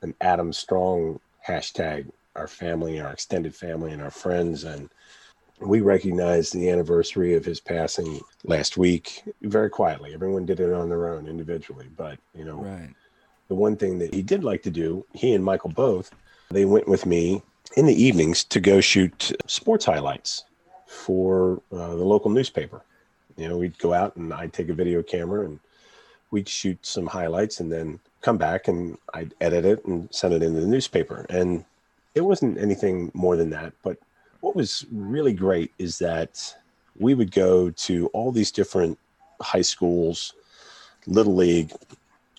an 0.00 0.14
Adam 0.20 0.52
Strong 0.52 1.20
hashtag, 1.46 2.10
our 2.34 2.48
family, 2.48 3.00
our 3.00 3.12
extended 3.12 3.54
family, 3.54 3.92
and 3.92 4.00
our 4.00 4.10
friends. 4.10 4.64
And 4.64 4.88
we 5.60 5.80
recognized 5.80 6.54
the 6.54 6.70
anniversary 6.70 7.34
of 7.34 7.44
his 7.44 7.60
passing 7.60 8.20
last 8.44 8.76
week 8.78 9.22
very 9.42 9.68
quietly. 9.68 10.14
Everyone 10.14 10.46
did 10.46 10.58
it 10.58 10.72
on 10.72 10.88
their 10.88 11.08
own 11.08 11.26
individually. 11.26 11.88
But, 11.96 12.18
you 12.34 12.44
know, 12.44 12.62
right. 12.62 12.94
the 13.48 13.54
one 13.54 13.76
thing 13.76 13.98
that 13.98 14.14
he 14.14 14.22
did 14.22 14.42
like 14.42 14.62
to 14.62 14.70
do, 14.70 15.04
he 15.12 15.34
and 15.34 15.44
Michael 15.44 15.70
both, 15.70 16.10
they 16.50 16.64
went 16.64 16.88
with 16.88 17.04
me 17.06 17.42
in 17.76 17.86
the 17.86 18.02
evenings 18.02 18.44
to 18.44 18.60
go 18.60 18.80
shoot 18.80 19.32
sports 19.46 19.84
highlights 19.84 20.44
for 20.92 21.60
uh, 21.72 21.96
the 21.96 22.04
local 22.04 22.30
newspaper. 22.30 22.82
You 23.36 23.48
know, 23.48 23.56
we'd 23.56 23.78
go 23.78 23.94
out 23.94 24.14
and 24.16 24.32
I'd 24.32 24.52
take 24.52 24.68
a 24.68 24.74
video 24.74 25.02
camera 25.02 25.46
and 25.46 25.58
we'd 26.30 26.48
shoot 26.48 26.78
some 26.84 27.06
highlights 27.06 27.60
and 27.60 27.72
then 27.72 27.98
come 28.20 28.36
back 28.36 28.68
and 28.68 28.98
I'd 29.14 29.34
edit 29.40 29.64
it 29.64 29.84
and 29.86 30.08
send 30.12 30.34
it 30.34 30.42
into 30.42 30.60
the 30.60 30.66
newspaper. 30.66 31.26
And 31.30 31.64
it 32.14 32.20
wasn't 32.20 32.58
anything 32.58 33.10
more 33.14 33.36
than 33.36 33.50
that. 33.50 33.72
But 33.82 33.96
what 34.40 34.54
was 34.54 34.84
really 34.92 35.32
great 35.32 35.72
is 35.78 35.98
that 35.98 36.54
we 36.98 37.14
would 37.14 37.32
go 37.32 37.70
to 37.70 38.06
all 38.08 38.30
these 38.30 38.52
different 38.52 38.98
high 39.40 39.62
schools, 39.62 40.34
little 41.06 41.34
league, 41.34 41.72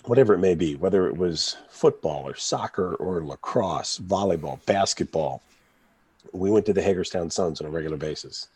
whatever 0.05 0.35
it 0.35 0.39
may 0.39 0.53
be, 0.53 0.75
whether 0.75 1.07
it 1.07 1.17
was 1.17 1.57
football 1.69 2.27
or 2.27 2.35
soccer 2.35 2.93
or 2.95 3.23
lacrosse, 3.23 3.99
volleyball, 3.99 4.63
basketball, 4.65 5.41
we 6.31 6.49
went 6.49 6.65
to 6.65 6.73
the 6.73 6.81
Hagerstown 6.81 7.29
Suns 7.29 7.61
on 7.61 7.67
a 7.67 7.69
regular 7.69 7.97
basis. 7.97 8.47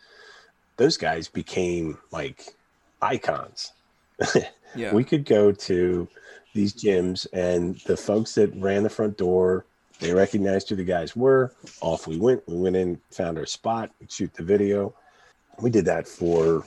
Those 0.78 0.98
guys 0.98 1.28
became 1.28 1.98
like 2.12 2.56
icons. 3.02 3.74
yeah. 4.76 4.94
We 4.94 5.04
could 5.04 5.26
go 5.26 5.52
to 5.52 6.08
these 6.54 6.74
gyms 6.74 7.28
and 7.34 7.78
the 7.86 7.98
folks 7.98 8.36
that 8.36 8.54
ran 8.56 8.84
the 8.84 8.90
front 8.90 9.18
door, 9.18 9.66
they 10.00 10.14
recognized 10.14 10.70
who 10.70 10.76
the 10.76 10.84
guys 10.84 11.16
were. 11.16 11.54
Off 11.82 12.08
we 12.08 12.18
went. 12.18 12.48
We 12.48 12.56
went 12.58 12.76
in, 12.76 13.00
found 13.12 13.38
our 13.38 13.46
spot, 13.46 13.92
shoot 14.10 14.34
the 14.34 14.44
video. 14.44 14.94
We 15.60 15.70
did 15.70 15.86
that 15.86 16.08
for, 16.08 16.64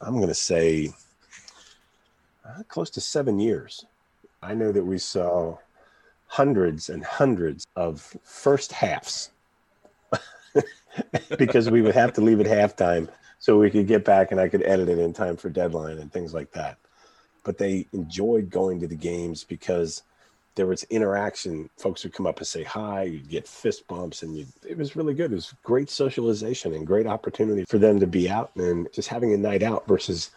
I'm 0.00 0.16
going 0.16 0.28
to 0.28 0.34
say, 0.34 0.92
uh, 2.44 2.62
close 2.68 2.90
to 2.90 3.00
seven 3.00 3.40
years. 3.40 3.84
I 4.42 4.54
know 4.54 4.72
that 4.72 4.84
we 4.84 4.98
saw 4.98 5.58
hundreds 6.26 6.88
and 6.88 7.04
hundreds 7.04 7.66
of 7.76 8.16
first 8.24 8.72
halves 8.72 9.30
because 11.38 11.70
we 11.70 11.82
would 11.82 11.94
have 11.94 12.12
to 12.14 12.20
leave 12.20 12.40
at 12.40 12.46
halftime 12.46 13.08
so 13.38 13.58
we 13.58 13.70
could 13.70 13.86
get 13.86 14.04
back 14.04 14.30
and 14.30 14.40
I 14.40 14.48
could 14.48 14.62
edit 14.62 14.88
it 14.88 14.98
in 14.98 15.12
time 15.12 15.36
for 15.36 15.48
deadline 15.48 15.98
and 15.98 16.12
things 16.12 16.32
like 16.32 16.52
that. 16.52 16.78
But 17.44 17.58
they 17.58 17.86
enjoyed 17.92 18.50
going 18.50 18.80
to 18.80 18.86
the 18.86 18.94
games 18.94 19.42
because 19.42 20.02
there 20.54 20.66
was 20.66 20.84
interaction. 20.84 21.68
Folks 21.78 22.04
would 22.04 22.12
come 22.12 22.26
up 22.26 22.38
and 22.38 22.46
say 22.46 22.62
hi, 22.62 23.04
you'd 23.04 23.28
get 23.28 23.48
fist 23.48 23.86
bumps, 23.88 24.22
and 24.22 24.46
it 24.68 24.76
was 24.76 24.94
really 24.94 25.14
good. 25.14 25.32
It 25.32 25.36
was 25.36 25.54
great 25.62 25.90
socialization 25.90 26.74
and 26.74 26.86
great 26.86 27.06
opportunity 27.06 27.64
for 27.64 27.78
them 27.78 27.98
to 28.00 28.06
be 28.06 28.28
out 28.28 28.54
and 28.56 28.86
just 28.92 29.08
having 29.08 29.32
a 29.32 29.38
night 29.38 29.62
out 29.62 29.86
versus 29.88 30.30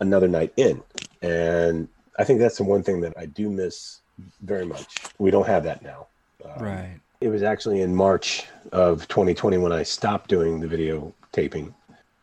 another 0.00 0.28
night 0.28 0.52
in. 0.56 0.82
And 1.20 1.88
I 2.18 2.24
think 2.24 2.38
that's 2.38 2.56
the 2.56 2.64
one 2.64 2.82
thing 2.82 3.00
that 3.02 3.14
I 3.18 3.26
do 3.26 3.50
miss 3.50 4.00
very 4.40 4.64
much. 4.64 4.86
We 5.18 5.30
don't 5.30 5.46
have 5.46 5.64
that 5.64 5.82
now. 5.82 6.06
Um, 6.44 6.62
right. 6.62 7.00
It 7.20 7.28
was 7.28 7.42
actually 7.42 7.80
in 7.80 7.94
March 7.94 8.44
of 8.72 9.08
2020 9.08 9.58
when 9.58 9.72
I 9.72 9.82
stopped 9.82 10.28
doing 10.28 10.60
the 10.60 10.68
video 10.68 11.14
taping, 11.32 11.74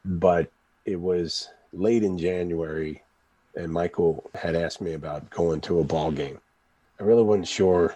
but 0.06 0.52
it 0.86 1.00
was 1.00 1.50
late 1.72 2.04
in 2.04 2.18
January, 2.18 3.02
and 3.56 3.72
Michael 3.72 4.30
had 4.36 4.56
asked 4.56 4.82
me 4.82 4.94
about 4.94 5.30
going 5.32 5.62
to 5.62 5.80
a 5.80 5.84
ball 5.84 6.12
game. 6.12 6.39
I 7.00 7.04
really 7.04 7.24
wasn't 7.24 7.48
sure 7.48 7.96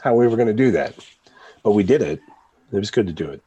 how 0.00 0.14
we 0.14 0.26
were 0.26 0.36
going 0.36 0.48
to 0.48 0.54
do 0.54 0.70
that, 0.70 0.94
but 1.62 1.72
we 1.72 1.82
did 1.82 2.00
it. 2.00 2.20
It 2.72 2.78
was 2.78 2.90
good 2.90 3.06
to 3.06 3.12
do 3.12 3.28
it. 3.28 3.42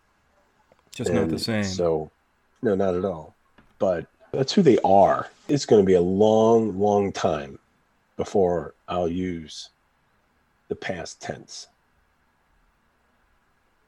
Just 0.92 1.10
and 1.10 1.20
not 1.20 1.30
the 1.30 1.40
same. 1.40 1.64
So, 1.64 2.12
no, 2.62 2.76
not 2.76 2.96
at 2.96 3.06
all. 3.06 3.34
But 3.80 4.06
that's 4.32 4.54
who 4.54 4.62
they 4.62 4.78
are. 4.84 5.30
It's 5.48 5.66
going 5.66 5.82
to 5.82 5.86
be 5.86 5.96
a 5.96 6.02
long, 6.02 6.78
long 6.78 7.12
time 7.12 7.58
before 8.18 8.76
I'll 8.88 9.08
use 9.08 9.70
the 10.68 10.76
past 10.76 11.22
tense. 11.22 11.68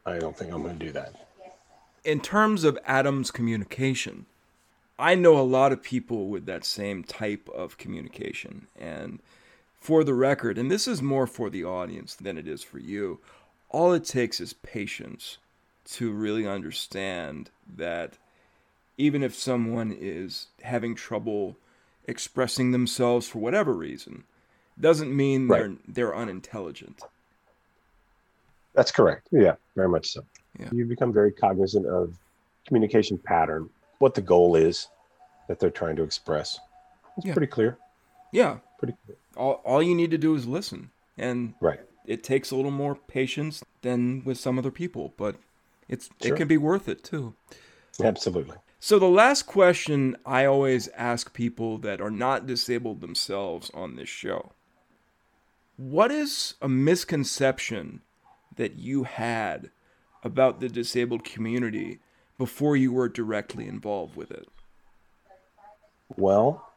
I 0.06 0.20
don't 0.20 0.36
think 0.38 0.52
I'm 0.52 0.62
going 0.64 0.78
to 0.78 0.86
do 0.86 0.92
that. 0.92 1.28
In 2.04 2.20
terms 2.20 2.64
of 2.64 2.78
Adam's 2.86 3.32
communication, 3.32 4.26
I 5.00 5.16
know 5.16 5.38
a 5.38 5.42
lot 5.42 5.72
of 5.72 5.82
people 5.82 6.28
with 6.28 6.46
that 6.46 6.66
same 6.66 7.04
type 7.04 7.48
of 7.50 7.78
communication. 7.78 8.68
And 8.78 9.20
for 9.80 10.04
the 10.04 10.14
record, 10.14 10.58
and 10.58 10.70
this 10.70 10.88
is 10.88 11.02
more 11.02 11.28
for 11.28 11.50
the 11.50 11.64
audience 11.64 12.16
than 12.16 12.38
it 12.38 12.48
is 12.48 12.64
for 12.64 12.80
you, 12.80 13.20
all 13.70 13.94
it 13.94 14.06
takes 14.06 14.40
is 14.40 14.54
patience 14.54 15.38
to 15.86 16.12
really 16.12 16.48
understand 16.48 17.50
that 17.76 18.14
even 18.98 19.24
if 19.24 19.34
someone 19.34 19.96
is 19.98 20.48
having 20.62 20.96
trouble 20.96 21.58
expressing 22.06 22.72
themselves 22.72 23.28
for 23.28 23.40
whatever 23.40 23.74
reason, 23.74 24.24
doesn't 24.80 25.16
mean 25.16 25.48
Right. 25.48 25.60
they're 25.60 25.76
they're 25.88 26.16
unintelligent. 26.16 27.02
That's 28.74 28.92
correct. 28.92 29.28
Yeah, 29.32 29.56
very 29.76 29.90
much 29.90 30.08
so. 30.08 30.24
Yeah. 30.60 30.70
You 30.72 30.86
become 30.86 31.14
very 31.14 31.32
cognizant 31.32 31.86
of 31.86 32.16
communication 32.68 33.18
pattern, 33.18 33.70
what 34.00 34.14
the 34.16 34.22
goal 34.22 34.56
is 34.56 34.88
that 35.48 35.60
they're 35.60 35.70
trying 35.70 35.96
to 35.98 36.04
express. 36.04 36.60
It's 37.18 37.28
Yeah. 37.28 37.34
pretty 37.34 37.48
clear. 37.48 37.78
Yeah, 38.32 38.60
Pretty 38.80 38.96
clear. 39.06 39.18
all 39.38 39.62
all 39.66 39.82
you 39.84 39.94
need 39.96 40.12
to 40.12 40.18
do 40.18 40.34
is 40.36 40.48
listen, 40.48 40.90
and 41.18 41.54
Right. 41.62 41.80
it 42.06 42.24
takes 42.24 42.50
a 42.52 42.56
little 42.56 42.72
more 42.72 42.96
patience 42.96 43.64
than 43.82 44.24
with 44.26 44.38
some 44.40 44.58
other 44.58 44.72
people, 44.72 45.14
but 45.18 45.36
it's 45.88 46.10
Sure. 46.22 46.34
it 46.34 46.38
can 46.38 46.48
be 46.48 46.58
worth 46.58 46.88
it 46.90 47.04
too. 47.04 47.36
Absolutely. 48.04 48.58
So 48.80 48.98
the 49.00 49.08
last 49.08 49.44
question 49.44 50.18
I 50.26 50.46
always 50.46 50.88
ask 50.90 51.34
people 51.34 51.78
that 51.80 52.02
are 52.02 52.12
not 52.12 52.48
disabled 52.48 53.02
themselves 53.02 53.70
on 53.74 53.96
this 53.96 54.10
show. 54.10 54.52
What 55.78 56.12
is 56.12 56.56
a 56.62 56.68
misconception 56.70 58.02
that 58.56 58.78
you 58.78 59.04
had 59.04 59.72
about 60.24 60.60
the 60.60 60.70
disabled 60.70 61.24
community 61.24 62.00
before 62.38 62.76
you 62.76 62.92
were 62.92 63.10
directly 63.10 63.68
involved 63.68 64.16
with 64.16 64.32
it? 64.32 64.48
Well, 66.18 66.70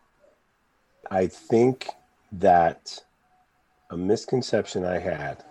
I 1.10 1.26
think 1.26 1.88
that 2.32 3.00
a 3.90 3.96
misconception 3.96 4.84
I 4.84 4.98
had 4.98 5.44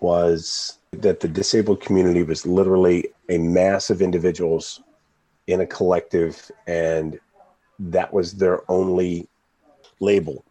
was 0.00 0.78
that 0.92 1.20
the 1.20 1.28
disabled 1.28 1.80
community 1.80 2.22
was 2.22 2.46
literally 2.46 3.08
a 3.28 3.38
mass 3.38 3.90
of 3.90 4.00
individuals 4.00 4.80
in 5.46 5.60
a 5.60 5.66
collective, 5.66 6.50
and 6.66 7.18
that 7.78 8.12
was 8.12 8.34
their 8.34 8.68
only 8.70 9.28
label. 10.00 10.44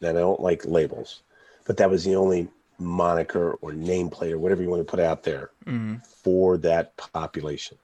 And 0.00 0.16
I 0.16 0.20
don't 0.20 0.40
like 0.40 0.64
labels, 0.64 1.22
but 1.66 1.76
that 1.76 1.90
was 1.90 2.04
the 2.04 2.16
only 2.16 2.48
moniker 2.82 3.52
or 3.60 3.72
nameplate 3.72 4.32
or 4.32 4.38
whatever 4.38 4.62
you 4.62 4.68
want 4.68 4.80
to 4.80 4.90
put 4.90 5.00
out 5.00 5.22
there 5.22 5.50
mm-hmm. 5.64 5.96
for 6.04 6.56
that 6.58 6.96
population. 6.96 7.78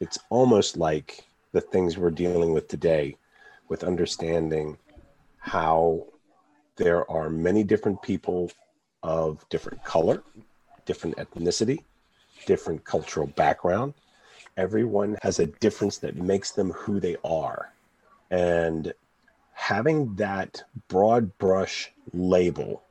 It's 0.00 0.18
almost 0.30 0.76
like 0.76 1.24
the 1.52 1.60
things 1.60 1.96
we're 1.96 2.10
dealing 2.10 2.52
with 2.52 2.68
today 2.68 3.16
with 3.68 3.84
understanding 3.84 4.76
how 5.38 6.06
there 6.76 7.10
are 7.10 7.28
many 7.28 7.62
different 7.62 8.00
people 8.02 8.50
of 9.02 9.46
different 9.48 9.82
color, 9.84 10.22
different 10.84 11.16
ethnicity, 11.16 11.84
different 12.46 12.84
cultural 12.84 13.26
background. 13.26 13.94
Everyone 14.56 15.16
has 15.22 15.38
a 15.38 15.46
difference 15.46 15.98
that 15.98 16.16
makes 16.16 16.52
them 16.52 16.70
who 16.72 17.00
they 17.00 17.16
are. 17.24 17.72
And 18.30 18.92
having 19.52 20.14
that 20.16 20.62
broad 20.88 21.36
brush 21.38 21.92
label, 22.12 22.82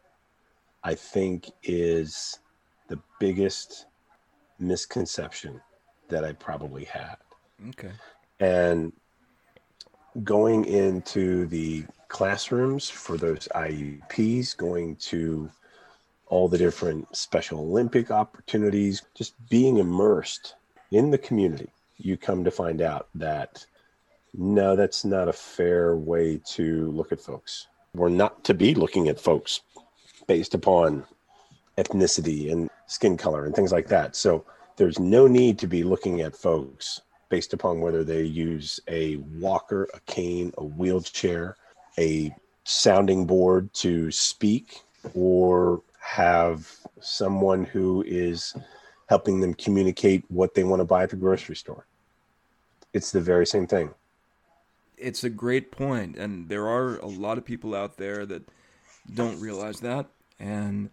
I 0.89 0.95
think, 0.95 1.51
is 1.61 2.39
the 2.87 2.99
biggest 3.19 3.85
misconception 4.57 5.61
that 6.07 6.25
I 6.25 6.31
probably 6.33 6.85
had 6.85 7.17
Okay. 7.69 7.91
and 8.39 8.91
going 10.23 10.65
into 10.65 11.45
the 11.45 11.85
classrooms 12.07 12.89
for 12.89 13.17
those 13.17 13.47
IEPs, 13.53 14.57
going 14.57 14.95
to 15.11 15.51
all 16.25 16.47
the 16.49 16.57
different 16.57 17.15
Special 17.15 17.59
Olympic 17.59 18.09
opportunities, 18.09 19.03
just 19.13 19.33
being 19.47 19.77
immersed 19.77 20.55
in 20.89 21.11
the 21.11 21.19
community, 21.19 21.69
you 21.97 22.17
come 22.17 22.43
to 22.43 22.49
find 22.49 22.81
out 22.81 23.09
that 23.13 23.63
no, 24.33 24.75
that's 24.75 25.05
not 25.05 25.27
a 25.27 25.33
fair 25.33 25.95
way 25.95 26.41
to 26.55 26.89
look 26.91 27.11
at 27.11 27.21
folks. 27.21 27.67
We're 27.93 28.09
not 28.09 28.43
to 28.45 28.53
be 28.55 28.73
looking 28.73 29.07
at 29.07 29.19
folks 29.19 29.61
based 30.29 30.53
upon 30.53 31.03
ethnicity 31.79 32.51
and 32.51 32.69
skin 32.85 33.17
color 33.17 33.45
and 33.45 33.55
things 33.55 33.71
like 33.71 33.87
that. 33.87 34.15
So 34.15 34.45
there's 34.77 34.99
no 34.99 35.25
need 35.25 35.57
to 35.57 35.65
be 35.65 35.83
looking 35.83 36.21
at 36.21 36.35
folks 36.35 37.01
based 37.29 37.51
upon 37.51 37.81
whether 37.81 38.03
they 38.03 38.21
use 38.21 38.79
a 38.87 39.15
walker, 39.41 39.89
a 39.95 39.99
cane, 40.01 40.53
a 40.59 40.63
wheelchair, 40.63 41.57
a 41.97 42.31
sounding 42.63 43.25
board 43.25 43.73
to 43.73 44.11
speak, 44.11 44.83
or 45.15 45.81
have 45.99 46.71
someone 47.01 47.63
who 47.65 48.03
is 48.05 48.55
helping 49.07 49.39
them 49.39 49.55
communicate 49.55 50.23
what 50.27 50.53
they 50.53 50.63
want 50.63 50.79
to 50.79 50.85
buy 50.85 51.01
at 51.01 51.09
the 51.09 51.15
grocery 51.15 51.55
store. 51.55 51.87
It's 52.93 53.11
the 53.11 53.21
very 53.21 53.47
same 53.47 53.65
thing. 53.65 53.89
It's 54.95 55.23
a 55.23 55.29
great 55.29 55.71
point, 55.71 56.17
and 56.17 56.49
there 56.49 56.67
are 56.67 56.97
a 56.97 57.07
lot 57.07 57.39
of 57.39 57.45
people 57.45 57.73
out 57.73 57.97
there 57.97 58.27
that 58.27 58.43
don't 59.11 59.39
realize 59.39 59.79
that. 59.79 60.05
And 60.39 60.89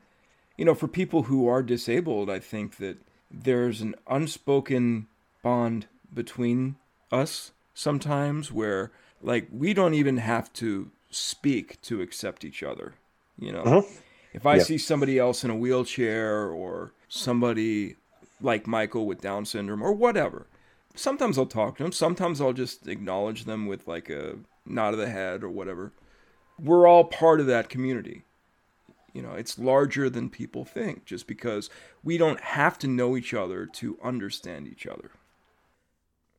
you 0.56 0.64
know, 0.64 0.74
for 0.74 0.88
people 0.88 1.24
who 1.24 1.46
are 1.46 1.62
disabled, 1.62 2.30
I 2.30 2.38
think 2.38 2.76
that 2.78 2.98
there's 3.30 3.82
an 3.82 3.94
unspoken 4.08 5.06
bond 5.42 5.86
between 6.12 6.76
us 7.12 7.52
sometimes 7.74 8.50
where 8.50 8.90
like 9.22 9.48
we 9.52 9.74
don't 9.74 9.94
even 9.94 10.16
have 10.18 10.52
to 10.54 10.90
speak 11.10 11.80
to 11.82 12.00
accept 12.00 12.44
each 12.44 12.62
other, 12.62 12.94
you 13.38 13.52
know. 13.52 13.62
Mhm. 13.62 14.00
If 14.32 14.44
I 14.44 14.56
Yeah. 14.56 14.62
see 14.64 14.78
somebody 14.78 15.18
else 15.18 15.44
in 15.44 15.50
a 15.50 15.56
wheelchair 15.56 16.48
or 16.48 16.92
somebody 17.08 17.96
like 18.40 18.66
Michael 18.66 19.06
with 19.06 19.20
Down 19.20 19.46
syndrome 19.46 19.82
or 19.82 19.92
whatever, 19.92 20.46
sometimes 20.94 21.38
I'll 21.38 21.46
talk 21.46 21.76
to 21.78 21.84
them. 21.84 21.92
Sometimes 21.92 22.40
I'll 22.40 22.52
just 22.52 22.86
acknowledge 22.86 23.44
them 23.44 23.66
with 23.66 23.86
like 23.86 24.10
a 24.10 24.36
nod 24.66 24.92
of 24.92 25.00
the 25.00 25.08
head 25.08 25.42
or 25.42 25.48
whatever. 25.48 25.92
We're 26.58 26.86
all 26.86 27.04
part 27.04 27.40
of 27.40 27.46
that 27.46 27.68
community. 27.68 28.24
You 29.16 29.22
know, 29.22 29.32
it's 29.32 29.58
larger 29.58 30.10
than 30.10 30.28
people 30.28 30.66
think 30.66 31.06
just 31.06 31.26
because 31.26 31.70
we 32.04 32.18
don't 32.18 32.38
have 32.38 32.78
to 32.80 32.86
know 32.86 33.16
each 33.16 33.32
other 33.32 33.64
to 33.64 33.98
understand 34.04 34.68
each 34.68 34.86
other. 34.86 35.10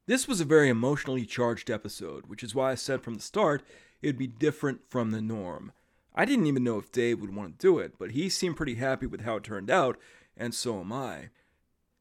This 0.06 0.28
was 0.28 0.40
a 0.40 0.46
very 0.46 0.70
emotionally 0.70 1.26
charged 1.26 1.72
episode, 1.72 2.28
which 2.28 2.44
is 2.44 2.54
why 2.54 2.70
I 2.70 2.76
said 2.76 3.02
from 3.02 3.16
the 3.16 3.22
start 3.22 3.64
it'd 4.04 4.16
be 4.16 4.28
different 4.28 4.82
from 4.88 5.10
the 5.10 5.24
norm. 5.24 5.72
I 6.14 6.24
didn't 6.26 6.46
even 6.46 6.64
know 6.64 6.78
if 6.78 6.92
Dave 6.92 7.20
would 7.20 7.36
want 7.36 7.58
to 7.58 7.68
do 7.68 7.80
it, 7.80 7.94
but 7.98 8.12
he 8.12 8.30
seemed 8.30 8.58
pretty 8.58 8.76
happy 8.76 9.08
with 9.08 9.22
how 9.22 9.38
it 9.38 9.44
turned 9.44 9.72
out, 9.72 9.98
and 10.38 10.54
so 10.54 10.80
am 10.80 10.94
I. 10.94 11.30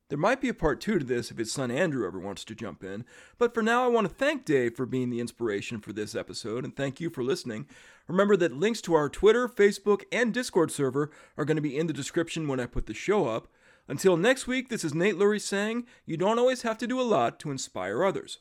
There 0.08 0.18
might 0.18 0.40
be 0.40 0.48
a 0.48 0.54
part 0.54 0.80
two 0.80 1.00
to 1.00 1.04
this 1.04 1.32
if 1.32 1.36
his 1.36 1.50
son 1.50 1.68
Andrew 1.68 2.06
ever 2.06 2.20
wants 2.20 2.44
to 2.44 2.54
jump 2.54 2.84
in, 2.84 3.04
but 3.38 3.52
for 3.52 3.60
now 3.60 3.84
I 3.84 3.88
want 3.88 4.06
to 4.06 4.14
thank 4.14 4.44
Dave 4.44 4.76
for 4.76 4.86
being 4.86 5.10
the 5.10 5.18
inspiration 5.18 5.80
for 5.80 5.92
this 5.92 6.14
episode, 6.14 6.64
and 6.64 6.76
thank 6.76 7.00
you 7.00 7.10
for 7.10 7.24
listening. 7.24 7.66
Remember 8.06 8.36
that 8.36 8.56
links 8.56 8.80
to 8.82 8.94
our 8.94 9.08
Twitter, 9.08 9.48
Facebook, 9.48 10.04
and 10.12 10.32
Discord 10.32 10.70
server 10.70 11.10
are 11.36 11.44
going 11.44 11.56
to 11.56 11.62
be 11.62 11.76
in 11.76 11.88
the 11.88 11.92
description 11.92 12.46
when 12.46 12.60
I 12.60 12.66
put 12.66 12.86
the 12.86 12.94
show 12.94 13.26
up. 13.26 13.48
Until 13.88 14.16
next 14.16 14.46
week, 14.46 14.68
this 14.68 14.84
is 14.84 14.94
Nate 14.94 15.16
Lurie 15.16 15.40
saying, 15.40 15.86
you 16.04 16.16
don't 16.16 16.38
always 16.38 16.62
have 16.62 16.78
to 16.78 16.86
do 16.86 17.00
a 17.00 17.02
lot 17.02 17.40
to 17.40 17.50
inspire 17.50 18.04
others. 18.04 18.38